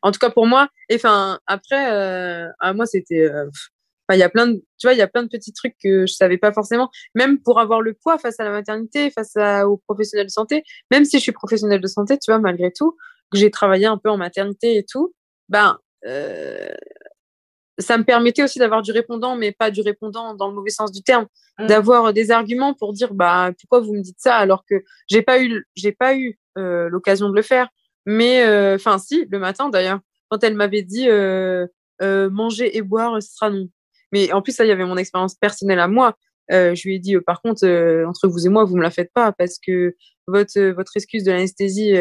En 0.03 0.11
tout 0.11 0.19
cas, 0.19 0.29
pour 0.29 0.45
moi, 0.45 0.67
et 0.87 0.97
enfin, 0.97 1.39
après, 1.47 1.83
à 2.59 2.73
moi, 2.73 2.85
c'était, 2.85 3.31
il 4.11 4.19
y 4.19 4.21
a 4.21 4.29
plein 4.29 4.45
de, 4.45 4.53
tu 4.77 4.85
vois, 4.85 4.93
il 4.93 4.99
y 4.99 5.01
a 5.01 5.07
plein 5.07 5.23
de 5.23 5.29
petits 5.29 5.51
trucs 5.51 5.73
que 5.83 6.05
je 6.05 6.13
savais 6.13 6.37
pas 6.37 6.53
forcément. 6.53 6.91
Même 7.15 7.41
pour 7.41 7.59
avoir 7.59 7.81
le 7.81 7.95
poids 7.95 8.19
face 8.19 8.39
à 8.39 8.43
la 8.43 8.51
maternité, 8.51 9.09
face 9.09 9.35
à, 9.35 9.67
aux 9.67 9.77
professionnels 9.77 10.27
de 10.27 10.31
santé, 10.31 10.63
même 10.91 11.05
si 11.05 11.17
je 11.17 11.23
suis 11.23 11.31
professionnelle 11.31 11.81
de 11.81 11.87
santé, 11.87 12.19
tu 12.19 12.29
vois, 12.29 12.39
malgré 12.39 12.71
tout, 12.71 12.95
que 13.31 13.39
j'ai 13.39 13.49
travaillé 13.49 13.87
un 13.87 13.97
peu 13.97 14.11
en 14.11 14.17
maternité 14.17 14.77
et 14.77 14.85
tout, 14.87 15.15
ben, 15.47 15.79
euh, 16.05 16.69
ça 17.79 17.97
me 17.97 18.03
permettait 18.03 18.43
aussi 18.43 18.59
d'avoir 18.59 18.81
du 18.81 18.91
répondant, 18.91 19.35
mais 19.35 19.51
pas 19.51 19.71
du 19.71 19.81
répondant 19.81 20.35
dans 20.35 20.47
le 20.49 20.53
mauvais 20.53 20.69
sens 20.69 20.91
du 20.91 21.01
terme, 21.01 21.25
mmh. 21.59 21.67
d'avoir 21.67 22.13
des 22.13 22.31
arguments 22.31 22.73
pour 22.73 22.93
dire, 22.93 23.13
bah, 23.13 23.51
pourquoi 23.59 23.79
vous 23.79 23.93
me 23.93 24.01
dites 24.01 24.19
ça 24.19 24.35
alors 24.35 24.63
que 24.69 24.83
j'ai 25.07 25.21
pas 25.21 25.41
eu, 25.41 25.65
j'ai 25.75 25.91
pas 25.91 26.15
eu 26.15 26.37
euh, 26.57 26.89
l'occasion 26.89 27.29
de 27.29 27.35
le 27.35 27.41
faire. 27.41 27.69
Mais, 28.05 28.43
euh, 28.45 28.75
enfin, 28.75 28.97
si, 28.97 29.25
le 29.29 29.39
matin 29.39 29.69
d'ailleurs, 29.69 29.99
quand 30.29 30.43
elle 30.43 30.55
m'avait 30.55 30.83
dit, 30.83 31.09
euh, 31.09 31.67
euh, 32.01 32.29
manger 32.29 32.77
et 32.77 32.81
boire, 32.81 33.21
ce 33.21 33.33
sera 33.33 33.49
non. 33.49 33.67
Mais 34.11 34.31
en 34.31 34.41
plus, 34.41 34.53
ça, 34.53 34.65
il 34.65 34.69
y 34.69 34.71
avait 34.71 34.85
mon 34.85 34.97
expérience 34.97 35.35
personnelle 35.35 35.79
à 35.79 35.87
moi. 35.87 36.15
Euh, 36.51 36.73
je 36.75 36.87
lui 36.87 36.95
ai 36.95 36.99
dit, 36.99 37.15
euh, 37.15 37.21
par 37.21 37.41
contre, 37.41 37.65
euh, 37.65 38.05
entre 38.07 38.27
vous 38.27 38.45
et 38.47 38.49
moi, 38.49 38.63
vous 38.63 38.75
me 38.75 38.81
la 38.81 38.91
faites 38.91 39.11
pas 39.13 39.31
parce 39.31 39.59
que 39.59 39.95
votre, 40.27 40.59
votre 40.71 40.95
excuse 40.95 41.23
de 41.23 41.31
l'anesthésie 41.31 41.95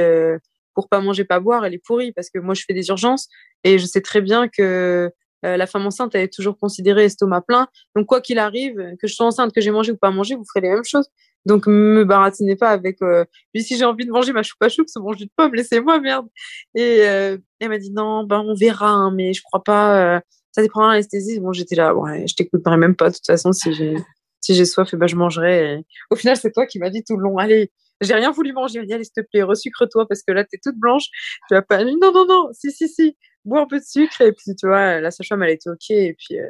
pour 0.75 0.89
pas 0.89 1.01
manger, 1.01 1.25
pas 1.25 1.41
boire, 1.41 1.65
elle 1.65 1.75
est 1.75 1.85
pourrie 1.85 2.13
parce 2.13 2.31
que 2.31 2.39
moi, 2.39 2.55
je 2.55 2.63
fais 2.67 2.75
des 2.75 2.89
urgences 2.89 3.29
et 3.65 3.79
je 3.79 3.87
sais 3.87 4.01
très 4.01 4.21
bien 4.21 4.49
que 4.49 5.11
la 5.43 5.67
femme 5.67 5.87
enceinte, 5.87 6.15
elle 6.15 6.23
est 6.23 6.33
toujours 6.33 6.59
considérée 6.59 7.05
estomac 7.05 7.43
plein. 7.43 7.69
Donc, 7.95 8.07
quoi 8.07 8.21
qu'il 8.21 8.39
arrive, 8.39 8.77
que 9.01 9.07
je 9.07 9.15
sois 9.15 9.27
enceinte, 9.27 9.53
que 9.55 9.61
j'ai 9.61 9.71
mangé 9.71 9.93
ou 9.93 9.97
pas 9.97 10.11
mangé, 10.11 10.35
vous 10.35 10.45
ferez 10.45 10.67
les 10.67 10.75
mêmes 10.75 10.85
choses. 10.85 11.09
Donc, 11.47 11.67
me 11.67 12.05
baratinez 12.05 12.57
pas 12.57 12.71
avec. 12.71 13.01
Euh... 13.03 13.25
Puis, 13.53 13.63
si 13.63 13.77
j'ai 13.77 13.85
envie 13.85 14.05
de 14.05 14.11
manger 14.11 14.33
ma 14.33 14.43
choupe 14.43 14.63
à 14.63 14.69
choupe, 14.69 14.89
c'est 14.89 15.01
mon 15.01 15.13
jus 15.13 15.27
de 15.27 15.31
pomme, 15.37 15.55
laissez-moi, 15.55 16.01
merde. 16.01 16.27
Et 16.75 16.99
elle 16.99 17.69
m'a 17.69 17.79
dit 17.79 17.93
non, 17.93 18.25
ben 18.25 18.41
on 18.41 18.55
verra, 18.55 18.91
hein, 18.91 19.13
mais 19.13 19.33
je 19.33 19.43
crois 19.43 19.63
pas 19.63 20.21
ça 20.59 20.63
dépend 20.63 20.83
de 20.83 20.91
l'anesthésie. 20.91 21.39
Bon, 21.39 21.53
j'étais 21.53 21.77
là, 21.77 21.95
ouais, 21.95 22.27
je 22.27 22.35
t'écouterai 22.35 22.77
même 22.77 22.97
pas. 22.97 23.11
De 23.11 23.15
toute 23.15 23.27
façon, 23.27 23.53
si 23.53 23.73
j'ai, 23.75 23.95
si 24.41 24.55
j'ai 24.55 24.65
soif, 24.65 24.89
et 24.93 24.97
eh 24.97 24.99
ben, 24.99 25.07
je 25.07 25.15
mangerai. 25.15 25.85
Au 26.11 26.17
final, 26.17 26.37
c'est 26.37 26.51
toi 26.51 26.67
qui 26.67 26.81
m'as 26.81 26.91
dit 26.91 27.05
tout 27.05 27.17
le 27.17 27.23
long, 27.23 27.39
allez, 27.39 27.71
j'ai 28.01 28.15
rien 28.15 28.31
voulu 28.31 28.53
manger. 28.53 28.81
Allez, 28.81 29.05
s'il 29.05 29.13
te 29.13 29.21
plaît, 29.21 29.43
resucre-toi 29.43 30.07
parce 30.09 30.23
que 30.23 30.33
là, 30.33 30.45
t'es 30.45 30.59
toute 30.63 30.77
blanche. 30.77 31.07
Tu 31.49 31.55
vas 31.55 31.63
pas, 31.63 31.85
non, 31.85 31.97
non, 32.01 32.27
non, 32.27 32.49
si, 32.53 32.71
si, 32.71 32.89
si, 32.89 33.17
bois 33.45 33.63
un 33.63 33.67
peu 33.67 33.79
de 33.79 33.85
sucre. 33.85 34.21
Et 34.21 34.33
puis, 34.33 34.55
tu 34.57 34.67
vois, 34.67 35.01
la 35.01 35.11
sage-femme, 35.11 35.43
elle 35.43 35.51
était 35.51 35.71
OK. 35.71 35.91
Et 35.91 36.15
puis, 36.19 36.39
euh, 36.39 36.47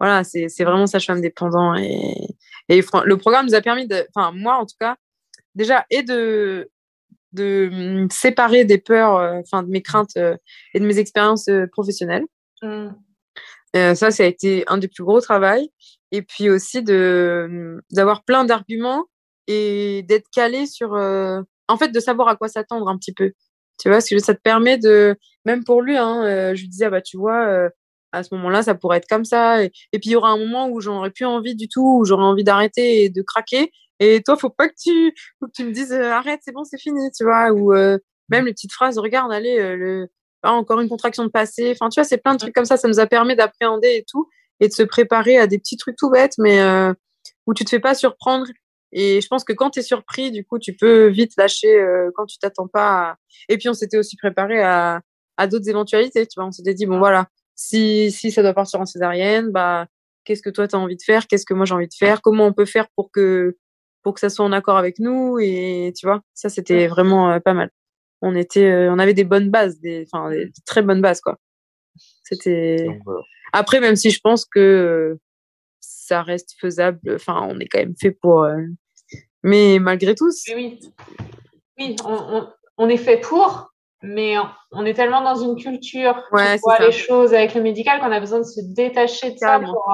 voilà, 0.00 0.24
c'est, 0.24 0.48
vraiment 0.60 0.86
sage-femme 0.86 1.20
dépendant. 1.20 1.74
Et, 1.74 2.28
et 2.68 2.80
le 3.04 3.16
programme 3.16 3.46
nous 3.46 3.54
a 3.54 3.60
permis 3.60 3.86
de, 3.86 4.06
enfin, 4.14 4.32
moi, 4.32 4.56
en 4.56 4.66
tout 4.66 4.76
cas, 4.78 4.96
déjà, 5.54 5.86
et 5.90 6.02
de, 6.02 6.70
de 7.32 7.68
me 7.72 8.08
séparer 8.10 8.64
des 8.64 8.78
peurs, 8.78 9.16
euh, 9.16 9.40
enfin, 9.40 9.62
de 9.62 9.68
mes 9.68 9.82
craintes 9.82 10.16
euh, 10.16 10.36
et 10.74 10.80
de 10.80 10.86
mes 10.86 10.98
expériences 10.98 11.48
professionnelles. 11.72 12.24
Euh, 13.76 13.94
ça, 13.94 14.10
ça 14.10 14.22
a 14.22 14.26
été 14.26 14.64
un 14.66 14.78
des 14.78 14.88
plus 14.88 15.04
gros 15.04 15.20
travaux. 15.20 15.68
Et 16.10 16.22
puis 16.22 16.48
aussi 16.48 16.82
de 16.82 17.82
d'avoir 17.90 18.24
plein 18.24 18.44
d'arguments 18.44 19.04
et 19.48 20.04
d'être 20.04 20.28
calé 20.32 20.66
sur, 20.66 20.94
euh, 20.94 21.42
en 21.66 21.76
fait, 21.76 21.88
de 21.88 22.00
savoir 22.00 22.28
à 22.28 22.36
quoi 22.36 22.48
s'attendre 22.48 22.88
un 22.88 22.96
petit 22.96 23.12
peu. 23.12 23.32
Tu 23.80 23.88
vois, 23.88 23.96
parce 23.96 24.08
que 24.08 24.18
ça 24.18 24.34
te 24.34 24.40
permet 24.40 24.78
de, 24.78 25.16
même 25.44 25.64
pour 25.64 25.82
lui, 25.82 25.96
hein, 25.96 26.24
euh, 26.24 26.54
je 26.54 26.62
lui 26.62 26.68
disais, 26.68 26.86
ah 26.86 26.90
bah 26.90 27.02
tu 27.02 27.16
vois, 27.16 27.70
à 28.12 28.22
ce 28.22 28.34
moment-là, 28.36 28.62
ça 28.62 28.74
pourrait 28.74 28.98
être 28.98 29.08
comme 29.08 29.24
ça. 29.24 29.62
Et, 29.64 29.70
puis 29.92 30.00
il 30.06 30.12
y 30.12 30.16
aura 30.16 30.30
un 30.30 30.38
moment 30.38 30.68
où 30.68 30.80
j'aurais 30.80 31.10
plus 31.10 31.26
envie 31.26 31.56
du 31.56 31.68
tout, 31.68 31.98
où 32.00 32.04
j'aurais 32.04 32.24
envie 32.24 32.44
d'arrêter 32.44 33.04
et 33.04 33.10
de 33.10 33.22
craquer. 33.22 33.72
Et 34.00 34.22
toi, 34.22 34.36
faut 34.36 34.50
pas 34.50 34.68
que 34.68 34.74
tu, 34.80 35.14
faut 35.40 35.46
que 35.46 35.52
tu 35.54 35.64
me 35.64 35.72
dises, 35.72 35.92
arrête, 35.92 36.40
c'est 36.44 36.52
bon, 36.52 36.64
c'est 36.64 36.80
fini, 36.80 37.10
tu 37.16 37.24
vois. 37.24 37.50
Ou 37.52 37.72
même 38.28 38.46
les 38.46 38.52
petites 38.52 38.72
phrases, 38.72 38.98
regarde, 38.98 39.32
allez, 39.32 39.76
le, 39.76 40.08
encore 40.42 40.80
une 40.80 40.88
contraction 40.88 41.24
de 41.24 41.30
passé. 41.30 41.72
Enfin, 41.72 41.88
tu 41.88 42.00
vois, 42.00 42.04
c'est 42.04 42.18
plein 42.18 42.34
de 42.34 42.38
trucs 42.38 42.54
comme 42.54 42.64
ça. 42.64 42.76
Ça 42.76 42.88
nous 42.88 43.00
a 43.00 43.06
permis 43.06 43.36
d'appréhender 43.36 43.88
et 43.88 44.04
tout, 44.08 44.28
et 44.60 44.68
de 44.68 44.72
se 44.72 44.82
préparer 44.82 45.38
à 45.38 45.46
des 45.46 45.58
petits 45.58 45.76
trucs 45.76 45.96
tout 45.96 46.10
bêtes, 46.10 46.34
mais 46.38 46.60
euh, 46.60 46.92
où 47.46 47.54
tu 47.54 47.64
te 47.64 47.70
fais 47.70 47.80
pas 47.80 47.94
surprendre. 47.94 48.46
Et 48.92 49.20
je 49.20 49.26
pense 49.28 49.44
que 49.44 49.52
quand 49.52 49.70
tu 49.70 49.80
es 49.80 49.82
surpris, 49.82 50.30
du 50.30 50.44
coup, 50.44 50.58
tu 50.58 50.74
peux 50.74 51.08
vite 51.08 51.32
lâcher 51.36 51.78
euh, 51.78 52.10
quand 52.14 52.26
tu 52.26 52.38
t'attends 52.38 52.68
pas. 52.68 53.16
Et 53.48 53.58
puis, 53.58 53.68
on 53.68 53.74
s'était 53.74 53.98
aussi 53.98 54.16
préparé 54.16 54.62
à, 54.62 55.02
à 55.36 55.46
d'autres 55.46 55.68
éventualités. 55.68 56.26
Tu 56.26 56.34
vois, 56.36 56.46
on 56.46 56.52
s'était 56.52 56.74
dit, 56.74 56.86
bon, 56.86 56.98
voilà, 56.98 57.26
si, 57.54 58.10
si 58.10 58.30
ça 58.30 58.42
doit 58.42 58.54
partir 58.54 58.80
en 58.80 58.86
césarienne, 58.86 59.50
bah, 59.50 59.86
qu'est-ce 60.24 60.42
que 60.42 60.50
toi, 60.50 60.66
tu 60.68 60.76
as 60.76 60.78
envie 60.78 60.96
de 60.96 61.02
faire? 61.02 61.26
Qu'est-ce 61.26 61.44
que 61.44 61.54
moi, 61.54 61.66
j'ai 61.66 61.74
envie 61.74 61.88
de 61.88 61.94
faire? 61.94 62.22
Comment 62.22 62.46
on 62.46 62.52
peut 62.52 62.64
faire 62.64 62.88
pour 62.96 63.10
que, 63.12 63.56
pour 64.02 64.14
que 64.14 64.20
ça 64.20 64.30
soit 64.30 64.44
en 64.44 64.52
accord 64.52 64.76
avec 64.76 64.98
nous? 64.98 65.38
Et 65.38 65.92
tu 65.96 66.06
vois, 66.06 66.22
ça, 66.34 66.48
c'était 66.48 66.86
vraiment 66.86 67.30
euh, 67.30 67.40
pas 67.40 67.54
mal 67.54 67.70
on 68.20 68.34
était, 68.34 68.64
euh, 68.64 68.92
on 68.92 68.98
avait 68.98 69.14
des 69.14 69.24
bonnes 69.24 69.50
bases, 69.50 69.80
des, 69.80 70.06
enfin, 70.10 70.30
des 70.30 70.50
très 70.66 70.82
bonnes 70.82 71.00
bases, 71.00 71.20
quoi. 71.20 71.38
C'était. 72.22 72.86
Après, 73.52 73.80
même 73.80 73.96
si 73.96 74.10
je 74.10 74.20
pense 74.20 74.44
que 74.44 74.58
euh, 74.58 75.20
ça 76.08 76.22
reste 76.22 76.54
faisable, 76.60 77.14
enfin, 77.14 77.46
on 77.48 77.58
est 77.60 77.66
quand 77.66 77.78
même 77.78 77.94
fait 78.00 78.10
pour. 78.10 78.42
Euh, 78.42 78.62
mais 79.42 79.78
malgré 79.80 80.14
tout. 80.14 80.30
Oui, 80.54 80.80
oui, 81.78 81.96
on, 82.76 82.88
est 82.88 82.96
fait 82.96 83.18
pour, 83.18 83.72
mais 84.02 84.34
on 84.72 84.84
est 84.84 84.94
tellement 84.94 85.22
dans 85.22 85.36
une 85.36 85.56
culture 85.56 86.20
ouais, 86.32 86.56
qui 86.56 86.60
voit 86.62 86.78
les 86.78 86.92
choses 86.92 87.32
avec 87.34 87.54
le 87.54 87.62
médical 87.62 88.00
qu'on 88.00 88.10
a 88.10 88.20
besoin 88.20 88.40
de 88.40 88.44
se 88.44 88.60
détacher 88.60 89.32
de 89.32 89.38
ça 89.38 89.60
pour, 89.60 89.84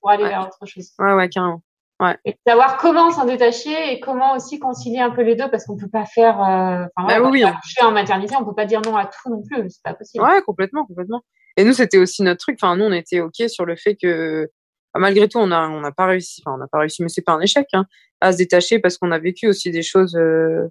pour 0.00 0.10
aller 0.10 0.24
vers 0.24 0.46
autre 0.46 0.66
chose. 0.66 0.90
Ouais, 0.98 1.14
ouais, 1.14 1.28
carrément. 1.28 1.62
Ouais. 2.02 2.16
Et 2.24 2.36
savoir 2.44 2.78
comment 2.78 3.12
s'en 3.12 3.24
détacher 3.24 3.92
et 3.92 4.00
comment 4.00 4.34
aussi 4.34 4.58
concilier 4.58 4.98
un 4.98 5.10
peu 5.10 5.22
les 5.22 5.36
deux 5.36 5.48
parce 5.48 5.64
qu'on 5.64 5.76
peut 5.76 5.88
pas 5.88 6.04
faire. 6.04 6.42
Euh, 6.42 6.84
bah 7.06 7.20
oui, 7.22 7.44
en 7.80 7.92
maternité, 7.92 8.34
on 8.38 8.44
peut 8.44 8.54
pas 8.54 8.66
dire 8.66 8.80
non 8.84 8.96
à 8.96 9.06
tout 9.06 9.30
non 9.30 9.42
plus, 9.42 9.70
c'est 9.70 9.82
pas 9.84 9.94
possible. 9.94 10.24
Ouais, 10.24 10.42
complètement, 10.42 10.84
complètement. 10.84 11.22
Et 11.56 11.64
nous, 11.64 11.72
c'était 11.72 11.98
aussi 11.98 12.22
notre 12.22 12.40
truc. 12.40 12.58
Enfin, 12.60 12.76
nous, 12.76 12.84
on 12.84 12.92
était 12.92 13.20
ok 13.20 13.48
sur 13.48 13.64
le 13.66 13.76
fait 13.76 13.94
que 13.94 14.48
malgré 14.98 15.28
tout, 15.28 15.38
on 15.38 15.50
a 15.50 15.68
on 15.68 15.80
n'a 15.80 15.92
pas 15.92 16.06
réussi. 16.06 16.42
Enfin, 16.44 16.54
on 16.54 16.58
n'a 16.58 16.66
pas 16.66 16.78
réussi, 16.78 17.02
mais 17.02 17.08
c'est 17.08 17.22
pas 17.22 17.32
un 17.32 17.40
échec 17.40 17.66
hein, 17.72 17.86
à 18.20 18.32
se 18.32 18.38
détacher 18.38 18.78
parce 18.78 18.98
qu'on 18.98 19.10
a 19.10 19.18
vécu 19.18 19.48
aussi 19.48 19.70
des 19.70 19.82
choses 19.82 20.16
euh, 20.16 20.68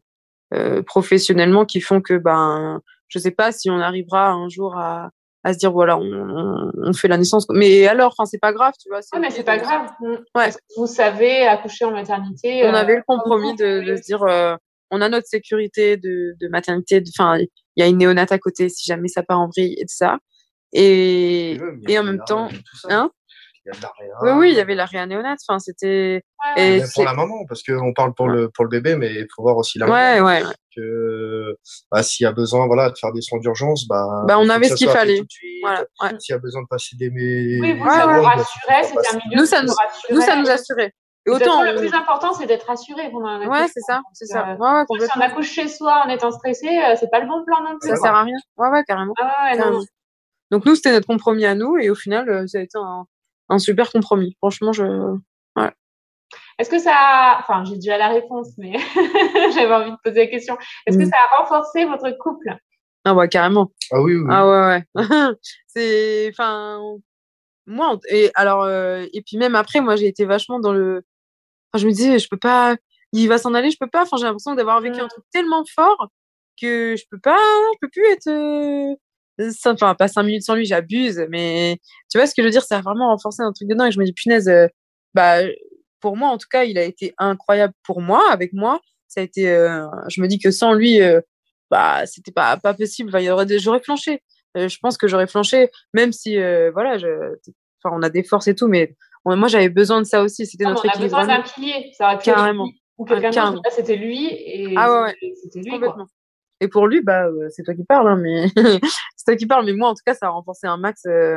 euh, 0.53 0.81
professionnellement 0.83 1.65
qui 1.65 1.81
font 1.81 2.01
que 2.01 2.17
ben 2.17 2.81
je 3.07 3.19
sais 3.19 3.31
pas 3.31 3.51
si 3.51 3.69
on 3.69 3.79
arrivera 3.79 4.31
un 4.31 4.49
jour 4.49 4.77
à 4.77 5.11
à 5.43 5.53
se 5.53 5.57
dire 5.57 5.71
voilà 5.71 5.97
on, 5.97 6.71
on, 6.77 6.93
fait 6.93 7.07
la 7.07 7.17
naissance 7.17 7.47
mais 7.49 7.87
alors 7.87 8.13
enfin 8.15 8.25
c'est 8.25 8.37
pas 8.37 8.53
grave 8.53 8.73
tu 8.79 8.89
vois 8.89 8.99
ouais, 8.99 9.19
mais 9.19 9.31
c'est 9.31 9.43
pas 9.43 9.57
grave 9.57 9.89
ouais. 10.35 10.51
vous 10.77 10.85
savez 10.85 11.47
accoucher 11.47 11.85
en 11.85 11.91
maternité 11.91 12.61
on 12.65 12.75
avait 12.75 12.93
le 12.93 12.99
euh, 12.99 13.03
compromis 13.07 13.55
de, 13.55 13.81
de, 13.83 13.95
se 13.95 14.03
dire 14.03 14.21
euh, 14.21 14.55
on 14.91 15.01
a 15.01 15.09
notre 15.09 15.27
sécurité 15.27 15.97
de, 15.97 16.35
de 16.39 16.47
maternité. 16.49 17.01
Enfin, 17.17 17.39
il 17.39 17.47
y 17.77 17.81
a 17.81 17.87
une 17.87 17.97
néonate 17.97 18.31
à 18.31 18.37
côté 18.37 18.69
si 18.69 18.85
jamais 18.85 19.07
ça 19.07 19.23
part 19.23 19.39
en 19.39 19.47
vrille 19.47 19.73
et 19.79 19.85
tout 19.85 19.95
ça. 19.95 20.19
Et, 20.73 21.57
et 21.87 21.99
en 21.99 22.03
même 22.03 22.21
temps, 22.25 22.49
hein 22.89 23.09
il 23.65 23.71
y 23.73 23.75
a 23.75 23.77
de 23.77 23.81
la 23.83 23.91
réa. 23.99 24.13
Oui, 24.21 24.31
oui, 24.39 24.49
il 24.51 24.55
y 24.57 24.59
avait 24.59 24.75
la 24.75 24.85
réa 24.85 25.05
néonate. 25.05 25.39
Enfin, 25.47 25.59
c'était. 25.59 26.23
Ouais, 26.55 26.61
Et 26.63 26.77
Même 26.79 26.85
c'est- 26.87 26.93
pour 26.93 27.03
la 27.03 27.13
maman, 27.13 27.45
parce 27.47 27.61
qu'on 27.63 27.93
parle 27.93 28.13
pour 28.13 28.27
le, 28.27 28.49
pour 28.49 28.65
le 28.65 28.69
bébé, 28.69 28.95
mais 28.95 29.13
il 29.13 29.27
faut 29.35 29.41
voir 29.43 29.57
aussi 29.57 29.77
la 29.79 29.85
Ouais, 29.87 30.15
maman. 30.19 30.25
ouais. 30.27 30.43
ouais. 30.43 30.49
Que, 30.75 31.55
bah, 31.91 32.01
s'il 32.01 32.23
y 32.23 32.27
a 32.27 32.31
besoin, 32.31 32.65
voilà, 32.65 32.89
de 32.89 32.97
faire 32.97 33.11
des 33.13 33.21
soins 33.21 33.39
d'urgence, 33.39 33.87
bah. 33.87 34.23
Bah, 34.27 34.37
on 34.39 34.49
avait 34.49 34.69
ce 34.69 34.75
qu'il 34.75 34.89
fallait. 34.89 35.21
Voilà. 35.61 35.83
Ouais. 36.01 36.09
S'il 36.19 36.33
y 36.33 36.35
a 36.35 36.39
besoin 36.39 36.61
de 36.61 36.67
passer 36.67 36.95
des, 36.97 37.09
mais. 37.09 37.59
Oui, 37.59 37.73
vous, 37.77 37.83
Ouais, 37.85 37.89
ça 37.91 38.07
ouais. 38.07 38.15
vous 38.17 38.23
bah, 38.23 38.29
rassurait, 38.35 38.83
c'était 38.83 39.13
un 39.15 39.17
milieu 39.25 39.35
Nous, 39.37 39.41
qui 39.43 39.47
ça 39.47 39.61
nous- 39.63 39.73
rassurait. 39.73 40.13
Nous, 40.13 40.21
ça 40.21 40.35
nous 40.37 40.49
assurait. 40.49 40.91
Et 41.27 41.29
autant. 41.29 41.45
façon, 41.45 41.61
le 41.63 41.75
on- 41.75 41.79
plus 41.79 41.93
important, 41.93 42.33
c'est 42.33 42.47
d'être 42.47 42.67
un 42.67 42.75
Ouais, 43.47 43.67
c'est 43.71 43.79
ça, 43.81 44.01
c'est 44.13 44.25
ça. 44.25 44.55
Ouais, 44.59 44.67
ouais, 44.99 45.07
Si 45.07 45.17
on 45.17 45.21
accouche 45.21 45.51
chez 45.51 45.67
soi 45.67 46.01
en 46.05 46.09
étant 46.09 46.31
stressé, 46.31 46.67
euh, 46.67 46.95
c'est 46.99 47.11
pas 47.11 47.19
le 47.19 47.27
bon 47.27 47.43
plan 47.45 47.57
non 47.61 47.77
plus. 47.79 47.89
Ça 47.89 47.95
sert 47.97 48.15
à 48.15 48.23
rien. 48.23 48.35
Ouais, 48.57 48.69
ouais, 48.69 48.83
carrément. 48.87 49.13
Ah 49.21 49.43
ouais, 49.43 49.51
non, 49.51 49.57
carrément. 49.57 49.77
non. 49.79 49.85
Donc, 50.49 50.65
nous, 50.65 50.73
c'était 50.75 50.91
notre 50.93 51.05
compromis 51.05 51.45
à 51.45 51.53
nous. 51.53 51.77
Et 51.77 51.91
au 51.91 51.95
final, 51.95 52.27
euh, 52.27 52.47
ça 52.47 52.57
a 52.57 52.61
été 52.61 52.75
un, 52.77 53.05
un 53.51 53.59
super 53.59 53.91
compromis. 53.91 54.35
Franchement, 54.39 54.73
je. 54.73 54.83
Est-ce 56.57 56.69
que 56.69 56.79
ça 56.79 56.93
a... 56.93 57.39
Enfin, 57.39 57.63
j'ai 57.65 57.75
déjà 57.75 57.97
la 57.97 58.07
réponse, 58.09 58.49
mais 58.57 58.73
j'avais 59.53 59.73
envie 59.73 59.91
de 59.91 59.97
poser 60.03 60.21
la 60.21 60.27
question. 60.27 60.57
Est-ce 60.85 60.97
que 60.97 61.03
Mm. 61.03 61.09
ça 61.09 61.15
a 61.17 61.37
renforcé 61.41 61.85
votre 61.85 62.09
couple? 62.19 62.55
Ah, 63.03 63.13
ouais, 63.15 63.27
carrément. 63.27 63.71
Ah 63.91 64.01
oui, 64.01 64.13
oui. 64.15 64.21
oui. 64.21 64.27
Ah 64.29 64.47
ouais, 64.47 64.85
ouais. 64.95 65.35
c'est, 65.67 66.29
enfin, 66.31 66.79
moi, 67.65 67.97
et 68.09 68.31
alors, 68.35 68.63
euh, 68.63 69.05
et 69.11 69.21
puis 69.23 69.37
même 69.37 69.55
après, 69.55 69.81
moi, 69.81 69.95
j'ai 69.95 70.07
été 70.07 70.23
vachement 70.25 70.59
dans 70.59 70.71
le, 70.71 71.03
enfin, 71.73 71.81
je 71.81 71.87
me 71.87 71.91
disais, 71.91 72.19
je 72.19 72.27
peux 72.29 72.37
pas, 72.37 72.75
il 73.11 73.27
va 73.27 73.37
s'en 73.39 73.53
aller, 73.55 73.71
je 73.71 73.77
peux 73.79 73.87
pas. 73.89 74.03
Enfin, 74.03 74.17
j'ai 74.17 74.25
l'impression 74.25 74.53
d'avoir 74.53 74.79
vécu 74.81 74.99
Mm. 74.99 75.05
un 75.05 75.07
truc 75.07 75.23
tellement 75.33 75.63
fort 75.73 76.09
que 76.61 76.95
je 76.95 77.03
peux 77.09 77.19
pas, 77.19 77.37
je 77.73 77.77
peux 77.81 77.89
plus 77.89 78.05
être, 78.11 78.27
euh, 78.27 78.95
enfin, 79.65 79.95
pas 79.95 80.07
cinq 80.07 80.23
minutes 80.23 80.43
sans 80.43 80.55
lui, 80.55 80.65
j'abuse, 80.65 81.25
mais 81.29 81.77
tu 82.09 82.17
vois 82.17 82.27
ce 82.27 82.33
que 82.35 82.41
je 82.41 82.47
veux 82.47 82.51
dire, 82.51 82.63
ça 82.63 82.77
a 82.77 82.81
vraiment 82.81 83.07
renforcé 83.09 83.41
un 83.41 83.51
truc 83.51 83.67
dedans 83.67 83.85
et 83.85 83.91
je 83.91 83.99
me 83.99 84.05
dis, 84.05 84.13
punaise, 84.13 84.47
euh, 84.49 84.67
bah, 85.13 85.39
pour 85.99 86.17
moi, 86.17 86.29
en 86.29 86.37
tout 86.37 86.47
cas, 86.51 86.63
il 86.63 86.77
a 86.77 86.83
été 86.83 87.13
incroyable 87.17 87.73
pour 87.83 88.01
moi, 88.01 88.23
avec 88.31 88.53
moi. 88.53 88.79
Ça 89.07 89.21
a 89.21 89.23
été, 89.23 89.49
euh, 89.49 89.85
je 90.09 90.21
me 90.21 90.27
dis 90.27 90.39
que 90.39 90.51
sans 90.51 90.73
lui, 90.73 91.01
euh, 91.01 91.21
bah, 91.69 92.05
c'était 92.05 92.31
pas, 92.31 92.57
pas 92.57 92.73
possible. 92.73 93.09
Enfin, 93.09 93.19
il 93.19 93.25
y 93.25 93.29
aurait 93.29 93.45
j'aurais 93.59 93.81
flanché. 93.81 94.21
Euh, 94.57 94.67
je 94.67 94.77
pense 94.81 94.97
que 94.97 95.07
j'aurais 95.07 95.27
flanché, 95.27 95.69
même 95.93 96.11
si, 96.11 96.35
voilà, 96.73 96.97
je, 96.97 97.07
enfin, 97.83 97.95
on 97.97 98.01
a 98.03 98.09
des 98.09 98.23
forces 98.23 98.47
et 98.47 98.55
tout, 98.55 98.67
mais 98.67 98.95
on- 99.25 99.35
moi, 99.37 99.47
j'avais 99.47 99.69
besoin 99.69 99.99
de 100.01 100.05
ça 100.05 100.21
aussi. 100.23 100.45
C'était 100.45 100.63
mais 100.65 100.71
notre 100.71 100.85
On 100.87 100.89
a 100.89 100.97
besoin 100.99 101.27
d'un 101.27 101.41
pilier. 101.41 101.91
Ça 101.97 102.05
aurait 102.05 102.17
pu 102.17 102.29
être 102.29 102.35
Carrément. 102.35 102.67
ou 102.97 103.05
quelqu'un 103.05 103.51
d'autre. 103.51 103.69
c'était 103.71 103.95
lui 103.95 104.27
et 104.27 104.73
Ah 104.77 104.91
ouais, 104.91 105.01
ouais. 105.03 105.15
c'était- 105.43 105.59
lui. 105.59 105.79
Quoi. 105.79 106.05
Et 106.61 106.67
pour 106.69 106.87
lui, 106.87 107.01
bah, 107.01 107.25
euh, 107.25 107.47
c'est 107.49 107.63
toi 107.63 107.73
qui 107.73 107.83
parles, 107.83 108.07
hein, 108.07 108.15
mais 108.21 108.45
c'est 109.17 109.25
toi 109.25 109.35
qui 109.35 109.45
parles. 109.47 109.65
Mais 109.65 109.73
moi, 109.73 109.89
en 109.89 109.93
tout 109.93 110.03
cas, 110.05 110.13
ça 110.13 110.27
a 110.27 110.29
renforcé 110.29 110.67
un 110.67 110.77
max 110.77 111.01
euh, 111.07 111.35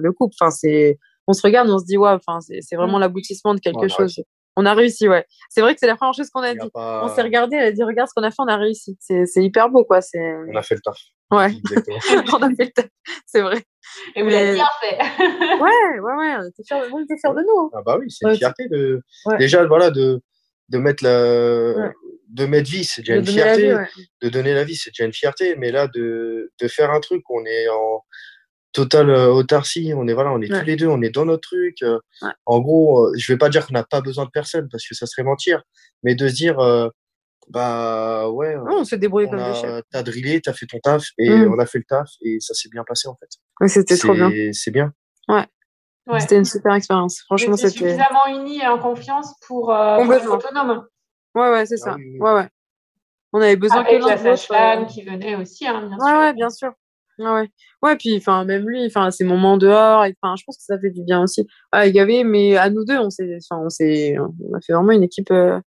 le 0.00 0.12
couple. 0.12 0.34
Enfin, 0.40 0.50
c'est, 0.50 0.98
on 1.26 1.32
se 1.32 1.42
regarde, 1.42 1.68
on 1.70 1.78
se 1.78 1.84
dit, 1.86 1.96
ouais, 1.96 2.10
enfin, 2.10 2.40
c'est, 2.40 2.60
c'est 2.60 2.76
vraiment 2.76 2.98
Mm. 2.98 3.00
l'aboutissement 3.00 3.54
de 3.54 3.60
quelque 3.60 3.88
chose. 3.88 4.22
On 4.58 4.64
a 4.64 4.72
réussi, 4.72 5.06
ouais. 5.08 5.26
C'est 5.50 5.60
vrai 5.60 5.74
que 5.74 5.80
c'est 5.80 5.86
la 5.86 5.96
première 5.96 6.14
chose 6.14 6.30
qu'on 6.30 6.40
a 6.42 6.54
dit. 6.54 6.70
pas- 6.72 7.02
On 7.04 7.08
s'est 7.08 7.20
regardé, 7.22 7.56
elle 7.56 7.66
a 7.66 7.72
dit, 7.72 7.82
regarde 7.82 8.08
ce 8.08 8.14
qu'on 8.14 8.22
a 8.22 8.30
fait, 8.30 8.36
on 8.38 8.46
a 8.48 8.56
réussi. 8.56 8.96
C'est, 9.00 9.26
c'est 9.26 9.42
hyper 9.44 9.68
beau, 9.68 9.84
quoi. 9.84 10.00
C'est, 10.00 10.18
On 10.50 10.56
a 10.56 10.62
fait 10.62 10.76
le 10.76 10.80
taf. 10.80 10.96
ouais. 11.32 11.52
Exactement. 11.70 11.98
on 12.38 12.42
a 12.42 12.48
fait 12.54 12.64
le 12.64 12.70
taf. 12.72 12.86
C'est 13.26 13.42
vrai. 13.42 13.62
Et 14.14 14.22
vous 14.22 14.28
l'avez 14.30 14.54
bien 14.54 14.64
fait. 14.80 14.96
Ouais, 15.60 16.00
ouais, 16.00 16.14
ouais. 16.14 16.36
On 16.38 16.48
était 16.48 16.62
fiers, 16.66 16.76
on 16.92 17.02
était 17.02 17.16
fiers 17.18 17.34
de 17.34 17.42
nous. 17.42 17.60
hein. 17.66 17.70
Ah 17.74 17.82
bah 17.84 17.96
oui, 18.00 18.06
c'est 18.10 18.24
Ouais, 18.26 18.32
une 18.32 18.38
fierté 18.38 18.68
de 18.68 19.02
Ouais. 19.26 19.36
déjà 19.38 19.64
voilà 19.66 19.90
de 19.90 20.20
de 20.70 20.78
mettre 20.78 21.04
la 21.04 21.72
Ouais. 21.76 21.92
De 22.28 22.46
mettre 22.46 22.70
vie, 22.70 22.84
c'est 22.84 23.02
déjà 23.02 23.14
De 23.14 23.20
une 23.20 23.26
fierté. 23.26 23.62
vie, 23.68 23.74
ouais. 23.74 23.88
De 24.22 24.28
donner 24.28 24.54
la 24.54 24.64
vie, 24.64 24.76
c'est 24.76 24.90
déjà 24.90 25.04
une 25.04 25.12
fierté. 25.12 25.54
Mais 25.56 25.70
là 25.70 25.86
de 25.88 26.52
de 26.60 26.68
faire 26.68 26.90
un 26.90 27.00
truc, 27.00 27.22
on 27.30 27.44
est 27.44 27.68
en 27.68 28.02
totale 28.72 29.10
euh, 29.10 29.28
autarcie. 29.28 29.92
On 29.96 30.06
est 30.08 30.12
voilà, 30.14 30.32
on 30.32 30.40
est 30.42 30.50
Ouais. 30.52 30.60
tous 30.60 30.66
les 30.66 30.76
deux, 30.76 30.86
on 30.88 31.00
est 31.02 31.10
dans 31.10 31.24
notre 31.24 31.48
truc. 31.48 31.82
euh, 31.82 31.98
Ouais. 32.22 32.30
En 32.46 32.60
gros, 32.60 33.06
euh, 33.06 33.12
je 33.16 33.32
vais 33.32 33.38
pas 33.38 33.48
dire 33.48 33.66
qu'on 33.66 33.74
n'a 33.74 33.84
pas 33.84 34.00
besoin 34.00 34.24
de 34.24 34.30
personne 34.30 34.68
parce 34.70 34.86
que 34.86 34.94
ça 34.94 35.06
serait 35.06 35.22
mentir, 35.22 35.62
mais 36.02 36.14
de 36.14 36.28
se 36.28 36.34
dire 36.34 36.58
euh, 36.60 36.88
bah 37.48 38.28
ouais. 38.30 38.56
On 38.68 38.84
s'est 38.84 38.98
débrouillé 38.98 39.28
on 39.28 39.30
comme 39.30 39.38
des 39.52 39.54
chefs. 39.54 39.64
a, 39.70 39.82
t'as 39.90 40.02
drillé, 40.02 40.40
t'as 40.40 40.52
fait 40.52 40.66
ton 40.66 40.78
taf 40.80 41.04
et 41.18 41.30
Mm. 41.30 41.54
on 41.54 41.58
a 41.58 41.66
fait 41.66 41.78
le 41.78 41.84
taf 41.88 42.08
et 42.22 42.38
ça 42.40 42.54
s'est 42.54 42.68
bien 42.68 42.82
passé 42.84 43.08
en 43.08 43.16
fait. 43.16 43.28
Ouais, 43.60 43.68
C'était 43.68 43.96
trop 43.96 44.14
bien. 44.14 44.30
C'est- 44.52 44.70
bien. 44.70 44.92
Ouais. 45.28 45.46
C'était 46.20 46.36
une 46.36 46.44
super 46.44 46.74
expérience. 46.74 47.20
Franchement, 47.22 47.56
c'était. 47.56 47.70
suffisamment 47.70 48.26
unis 48.28 48.60
et 48.60 48.66
en 48.68 48.78
confiance 48.78 49.34
pour, 49.46 49.72
euh, 49.74 49.96
pour 50.04 50.14
être 50.14 50.30
autonome. 50.30 50.86
Ouais, 51.36 51.50
ouais, 51.50 51.66
c'est 51.66 51.76
Ah 51.82 51.84
ça. 51.84 51.94
oui. 51.96 52.18
Ouais, 52.18 52.32
ouais. 52.34 52.48
On 53.32 53.40
avait 53.40 53.56
besoin 53.56 53.80
Avec 53.82 53.92
que 53.92 54.04
l'un 54.04 54.08
la 54.08 54.16
sage-femme 54.16 54.86
qui 54.86 55.02
venait 55.02 55.36
aussi, 55.36 55.66
hein, 55.66 55.86
bien 55.86 55.98
Ouais, 55.98 56.10
sûr. 56.10 56.18
ouais, 56.18 56.32
bien 56.34 56.50
sûr. 56.50 56.72
Ouais, 57.18 57.30
ouais. 57.30 57.50
Ouais, 57.82 57.96
puis, 57.96 58.16
enfin, 58.16 58.44
même 58.44 58.66
lui, 58.68 58.86
enfin, 58.86 59.10
ses 59.10 59.24
moments 59.24 59.56
dehors, 59.56 60.04
et, 60.04 60.14
enfin, 60.22 60.34
je 60.38 60.44
pense 60.44 60.56
que 60.56 60.62
ça 60.64 60.78
fait 60.78 60.90
du 60.90 61.02
bien 61.04 61.22
aussi. 61.22 61.46
Ah, 61.72 61.88
Gavé, 61.90 62.24
mais 62.24 62.56
à 62.56 62.70
nous 62.70 62.84
deux, 62.84 62.98
on 62.98 63.10
s'est, 63.10 63.38
enfin, 63.50 63.62
on 63.64 63.68
s'est, 63.70 64.16
on 64.18 64.54
a 64.56 64.60
fait 64.60 64.72
vraiment 64.72 64.92
une 64.92 65.02
équipe, 65.02 65.30
euh, 65.30 65.60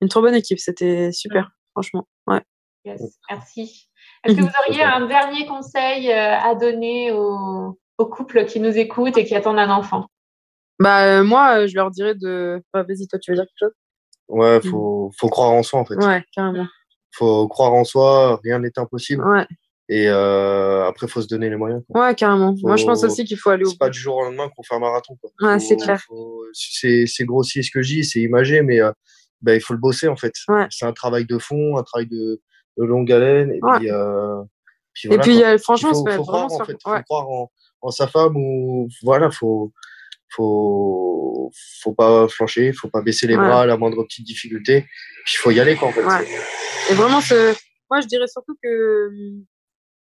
une 0.00 0.08
trop 0.08 0.20
bonne 0.20 0.34
équipe. 0.34 0.58
C'était 0.58 1.10
super, 1.12 1.50
franchement. 1.72 2.06
Ouais. 2.26 2.42
Yes, 2.84 3.18
merci. 3.30 3.88
Est-ce 4.24 4.36
que 4.36 4.42
vous 4.42 4.48
auriez 4.68 4.82
un 4.82 5.06
dernier 5.06 5.46
conseil 5.46 6.10
euh, 6.10 6.36
à 6.38 6.54
donner 6.54 7.12
aux, 7.12 7.78
aux 7.98 8.06
couples 8.06 8.44
qui 8.44 8.60
nous 8.60 8.76
écoutent 8.76 9.16
et 9.16 9.24
qui 9.24 9.34
attendent 9.34 9.58
un 9.58 9.70
enfant? 9.70 10.06
Bah, 10.78 11.04
euh, 11.20 11.24
moi, 11.24 11.66
je 11.66 11.74
leur 11.76 11.90
dirais 11.90 12.14
de, 12.14 12.62
bah, 12.72 12.82
vas-y, 12.82 13.06
toi, 13.08 13.18
tu 13.18 13.30
veux 13.30 13.36
dire 13.36 13.44
quelque 13.46 13.68
chose? 13.68 13.74
Ouais, 14.28 14.60
faut 14.62 15.10
faut 15.18 15.28
croire 15.28 15.50
en 15.50 15.62
soi 15.62 15.80
en 15.80 15.84
fait. 15.84 15.96
Ouais, 15.96 16.24
carrément. 16.34 16.66
faut 17.12 17.46
croire 17.48 17.72
en 17.74 17.84
soi, 17.84 18.40
rien 18.42 18.58
n'est 18.58 18.76
impossible. 18.78 19.22
Ouais, 19.26 19.46
Et 19.88 20.08
euh, 20.08 20.86
après, 20.86 21.06
faut 21.08 21.20
se 21.20 21.28
donner 21.28 21.50
les 21.50 21.56
moyens. 21.56 21.82
quoi. 21.88 22.06
ouais, 22.06 22.14
carrément. 22.14 22.54
Moi, 22.62 22.76
je 22.76 22.84
pense 22.86 23.04
aussi 23.04 23.24
qu'il 23.24 23.36
faut 23.38 23.50
aller 23.50 23.64
au 23.64 23.70
C'est 23.70 23.78
pas 23.78 23.90
du 23.90 23.98
jour 23.98 24.16
au 24.16 24.24
lendemain 24.24 24.48
qu'on 24.56 24.62
fait 24.62 24.74
un 24.74 24.78
marathon. 24.80 25.16
Quoi. 25.20 25.30
Ouais, 25.52 25.58
c'est 25.60 25.76
clair. 25.76 26.00
faut- 26.08 26.42
C'est 26.52 27.04
c'est 27.06 27.24
grossier 27.24 27.62
ce 27.62 27.70
que 27.70 27.82
je 27.82 27.94
dis, 27.96 28.04
c'est 28.04 28.20
imagé, 28.20 28.62
mais 28.62 28.80
euh, 28.80 28.90
ben, 29.42 29.54
il 29.54 29.60
faut 29.60 29.74
le 29.74 29.78
bosser 29.80 30.08
en 30.08 30.16
fait. 30.16 30.32
Ouais. 30.48 30.66
C'est 30.70 30.86
un 30.86 30.92
travail 30.92 31.26
de 31.26 31.36
fond, 31.38 31.76
un 31.76 31.82
travail 31.82 32.06
de, 32.06 32.40
de 32.78 32.84
longue 32.84 33.12
haleine. 33.12 33.52
Et 33.52 33.60
Ouais. 33.62 33.78
puis, 33.78 33.90
euh, 33.90 34.40
puis 34.94 35.06
Et 35.06 35.08
voilà, 35.08 35.22
puis, 35.22 35.38
quoi. 35.38 35.48
euh, 35.48 35.52
Il 35.54 35.58
franchement, 35.58 35.90
faut, 35.92 36.04
c'est 36.08 36.16
faut 36.16 36.22
croire 36.22 36.50
en 36.52 36.64
fait. 36.64 36.72
ouais. 36.72 36.96
Faut 36.98 37.02
croire 37.02 37.28
en, 37.28 37.50
en 37.82 37.90
sa 37.90 38.06
femme 38.06 38.36
ou 38.36 38.88
voilà, 39.02 39.30
faut 39.30 39.70
faut 40.30 41.50
faut 41.82 41.92
pas 41.94 42.26
flancher, 42.28 42.72
faut 42.72 42.88
pas 42.88 43.02
baisser 43.02 43.26
les 43.26 43.36
Ouais. 43.36 43.46
bras 43.46 43.62
à 43.62 43.66
la 43.66 43.76
moindre 43.76 44.02
petite 44.04 44.26
difficulté. 44.26 44.86
Puis 45.24 45.34
il 45.34 45.38
faut 45.38 45.50
y 45.50 45.60
aller 45.60 45.76
quoi 45.76 45.88
en 45.88 45.92
fait. 45.92 46.04
Ouais. 46.04 46.26
Et 46.90 46.94
vraiment, 46.94 47.20
ce... 47.20 47.54
moi, 47.90 48.00
je 48.00 48.06
dirais 48.06 48.26
surtout 48.26 48.56
que, 48.62 49.10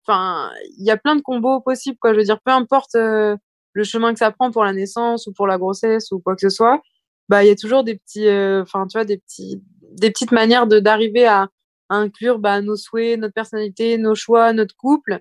enfin, 0.05 0.51
il 0.77 0.85
y 0.85 0.91
a 0.91 0.97
plein 0.97 1.15
de 1.15 1.21
combos 1.21 1.61
possibles, 1.61 1.97
quoi. 1.99 2.13
Je 2.13 2.17
veux 2.19 2.23
dire, 2.23 2.39
peu 2.43 2.51
importe 2.51 2.95
euh, 2.95 3.35
le 3.73 3.83
chemin 3.83 4.13
que 4.13 4.19
ça 4.19 4.31
prend 4.31 4.51
pour 4.51 4.63
la 4.63 4.73
naissance 4.73 5.27
ou 5.27 5.33
pour 5.33 5.47
la 5.47 5.57
grossesse 5.57 6.11
ou 6.11 6.19
quoi 6.19 6.35
que 6.35 6.41
ce 6.41 6.49
soit, 6.49 6.81
bah, 7.29 7.43
il 7.43 7.47
y 7.47 7.51
a 7.51 7.55
toujours 7.55 7.83
des 7.83 7.95
petits, 7.97 8.27
euh, 8.27 8.61
enfin, 8.63 8.87
tu 8.87 8.97
vois, 8.97 9.05
des 9.05 9.17
petits, 9.17 9.61
des 9.93 10.11
petites 10.11 10.31
manières 10.31 10.67
de 10.67 10.79
d'arriver 10.79 11.25
à, 11.25 11.47
à 11.89 11.95
inclure 11.95 12.39
bah, 12.39 12.61
nos 12.61 12.75
souhaits, 12.75 13.19
notre 13.19 13.33
personnalité, 13.33 13.97
nos 13.97 14.15
choix, 14.15 14.53
notre 14.53 14.75
couple. 14.75 15.19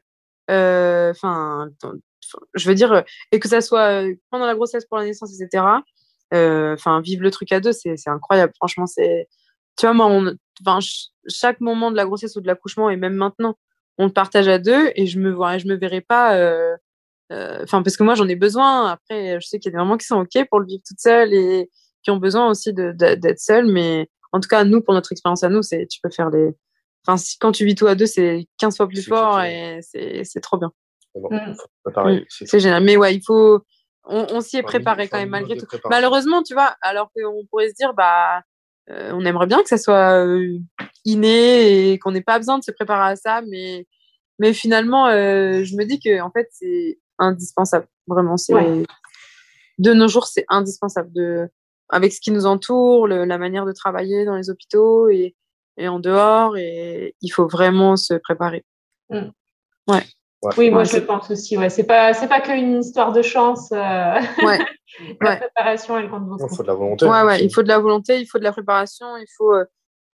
Euh, 0.51 1.11
Enfin, 1.11 1.69
je 2.55 2.69
veux 2.69 2.75
dire, 2.75 3.05
et 3.33 3.39
que 3.41 3.49
ça 3.49 3.61
soit 3.61 4.03
euh, 4.05 4.15
pendant 4.31 4.47
la 4.47 4.55
grossesse, 4.55 4.85
pour 4.87 4.99
la 4.99 5.05
naissance, 5.05 5.33
etc. 5.41 5.65
euh, 6.35 6.75
Enfin, 6.75 7.01
vivre 7.01 7.23
le 7.23 7.31
truc 7.31 7.53
à 7.53 7.61
deux, 7.61 7.73
c'est 7.73 7.95
incroyable. 8.09 8.53
Franchement, 8.57 8.87
c'est 8.87 9.29
tu 9.79 9.85
vois, 9.87 9.93
moi, 9.95 10.07
on, 10.07 10.37
ch- 10.81 11.09
chaque 11.29 11.61
moment 11.61 11.91
de 11.91 11.97
la 11.97 12.07
grossesse 12.07 12.35
ou 12.37 12.41
de 12.41 12.47
l'accouchement, 12.47 12.89
et 12.91 12.97
même 12.97 13.15
maintenant, 13.15 13.57
on 13.99 14.07
le 14.07 14.13
partage 14.13 14.49
à 14.49 14.59
deux, 14.59 14.91
et 14.95 15.07
je 15.07 15.19
me 15.19 15.31
vois, 15.31 15.59
je 15.59 15.67
me 15.67 15.75
verrai 15.77 16.01
pas, 16.01 16.37
euh, 16.37 16.75
euh, 17.33 17.61
enfin, 17.63 17.83
parce 17.83 17.97
que 17.97 18.03
moi, 18.03 18.15
j'en 18.15 18.29
ai 18.29 18.37
besoin. 18.37 18.87
Après, 18.91 19.41
je 19.41 19.47
sais 19.47 19.59
qu'il 19.59 19.71
y 19.73 19.75
a 19.75 19.79
des 19.79 19.83
mamans 19.83 19.97
qui 19.99 20.07
sont 20.07 20.17
OK 20.21 20.49
pour 20.49 20.61
le 20.61 20.67
vivre 20.67 20.83
toute 20.87 21.01
seule 21.01 21.35
et 21.35 21.71
qui 22.03 22.11
ont 22.11 22.17
besoin 22.19 22.49
aussi 22.49 22.73
d'être 22.73 23.39
seule, 23.41 23.67
mais 23.67 24.09
en 24.33 24.41
tout 24.41 24.49
cas, 24.49 24.65
nous, 24.65 24.81
pour 24.81 24.95
notre 24.95 25.13
expérience 25.13 25.43
à 25.43 25.49
nous, 25.51 25.63
c'est, 25.63 25.87
tu 25.89 26.01
peux 26.03 26.11
faire 26.11 26.31
les, 26.31 26.51
enfin, 27.07 27.17
si, 27.17 27.37
quand 27.39 27.53
tu 27.53 27.65
vis 27.67 27.75
tout 27.75 27.87
à 27.87 27.95
deux, 27.95 28.07
c'est 28.07 28.47
15 28.59 28.77
fois 28.77 28.87
plus 28.89 29.03
fort 29.09 29.41
et 29.43 29.81
c'est, 29.83 30.23
c'est 30.25 30.41
trop 30.41 30.57
bien. 30.57 30.73
Bon, 31.21 31.29
Mm. 31.31 32.25
C'est 32.47 32.61
génial. 32.61 32.83
Mais 32.85 32.97
ouais, 32.97 33.15
il 33.15 33.23
faut, 33.25 33.61
on, 34.05 34.27
on 34.31 34.41
s'y 34.41 34.57
est 34.57 34.61
préparé 34.63 35.09
quand 35.09 35.19
même 35.19 35.29
malgré 35.31 35.55
tout. 35.61 35.67
Malheureusement, 35.91 36.43
tu 36.43 36.55
vois, 36.55 36.75
alors 36.83 37.11
qu'on 37.17 37.45
pourrait 37.51 37.69
se 37.71 37.75
dire, 37.75 37.95
bah, 37.95 38.43
euh, 38.91 39.11
on 39.15 39.25
aimerait 39.25 39.47
bien 39.47 39.63
que 39.63 39.69
ça 39.69 39.79
soit 39.79 40.25
euh, 40.25 40.59
inné 41.05 41.91
et 41.93 41.99
qu'on 41.99 42.13
n'ait 42.13 42.21
pas 42.23 42.39
besoin 42.39 42.59
de 42.59 42.65
se 42.65 42.71
préparer 42.71 43.13
à 43.13 43.17
ça, 43.17 43.41
mais, 43.49 43.87
mais 44.39 44.53
finalement, 44.53 45.07
euh, 45.09 45.65
je 45.65 45.75
me 45.77 45.85
dis 45.85 45.99
que 46.01 46.21
en 46.21 46.31
fait, 46.31 46.49
c'est 46.53 46.99
indispensable. 47.19 47.87
Vraiment, 48.07 48.37
c'est 48.37 48.55
Ouais. 48.55 48.85
de 49.79 49.93
nos 49.93 50.07
jours, 50.09 50.27
c'est 50.27 50.45
indispensable 50.49 51.13
de, 51.13 51.49
avec 51.89 52.13
ce 52.13 52.21
qui 52.21 52.31
nous 52.31 52.47
entoure, 52.47 53.07
le- 53.09 53.25
la 53.25 53.39
manière 53.39 53.65
de 53.67 53.73
travailler 53.73 54.25
dans 54.25 54.37
les 54.37 54.51
hôpitaux 54.51 55.09
et, 55.09 55.35
et 55.79 55.89
en 55.89 55.99
dehors, 55.99 56.57
et 56.57 57.15
il 57.23 57.29
faut 57.31 57.47
vraiment 57.49 57.97
se 57.97 58.15
préparer. 58.15 58.65
Oui, 60.57 60.71
moi 60.71 60.81
Ouais, 60.81 60.85
je 60.87 60.99
pense 60.99 61.31
aussi. 61.31 61.57
Ouais, 61.57 61.69
c'est 61.71 61.85
pas 61.85 62.13
c'est 62.15 62.29
pas 62.29 62.41
qu'une 62.41 62.81
histoire 62.81 63.13
de 63.13 63.23
chance. 63.23 63.71
euh, 63.73 64.21
Ouais. 64.43 64.59
la 65.21 65.31
Ouais. 65.31 65.37
préparation, 65.39 65.99
elle 65.99 66.09
compte 66.11 66.23
Il 66.25 66.29
beaucoup. 66.29 66.55
faut 66.55 66.63
de 66.63 66.69
la 66.69 66.75
volonté. 66.75 67.07
Ouais, 67.07 67.23
ouais, 67.23 67.45
il 67.45 67.53
faut 67.53 67.63
de 67.63 67.69
la 67.69 67.79
volonté, 67.79 68.21
il 68.21 68.27
faut 68.27 68.39
de 68.39 68.45
la 68.45 68.53
préparation, 68.53 69.17
il 69.17 69.27
faut. 69.37 69.53
euh, 69.55 69.65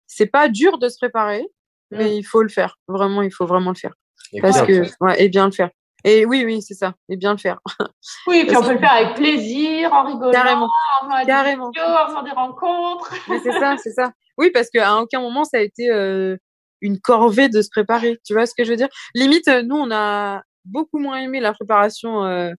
c'est 0.07 0.26
pas 0.26 0.49
dur 0.49 0.78
de 0.78 0.89
se 0.89 0.97
préparer, 0.99 1.47
mais 1.91 2.07
Mm. 2.11 2.12
il 2.14 2.22
faut 2.24 2.43
le 2.43 2.49
faire. 2.49 2.76
Vraiment, 2.89 3.22
il 3.22 3.31
faut 3.33 3.47
vraiment 3.47 3.70
le 3.70 3.76
faire. 3.76 3.93
Et 4.33 4.41
Parce 4.41 4.57
bien 4.57 4.66
que, 4.66 4.72
le 4.72 4.85
faire. 4.85 4.95
ouais, 5.01 5.22
et 5.24 5.28
bien 5.28 5.47
le 5.47 5.53
faire. 5.53 5.70
Et 6.05 6.24
oui, 6.24 6.45
oui, 6.47 6.62
c'est 6.62 6.74
ça. 6.74 6.95
Et 7.11 7.16
bien 7.16 7.33
le 7.33 7.39
faire. 7.39 7.59
Oui, 8.26 8.45
puis 8.47 8.57
on 8.57 8.62
peut 8.62 8.72
le 8.72 8.78
faire 8.78 8.93
avec 8.93 9.14
plaisir, 9.16 9.93
en 9.93 10.05
rigolant, 10.07 10.33
Carrément. 10.33 10.64
en 11.03 11.11
faisant 11.11 11.43
des 11.45 11.51
vidéos, 11.51 11.85
en 11.85 12.07
faisant 12.09 12.22
des 12.22 12.31
rencontres. 12.31 13.12
Mais 13.28 13.39
c'est 13.41 13.53
ça, 13.53 13.76
c'est 13.76 13.91
ça. 13.93 14.11
Oui, 14.39 14.51
parce 14.51 14.70
qu'à 14.70 14.97
aucun 15.03 15.20
moment 15.20 15.45
ça 15.45 15.59
a 15.59 15.61
été 15.61 15.91
euh, 15.91 16.37
une 16.81 17.01
corvée 17.01 17.49
de 17.49 17.62
se 17.62 17.68
préparer. 17.70 18.18
Tu 18.24 18.33
vois 18.33 18.47
ce 18.47 18.55
que 18.55 18.64
je 18.64 18.70
veux 18.70 18.76
dire? 18.76 18.89
Limite, 19.14 19.49
euh, 19.49 19.62
nous, 19.62 19.76
on 19.76 19.91
a 19.91 20.43
beaucoup 20.64 20.99
moins 20.99 21.18
aimé 21.20 21.41
la 21.41 21.53
préparation 21.53 22.24
euh, 22.24 22.53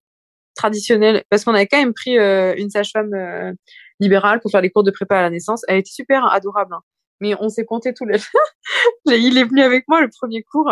traditionnelle 0.56 1.24
parce 1.30 1.44
qu'on 1.44 1.54
avait 1.54 1.68
quand 1.68 1.78
même 1.80 1.94
pris 1.94 2.18
euh, 2.18 2.54
une 2.58 2.70
sage-femme 2.70 3.14
euh, 3.14 3.54
libérale 4.00 4.40
pour 4.40 4.52
faire 4.52 4.62
les 4.62 4.70
cours 4.70 4.84
de 4.84 4.92
prépa 4.92 5.18
à 5.18 5.22
la 5.24 5.30
naissance. 5.30 5.64
Elle 5.68 5.78
était 5.78 5.92
super 5.92 6.26
adorable. 6.26 6.74
hein. 6.74 6.82
Mais 7.20 7.36
on 7.40 7.50
s'est 7.50 7.66
compté 7.66 7.94
tous 7.94 8.06
les. 8.06 8.18
Il 9.06 9.38
est 9.38 9.44
venu 9.44 9.62
avec 9.62 9.86
moi 9.88 10.02
le 10.02 10.10
premier 10.10 10.44
cours. 10.44 10.72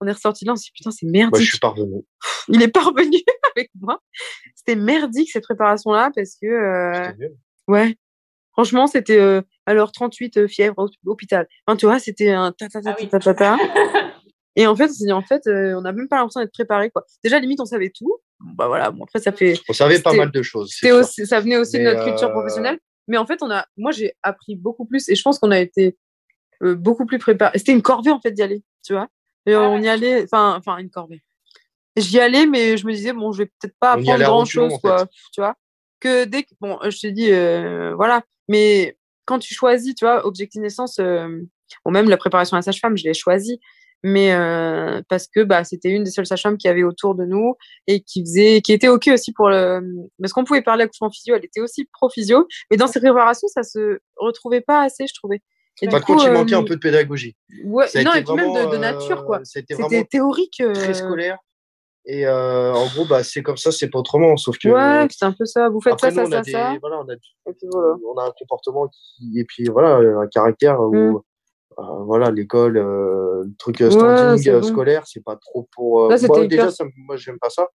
On 0.00 0.06
est 0.06 0.12
ressorti 0.12 0.44
là, 0.44 0.52
on 0.52 0.56
s'est 0.56 0.66
dit 0.66 0.72
putain, 0.76 0.92
c'est 0.92 1.06
merdique. 1.06 1.32
Moi, 1.32 1.40
je 1.40 1.48
suis 1.50 1.58
parvenu. 1.58 2.02
Il 2.48 2.62
est 2.62 2.68
pas 2.68 2.84
revenu 2.84 3.18
avec 3.56 3.70
moi. 3.80 4.00
C'était 4.54 4.76
merdique 4.76 5.30
cette 5.30 5.42
préparation-là 5.42 6.10
parce 6.14 6.36
que 6.40 6.46
euh. 6.46 7.12
Ouais. 7.66 7.96
Franchement, 8.58 8.88
c'était 8.88 9.20
euh, 9.20 9.40
alors 9.66 9.92
38 9.92 10.36
euh, 10.36 10.48
fièvre 10.48 10.74
au- 10.78 10.88
hôpital. 11.10 11.46
Enfin, 11.64 11.76
tu 11.76 11.86
vois, 11.86 12.00
c'était 12.00 12.30
un 12.30 12.50
ta 12.50 12.68
ta 12.68 12.82
ta 12.82 12.96
Ah 13.00 13.06
ta 13.06 13.18
ta 13.20 13.34
ta. 13.34 13.56
Et 14.56 14.66
en 14.66 14.74
fait, 14.74 14.86
on 14.86 14.92
s'est 14.92 15.04
dit 15.04 15.12
en 15.12 15.22
fait, 15.22 15.46
euh, 15.46 15.74
on 15.76 15.82
n'a 15.82 15.92
même 15.92 16.08
pas 16.08 16.16
l'impression 16.16 16.40
d'être 16.40 16.52
préparé 16.52 16.90
quoi. 16.90 17.04
Déjà 17.22 17.38
limite 17.38 17.60
on 17.60 17.64
savait 17.66 17.92
tout. 17.96 18.18
Bah 18.40 18.66
voilà, 18.66 18.90
bon 18.90 19.04
après 19.04 19.20
ça 19.20 19.30
fait 19.30 19.54
On 19.68 19.72
savait 19.72 20.00
pas 20.00 20.12
mal 20.12 20.32
de 20.32 20.42
choses. 20.42 20.72
aussi 20.90 21.24
ça 21.24 21.38
venait 21.38 21.56
aussi 21.56 21.78
de 21.78 21.84
notre 21.84 22.02
culture 22.04 22.32
professionnelle, 22.32 22.80
mais 23.06 23.16
en 23.16 23.26
fait, 23.26 23.38
on 23.44 23.50
a 23.52 23.64
moi 23.76 23.92
j'ai 23.92 24.14
appris 24.24 24.56
beaucoup 24.56 24.84
plus 24.86 25.08
et 25.08 25.14
je 25.14 25.22
pense 25.22 25.38
qu'on 25.38 25.52
a 25.52 25.60
été 25.60 25.96
euh, 26.64 26.74
beaucoup 26.74 27.06
plus 27.06 27.18
préparé. 27.18 27.56
C'était 27.58 27.70
une 27.70 27.82
corvée 27.82 28.10
en 28.10 28.20
fait 28.20 28.32
d'y 28.32 28.42
aller, 28.42 28.64
tu 28.84 28.92
vois. 28.92 29.06
Et 29.46 29.54
Ah 29.54 29.70
on 29.70 29.80
y 29.80 29.88
allait 29.88 30.24
enfin 30.24 30.56
enfin 30.58 30.78
une 30.78 30.90
corvée. 30.90 31.22
J'y 31.96 32.18
allais 32.18 32.46
mais 32.46 32.76
je 32.76 32.86
me 32.88 32.92
disais 32.92 33.12
bon, 33.12 33.30
je 33.30 33.44
vais 33.44 33.46
peut-être 33.60 33.76
pas 33.78 33.92
apprendre 33.92 34.10
allait 34.14 34.24
à 34.24 34.26
grand 34.26 34.40
reculons, 34.40 34.64
chose 34.70 34.74
en 34.74 34.78
quoi, 34.80 35.06
tu 35.32 35.40
vois. 35.40 35.54
Que 36.00 36.24
dès 36.24 36.44
que 36.44 36.50
bon, 36.60 36.78
je 36.84 36.98
te 36.98 37.06
dis 37.06 37.32
euh, 37.32 37.94
voilà, 37.94 38.22
mais 38.48 38.96
quand 39.24 39.38
tu 39.38 39.54
choisis, 39.54 39.94
tu 39.94 40.04
vois, 40.04 40.26
objectif 40.26 40.60
naissance 40.60 40.98
euh, 41.00 41.28
ou 41.84 41.90
même 41.90 42.08
la 42.08 42.16
préparation 42.16 42.56
à 42.56 42.58
la 42.58 42.62
sage-femme, 42.62 42.96
je 42.96 43.04
l'ai 43.04 43.14
choisi 43.14 43.60
mais 44.04 44.32
euh, 44.32 45.02
parce 45.08 45.26
que 45.26 45.42
bah 45.42 45.64
c'était 45.64 45.90
une 45.90 46.04
des 46.04 46.10
seules 46.10 46.26
sages-femmes 46.26 46.56
qui 46.56 46.68
avait 46.68 46.84
autour 46.84 47.14
de 47.14 47.24
nous 47.24 47.56
et 47.86 48.00
qui 48.00 48.20
faisait 48.20 48.60
qui 48.60 48.72
était 48.72 48.88
ok 48.88 49.10
aussi 49.12 49.32
pour 49.32 49.48
le 49.48 49.80
parce 50.20 50.32
qu'on 50.32 50.44
pouvait 50.44 50.62
parler 50.62 50.84
accouchement 50.84 51.10
physio 51.10 51.34
elle 51.34 51.44
était 51.44 51.60
aussi 51.60 51.88
pro 51.92 52.08
physio 52.08 52.46
mais 52.70 52.76
dans 52.76 52.86
ses 52.86 53.00
préparations 53.00 53.48
ça 53.48 53.64
se 53.64 53.98
retrouvait 54.16 54.60
pas 54.60 54.82
assez 54.82 55.06
je 55.08 55.14
trouvais 55.14 55.42
et 55.80 55.88
Par 55.88 56.00
contre, 56.00 56.26
il 56.26 56.32
manquait 56.32 56.56
un 56.56 56.64
peu 56.64 56.74
de 56.74 56.80
pédagogie. 56.80 57.36
ouais 57.64 57.86
Ça 57.86 58.02
non 58.02 58.12
et 58.12 58.24
puis 58.24 58.34
même 58.34 58.46
de, 58.46 58.50
vraiment, 58.52 58.72
de 58.72 58.78
nature 58.78 59.24
quoi 59.24 59.40
C'était 59.44 59.74
vraiment 59.74 60.02
théorique 60.04 60.60
très 60.74 60.94
scolaire. 60.94 61.38
Et 62.10 62.26
euh, 62.26 62.72
en 62.72 62.86
gros, 62.86 63.04
bah, 63.04 63.22
c'est 63.22 63.42
comme 63.42 63.58
ça, 63.58 63.70
c'est 63.70 63.90
pas 63.90 63.98
autrement. 63.98 64.36
Sauf 64.38 64.56
que 64.58 64.68
ouais 64.68 65.06
c'est 65.10 65.26
un 65.26 65.32
peu 65.32 65.44
ça 65.44 65.68
vous 65.68 65.80
faites 65.82 65.92
après, 65.92 66.10
ça 66.10 66.22
nous, 66.24 66.30
ça 66.30 66.36
ça 66.38 66.42
des, 66.42 66.52
ça 66.52 66.76
voilà, 66.80 67.00
on 67.00 67.08
a, 67.08 67.12
et 67.12 67.52
puis 67.52 67.68
voilà 67.70 67.96
on 68.14 68.18
a 68.18 68.24
un 68.24 68.32
comportement 68.38 68.88
qui, 68.88 69.38
et 69.38 69.44
puis 69.44 69.64
voilà, 69.66 69.96
un 70.20 70.26
caractère 70.26 70.80
où, 70.80 70.94
Mm. 70.94 71.16
euh, 71.78 71.82
voilà, 72.06 72.30
l'école, 72.30 72.78
euh, 72.78 73.44
le 73.44 73.54
truc 73.58 73.80
euh, 73.82 73.86
Ouais, 73.86 73.90
standing 73.92 74.48
euh, 74.48 74.60
bon. 74.60 74.66
scolaire, 74.66 75.02
c'est 75.06 75.22
pas 75.22 75.36
trop 75.36 75.68
pour. 75.74 76.04
euh, 76.04 76.08
Là, 76.08 76.16
c'était 76.18 76.28
moi, 76.38 76.46
déjà, 76.46 76.70
ça, 76.70 76.84
moi, 76.96 77.16
j'aime 77.16 77.38
pas 77.38 77.50
ça. 77.50 77.68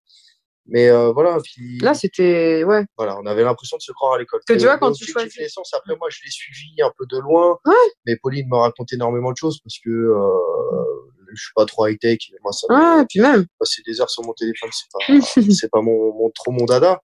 Mais 0.66 0.88
euh, 0.88 1.12
voilà, 1.12 1.36
puis 1.44 1.78
là 1.80 1.92
c'était 1.92 2.64
ouais 2.64 2.86
voilà, 2.96 3.18
on 3.20 3.26
avait 3.26 3.44
l'impression 3.44 3.76
de 3.76 3.82
se 3.82 3.92
croire 3.92 4.14
à 4.14 4.18
l'école. 4.18 4.40
Que 4.48 4.54
tu 4.54 4.64
vois, 4.64 4.78
quand 4.78 4.92
tu 4.92 5.04
choisis- 5.04 5.38
naissance, 5.38 5.72
après, 5.74 5.94
moi, 6.00 6.08
je 6.10 6.18
l'ai 6.24 6.30
suivi 6.30 6.80
un 6.82 6.90
peu 6.98 7.04
de 7.08 7.18
loin. 7.20 7.58
Ouais. 7.66 7.74
Mais 8.06 8.16
Pauline 8.22 8.48
me 8.50 8.56
raconte 8.56 8.90
énormément 8.94 9.30
de 9.30 9.36
choses 9.36 9.60
parce 9.62 9.78
que 9.84 9.90
euh, 9.90 11.03
je 11.34 11.42
suis 11.42 11.52
pas 11.54 11.66
trop 11.66 11.86
high 11.86 11.98
tech. 11.98 12.18
Moi, 12.42 12.52
ça 12.52 12.66
me- 12.70 13.02
et 13.02 13.06
puis 13.08 13.20
même 13.20 13.46
passer 13.58 13.82
des 13.86 14.00
heures 14.00 14.10
sur 14.10 14.22
mon 14.24 14.32
téléphone, 14.32 14.70
c'est 14.72 14.86
pas, 14.92 14.98
c'est 15.60 15.70
pas 15.70 15.80
mon, 15.82 16.12
mon, 16.14 16.30
trop 16.30 16.50
mon 16.52 16.64
dada. 16.64 17.00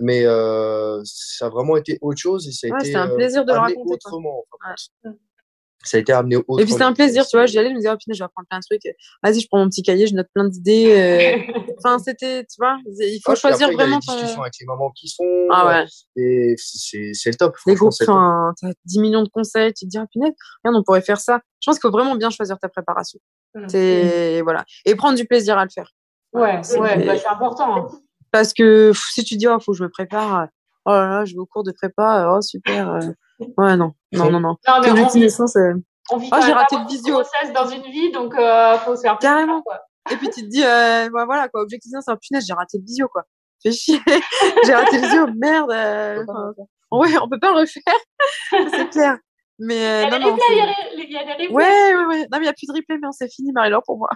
Mais 0.00 0.24
euh, 0.26 1.00
ça 1.04 1.46
a 1.46 1.48
vraiment 1.50 1.76
été 1.76 1.98
autre 2.00 2.18
chose 2.18 2.48
et 2.48 2.52
ça 2.52 2.66
a 2.66 2.70
Ouais, 2.70 2.88
été 2.88 2.96
un 2.96 3.08
euh, 3.08 3.14
plaisir 3.14 3.44
de 3.44 3.52
le 3.52 3.58
raconter, 3.58 3.94
autrement. 3.94 4.44
en 4.50 4.68
de 5.04 5.10
Ouais. 5.10 5.16
Ça 5.84 5.96
a 5.98 6.00
été 6.00 6.12
amené 6.12 6.36
autrement. 6.36 6.58
et 6.58 6.64
puis 6.64 6.72
c'était 6.72 6.84
un 6.84 6.92
plaisir 6.92 7.26
tu 7.26 7.36
vois 7.36 7.46
j'y 7.46 7.58
allais 7.58 7.68
je 7.68 7.74
me 7.74 7.78
disais 7.78 7.90
oh 7.90 7.96
putain 7.96 8.12
je 8.14 8.18
vais 8.18 8.24
apprendre 8.24 8.48
plein 8.48 8.58
de 8.58 8.64
trucs 8.64 8.94
vas-y 9.22 9.40
je 9.40 9.46
prends 9.48 9.58
mon 9.58 9.68
petit 9.68 9.82
cahier 9.82 10.06
je 10.06 10.14
note 10.14 10.28
plein 10.34 10.48
d'idées 10.48 10.94
euh, 10.96 11.52
Enfin, 11.78 11.98
c'était, 11.98 12.44
tu 12.44 12.54
vois, 12.58 12.78
il 12.86 13.20
faut 13.24 13.34
choisir 13.34 13.66
après, 13.68 13.74
il 13.74 13.78
y 13.78 13.82
a 13.82 13.84
vraiment 13.84 13.98
les 14.00 14.06
ton... 14.06 14.12
discussions 14.14 14.42
avec 14.42 14.54
les 14.60 14.66
mamans 14.66 14.90
qui 14.92 15.08
sont. 15.08 15.24
Ah 15.50 15.66
ouais, 15.66 15.84
Et 16.16 16.54
c'est 16.56 17.12
c'est 17.12 17.30
le 17.30 17.36
top. 17.36 17.56
les 17.66 17.74
groupes, 17.74 17.92
enfin, 18.00 18.54
t'as 18.60 18.68
10 18.86 19.00
millions 19.00 19.22
de 19.22 19.28
conseils, 19.28 19.74
tu 19.74 19.84
te 19.84 19.90
dis, 19.90 19.98
ah 19.98 20.06
punaise, 20.10 20.32
regarde, 20.64 20.80
on 20.80 20.82
pourrait 20.84 21.02
faire 21.02 21.20
ça. 21.20 21.40
Je 21.60 21.68
pense 21.68 21.76
qu'il 21.78 21.82
faut 21.82 21.90
vraiment 21.90 22.14
bien 22.14 22.30
choisir 22.30 22.58
ta 22.58 22.68
préparation. 22.68 23.18
Mm. 23.54 23.68
C'est, 23.68 24.40
voilà. 24.42 24.64
Et 24.86 24.94
prendre 24.94 25.16
du 25.16 25.26
plaisir 25.26 25.58
à 25.58 25.64
le 25.64 25.70
faire. 25.70 25.90
Ouais, 26.32 26.62
C'est- 26.62 26.78
ouais, 26.78 27.04
bah, 27.04 27.18
c'est 27.18 27.28
important. 27.28 27.76
hein. 27.76 27.88
Parce 28.30 28.52
que 28.54 28.92
si 29.12 29.24
tu 29.24 29.36
dis, 29.36 29.46
oh, 29.48 29.58
faut 29.60 29.72
que 29.72 29.78
je 29.78 29.84
me 29.84 29.90
prépare, 29.90 30.46
oh 30.86 30.90
là 30.90 31.06
là, 31.08 31.24
je 31.24 31.34
vais 31.34 31.40
au 31.40 31.46
cours 31.46 31.64
de 31.64 31.72
prépa, 31.72 32.32
oh 32.34 32.40
super. 32.40 33.00
Ouais, 33.40 33.76
non, 33.76 33.92
non, 34.12 34.30
non, 34.30 34.40
non. 34.40 34.40
Non, 34.40 34.56
mais 34.66 34.90
on 34.90 34.94
L'objectif 34.94 35.14
vit, 35.14 35.20
naissance, 35.20 35.56
euh, 35.56 35.74
on 36.10 36.16
vit 36.18 36.30
quand 36.30 36.40
j'ai 36.42 36.52
raté 36.52 36.76
pas 36.76 36.82
le 36.82 36.88
visio. 36.88 37.14
grossesse 37.14 37.52
dans 37.52 37.66
une 37.68 37.82
vie, 37.82 38.12
donc 38.12 38.34
euh, 38.36 38.76
faut 38.78 38.94
se 38.96 39.02
faire 39.02 39.18
plaisir, 39.18 39.34
Carrément. 39.36 39.62
quoi. 39.62 39.80
Et 40.12 40.16
puis 40.16 40.28
tu 40.30 40.42
te 40.42 40.46
dis, 40.48 40.62
euh, 40.64 41.08
bah, 41.12 41.24
voilà, 41.24 41.48
quoi, 41.48 41.62
objectif 41.62 41.90
c'est 42.00 42.10
un 42.10 42.16
punaise, 42.16 42.44
j'ai 42.46 42.52
raté 42.54 42.78
le 42.78 42.84
visio, 42.84 43.08
quoi. 43.08 43.24
Fais 43.62 43.72
chier. 43.72 43.98
j'ai 44.66 44.74
raté 44.74 44.96
le 44.98 45.02
visio, 45.06 45.26
merde. 45.36 45.70
euh, 45.72 46.24
ouais, 46.92 47.16
on 47.22 47.28
peut 47.28 47.38
pas 47.40 47.52
le 47.52 47.60
refaire. 47.60 47.82
c'est 48.76 48.90
clair. 48.90 49.18
Mais, 49.58 49.76
Il 49.76 49.80
y 49.80 49.84
euh, 49.84 50.06
a 50.06 50.10
non, 50.10 50.18
des 50.18 50.24
non. 50.24 50.32
replays. 50.32 51.48
Ouais, 51.48 51.94
ouais, 51.94 52.04
ouais. 52.06 52.20
Non, 52.22 52.26
mais 52.32 52.38
il 52.38 52.42
n'y 52.42 52.48
a 52.48 52.52
plus 52.52 52.66
de 52.66 52.72
replay, 52.72 52.98
mais 53.00 53.06
on 53.08 53.12
c'est 53.12 53.32
fini, 53.32 53.52
Marie-Laure, 53.52 53.82
pour 53.86 53.98
moi. 53.98 54.08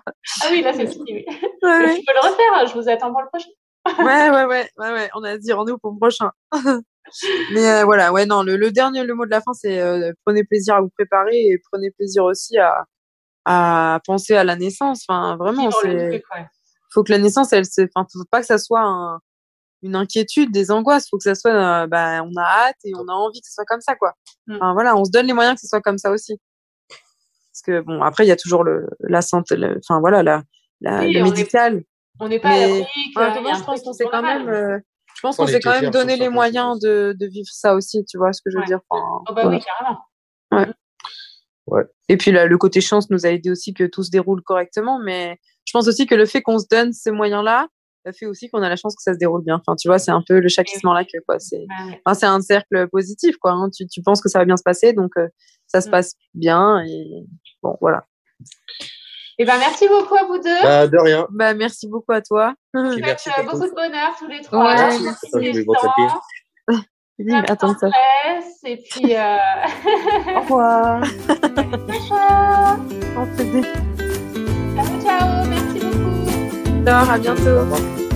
Ah 0.42 0.46
oui, 0.50 0.62
là, 0.62 0.72
c'est 0.74 0.86
fini. 0.92 1.04
oui. 1.12 1.24
Ouais, 1.28 1.38
Mais 1.62 1.84
ouais. 1.86 1.96
je 1.96 2.02
peux 2.06 2.12
le 2.12 2.28
refaire, 2.28 2.66
je 2.66 2.74
vous 2.74 2.88
attends 2.88 3.10
pour 3.12 3.22
le 3.22 3.28
prochain. 3.28 3.48
ouais, 4.04 4.30
ouais, 4.30 4.44
ouais, 4.46 4.68
ouais, 4.78 4.92
ouais. 4.92 5.10
On 5.14 5.22
a 5.22 5.38
dit 5.38 5.52
rendez-vous 5.52 5.78
pour 5.78 5.92
le 5.92 5.98
prochain. 5.98 6.30
Mais 7.52 7.66
euh, 7.70 7.84
voilà, 7.84 8.12
ouais, 8.12 8.26
non, 8.26 8.42
le, 8.42 8.56
le 8.56 8.70
dernier, 8.70 9.04
le 9.04 9.14
mot 9.14 9.24
de 9.26 9.30
la 9.30 9.40
fin, 9.40 9.52
c'est 9.52 9.80
euh, 9.80 10.12
prenez 10.24 10.44
plaisir 10.44 10.74
à 10.76 10.80
vous 10.80 10.90
préparer 10.90 11.36
et 11.36 11.58
prenez 11.70 11.90
plaisir 11.90 12.24
aussi 12.24 12.58
à, 12.58 12.84
à 13.44 14.00
penser 14.06 14.34
à 14.36 14.44
la 14.44 14.56
naissance. 14.56 15.04
Enfin, 15.08 15.36
vraiment, 15.36 15.70
c'est, 15.70 15.94
ouais. 16.08 16.22
faut 16.92 17.02
que 17.04 17.12
la 17.12 17.18
naissance, 17.18 17.52
elle, 17.52 17.64
se, 17.66 17.82
enfin, 17.94 18.06
faut 18.12 18.24
pas 18.30 18.40
que 18.40 18.46
ça 18.46 18.58
soit 18.58 18.82
un- 18.82 19.20
une 19.82 19.94
inquiétude, 19.94 20.50
des 20.50 20.70
angoisses. 20.72 21.08
Faut 21.08 21.18
que 21.18 21.22
ça 21.24 21.34
soit, 21.36 21.52
euh, 21.52 21.86
bah, 21.86 22.22
on 22.24 22.32
a 22.36 22.42
hâte 22.42 22.76
et 22.84 22.92
on 22.96 23.06
a 23.08 23.12
envie 23.12 23.40
que 23.40 23.46
ce 23.46 23.54
soit 23.54 23.64
comme 23.66 23.80
ça, 23.80 23.94
quoi. 23.94 24.14
Mm. 24.48 24.56
Enfin, 24.56 24.72
voilà, 24.72 24.96
on 24.96 25.04
se 25.04 25.10
donne 25.10 25.26
les 25.26 25.32
moyens 25.32 25.54
que 25.54 25.60
ce 25.60 25.68
soit 25.68 25.80
comme 25.80 25.98
ça 25.98 26.10
aussi. 26.10 26.36
Parce 26.88 27.62
que 27.64 27.80
bon, 27.80 28.02
après, 28.02 28.24
il 28.24 28.28
y 28.28 28.32
a 28.32 28.36
toujours 28.36 28.64
le, 28.64 28.88
la 29.00 29.20
santé, 29.22 29.56
le- 29.56 29.78
enfin 29.78 30.00
voilà, 30.00 30.22
la, 30.22 30.42
la, 30.80 31.00
Oui, 31.00 31.12
le 31.12 31.22
on 31.22 31.26
est- 31.26 31.30
médical. 31.30 31.82
On 32.20 32.28
n'est 32.28 32.40
pas 32.40 32.48
Mais- 32.48 32.64
à 32.64 32.68
l'abri 32.68 32.86
il 33.52 33.56
je 33.58 33.62
pense 33.64 33.82
qu'on 33.82 33.92
s'est 33.92 34.04
quand 34.10 34.22
même, 34.22 34.48
je 35.18 35.22
pense 35.22 35.36
On 35.40 35.44
qu'on 35.44 35.48
s'est 35.50 35.58
quand 35.58 35.80
même 35.80 35.90
donné 35.90 36.16
les 36.16 36.28
moyens 36.28 36.78
de, 36.78 37.12
de 37.18 37.26
vivre 37.26 37.48
ça 37.50 37.74
aussi, 37.74 38.04
tu 38.04 38.16
vois 38.18 38.32
ce 38.32 38.40
que 38.40 38.50
je 38.50 38.56
veux 38.56 38.60
Ouais. 38.62 38.66
dire. 38.66 38.78
Enfin, 38.88 39.04
Oh 39.28 39.34
bah 39.34 39.42
voilà. 39.42 39.58
oui, 39.58 39.64
carrément. 39.64 39.98
Et 42.08 42.16
puis 42.16 42.30
là, 42.30 42.46
le 42.46 42.56
côté 42.56 42.80
chance 42.80 43.10
nous 43.10 43.26
a 43.26 43.30
aidé 43.30 43.50
aussi 43.50 43.74
que 43.74 43.84
tout 43.84 44.02
se 44.04 44.10
déroule 44.10 44.42
correctement, 44.42 44.98
mais 44.98 45.38
je 45.66 45.72
pense 45.72 45.88
aussi 45.88 46.06
que 46.06 46.14
le 46.14 46.24
fait 46.24 46.40
qu'on 46.40 46.58
se 46.58 46.66
donne 46.70 46.92
ces 46.92 47.10
moyens-là 47.10 47.66
ça 48.06 48.12
fait 48.12 48.26
aussi 48.26 48.48
qu'on 48.48 48.62
a 48.62 48.68
la 48.70 48.76
chance 48.76 48.94
que 48.94 49.02
ça 49.02 49.12
se 49.12 49.18
déroule 49.18 49.42
bien. 49.44 49.56
Enfin, 49.56 49.74
tu 49.76 49.88
vois, 49.88 49.98
c'est 49.98 50.12
un 50.12 50.22
peu 50.26 50.38
le 50.38 50.48
chakissement 50.48 50.94
là 50.94 51.04
que 51.04 51.18
quoi. 51.26 51.38
C'est, 51.40 51.58
Ouais, 51.58 51.64
ouais. 51.90 52.00
enfin, 52.06 52.14
c'est 52.14 52.26
un 52.26 52.40
cercle 52.40 52.88
positif, 52.88 53.36
quoi. 53.38 53.50
hein. 53.50 53.68
Tu, 53.76 53.86
tu 53.88 54.00
penses 54.02 54.22
que 54.22 54.28
ça 54.30 54.38
va 54.38 54.44
bien 54.46 54.56
se 54.56 54.62
passer, 54.62 54.92
donc 54.94 55.10
euh, 55.18 55.28
ça 55.66 55.80
se 55.82 55.88
Mm. 55.88 55.90
passe 55.90 56.14
bien 56.32 56.80
et 56.86 57.26
bon, 57.62 57.76
voilà. 57.82 58.06
Eh 59.40 59.44
ben, 59.44 59.56
merci 59.58 59.86
beaucoup 59.88 60.16
à 60.16 60.24
vous 60.24 60.38
deux. 60.38 60.62
Bah, 60.62 60.88
de 60.88 60.98
rien. 60.98 61.26
Bah, 61.30 61.54
merci 61.54 61.86
beaucoup 61.86 62.12
à 62.12 62.20
toi. 62.20 62.54
Faites, 62.74 62.98
merci 63.00 63.30
beaucoup 63.36 63.58
tout. 63.58 63.68
de 63.68 63.74
bonheur 63.74 64.10
tous 64.18 64.26
les 64.26 64.40
trois. 64.40 64.64
Ouais, 64.64 64.74
Merci 64.74 65.04
merci. 65.04 65.52
Je 65.52 65.62
mais 67.18 67.34
attends 67.50 67.76
ça. 67.76 67.88
et 68.64 68.76
puis 68.76 69.14
euh... 69.16 69.36
Au 70.36 70.40
revoir. 70.40 71.04
ciao, 72.08 72.76
dit. 73.44 73.62
ciao, 75.04 75.46
merci 75.46 75.80
beaucoup. 75.80 76.88
Alors, 76.88 77.10
à 77.10 77.18
bientôt. 77.18 77.48
Au 77.48 77.60
revoir. 77.60 78.07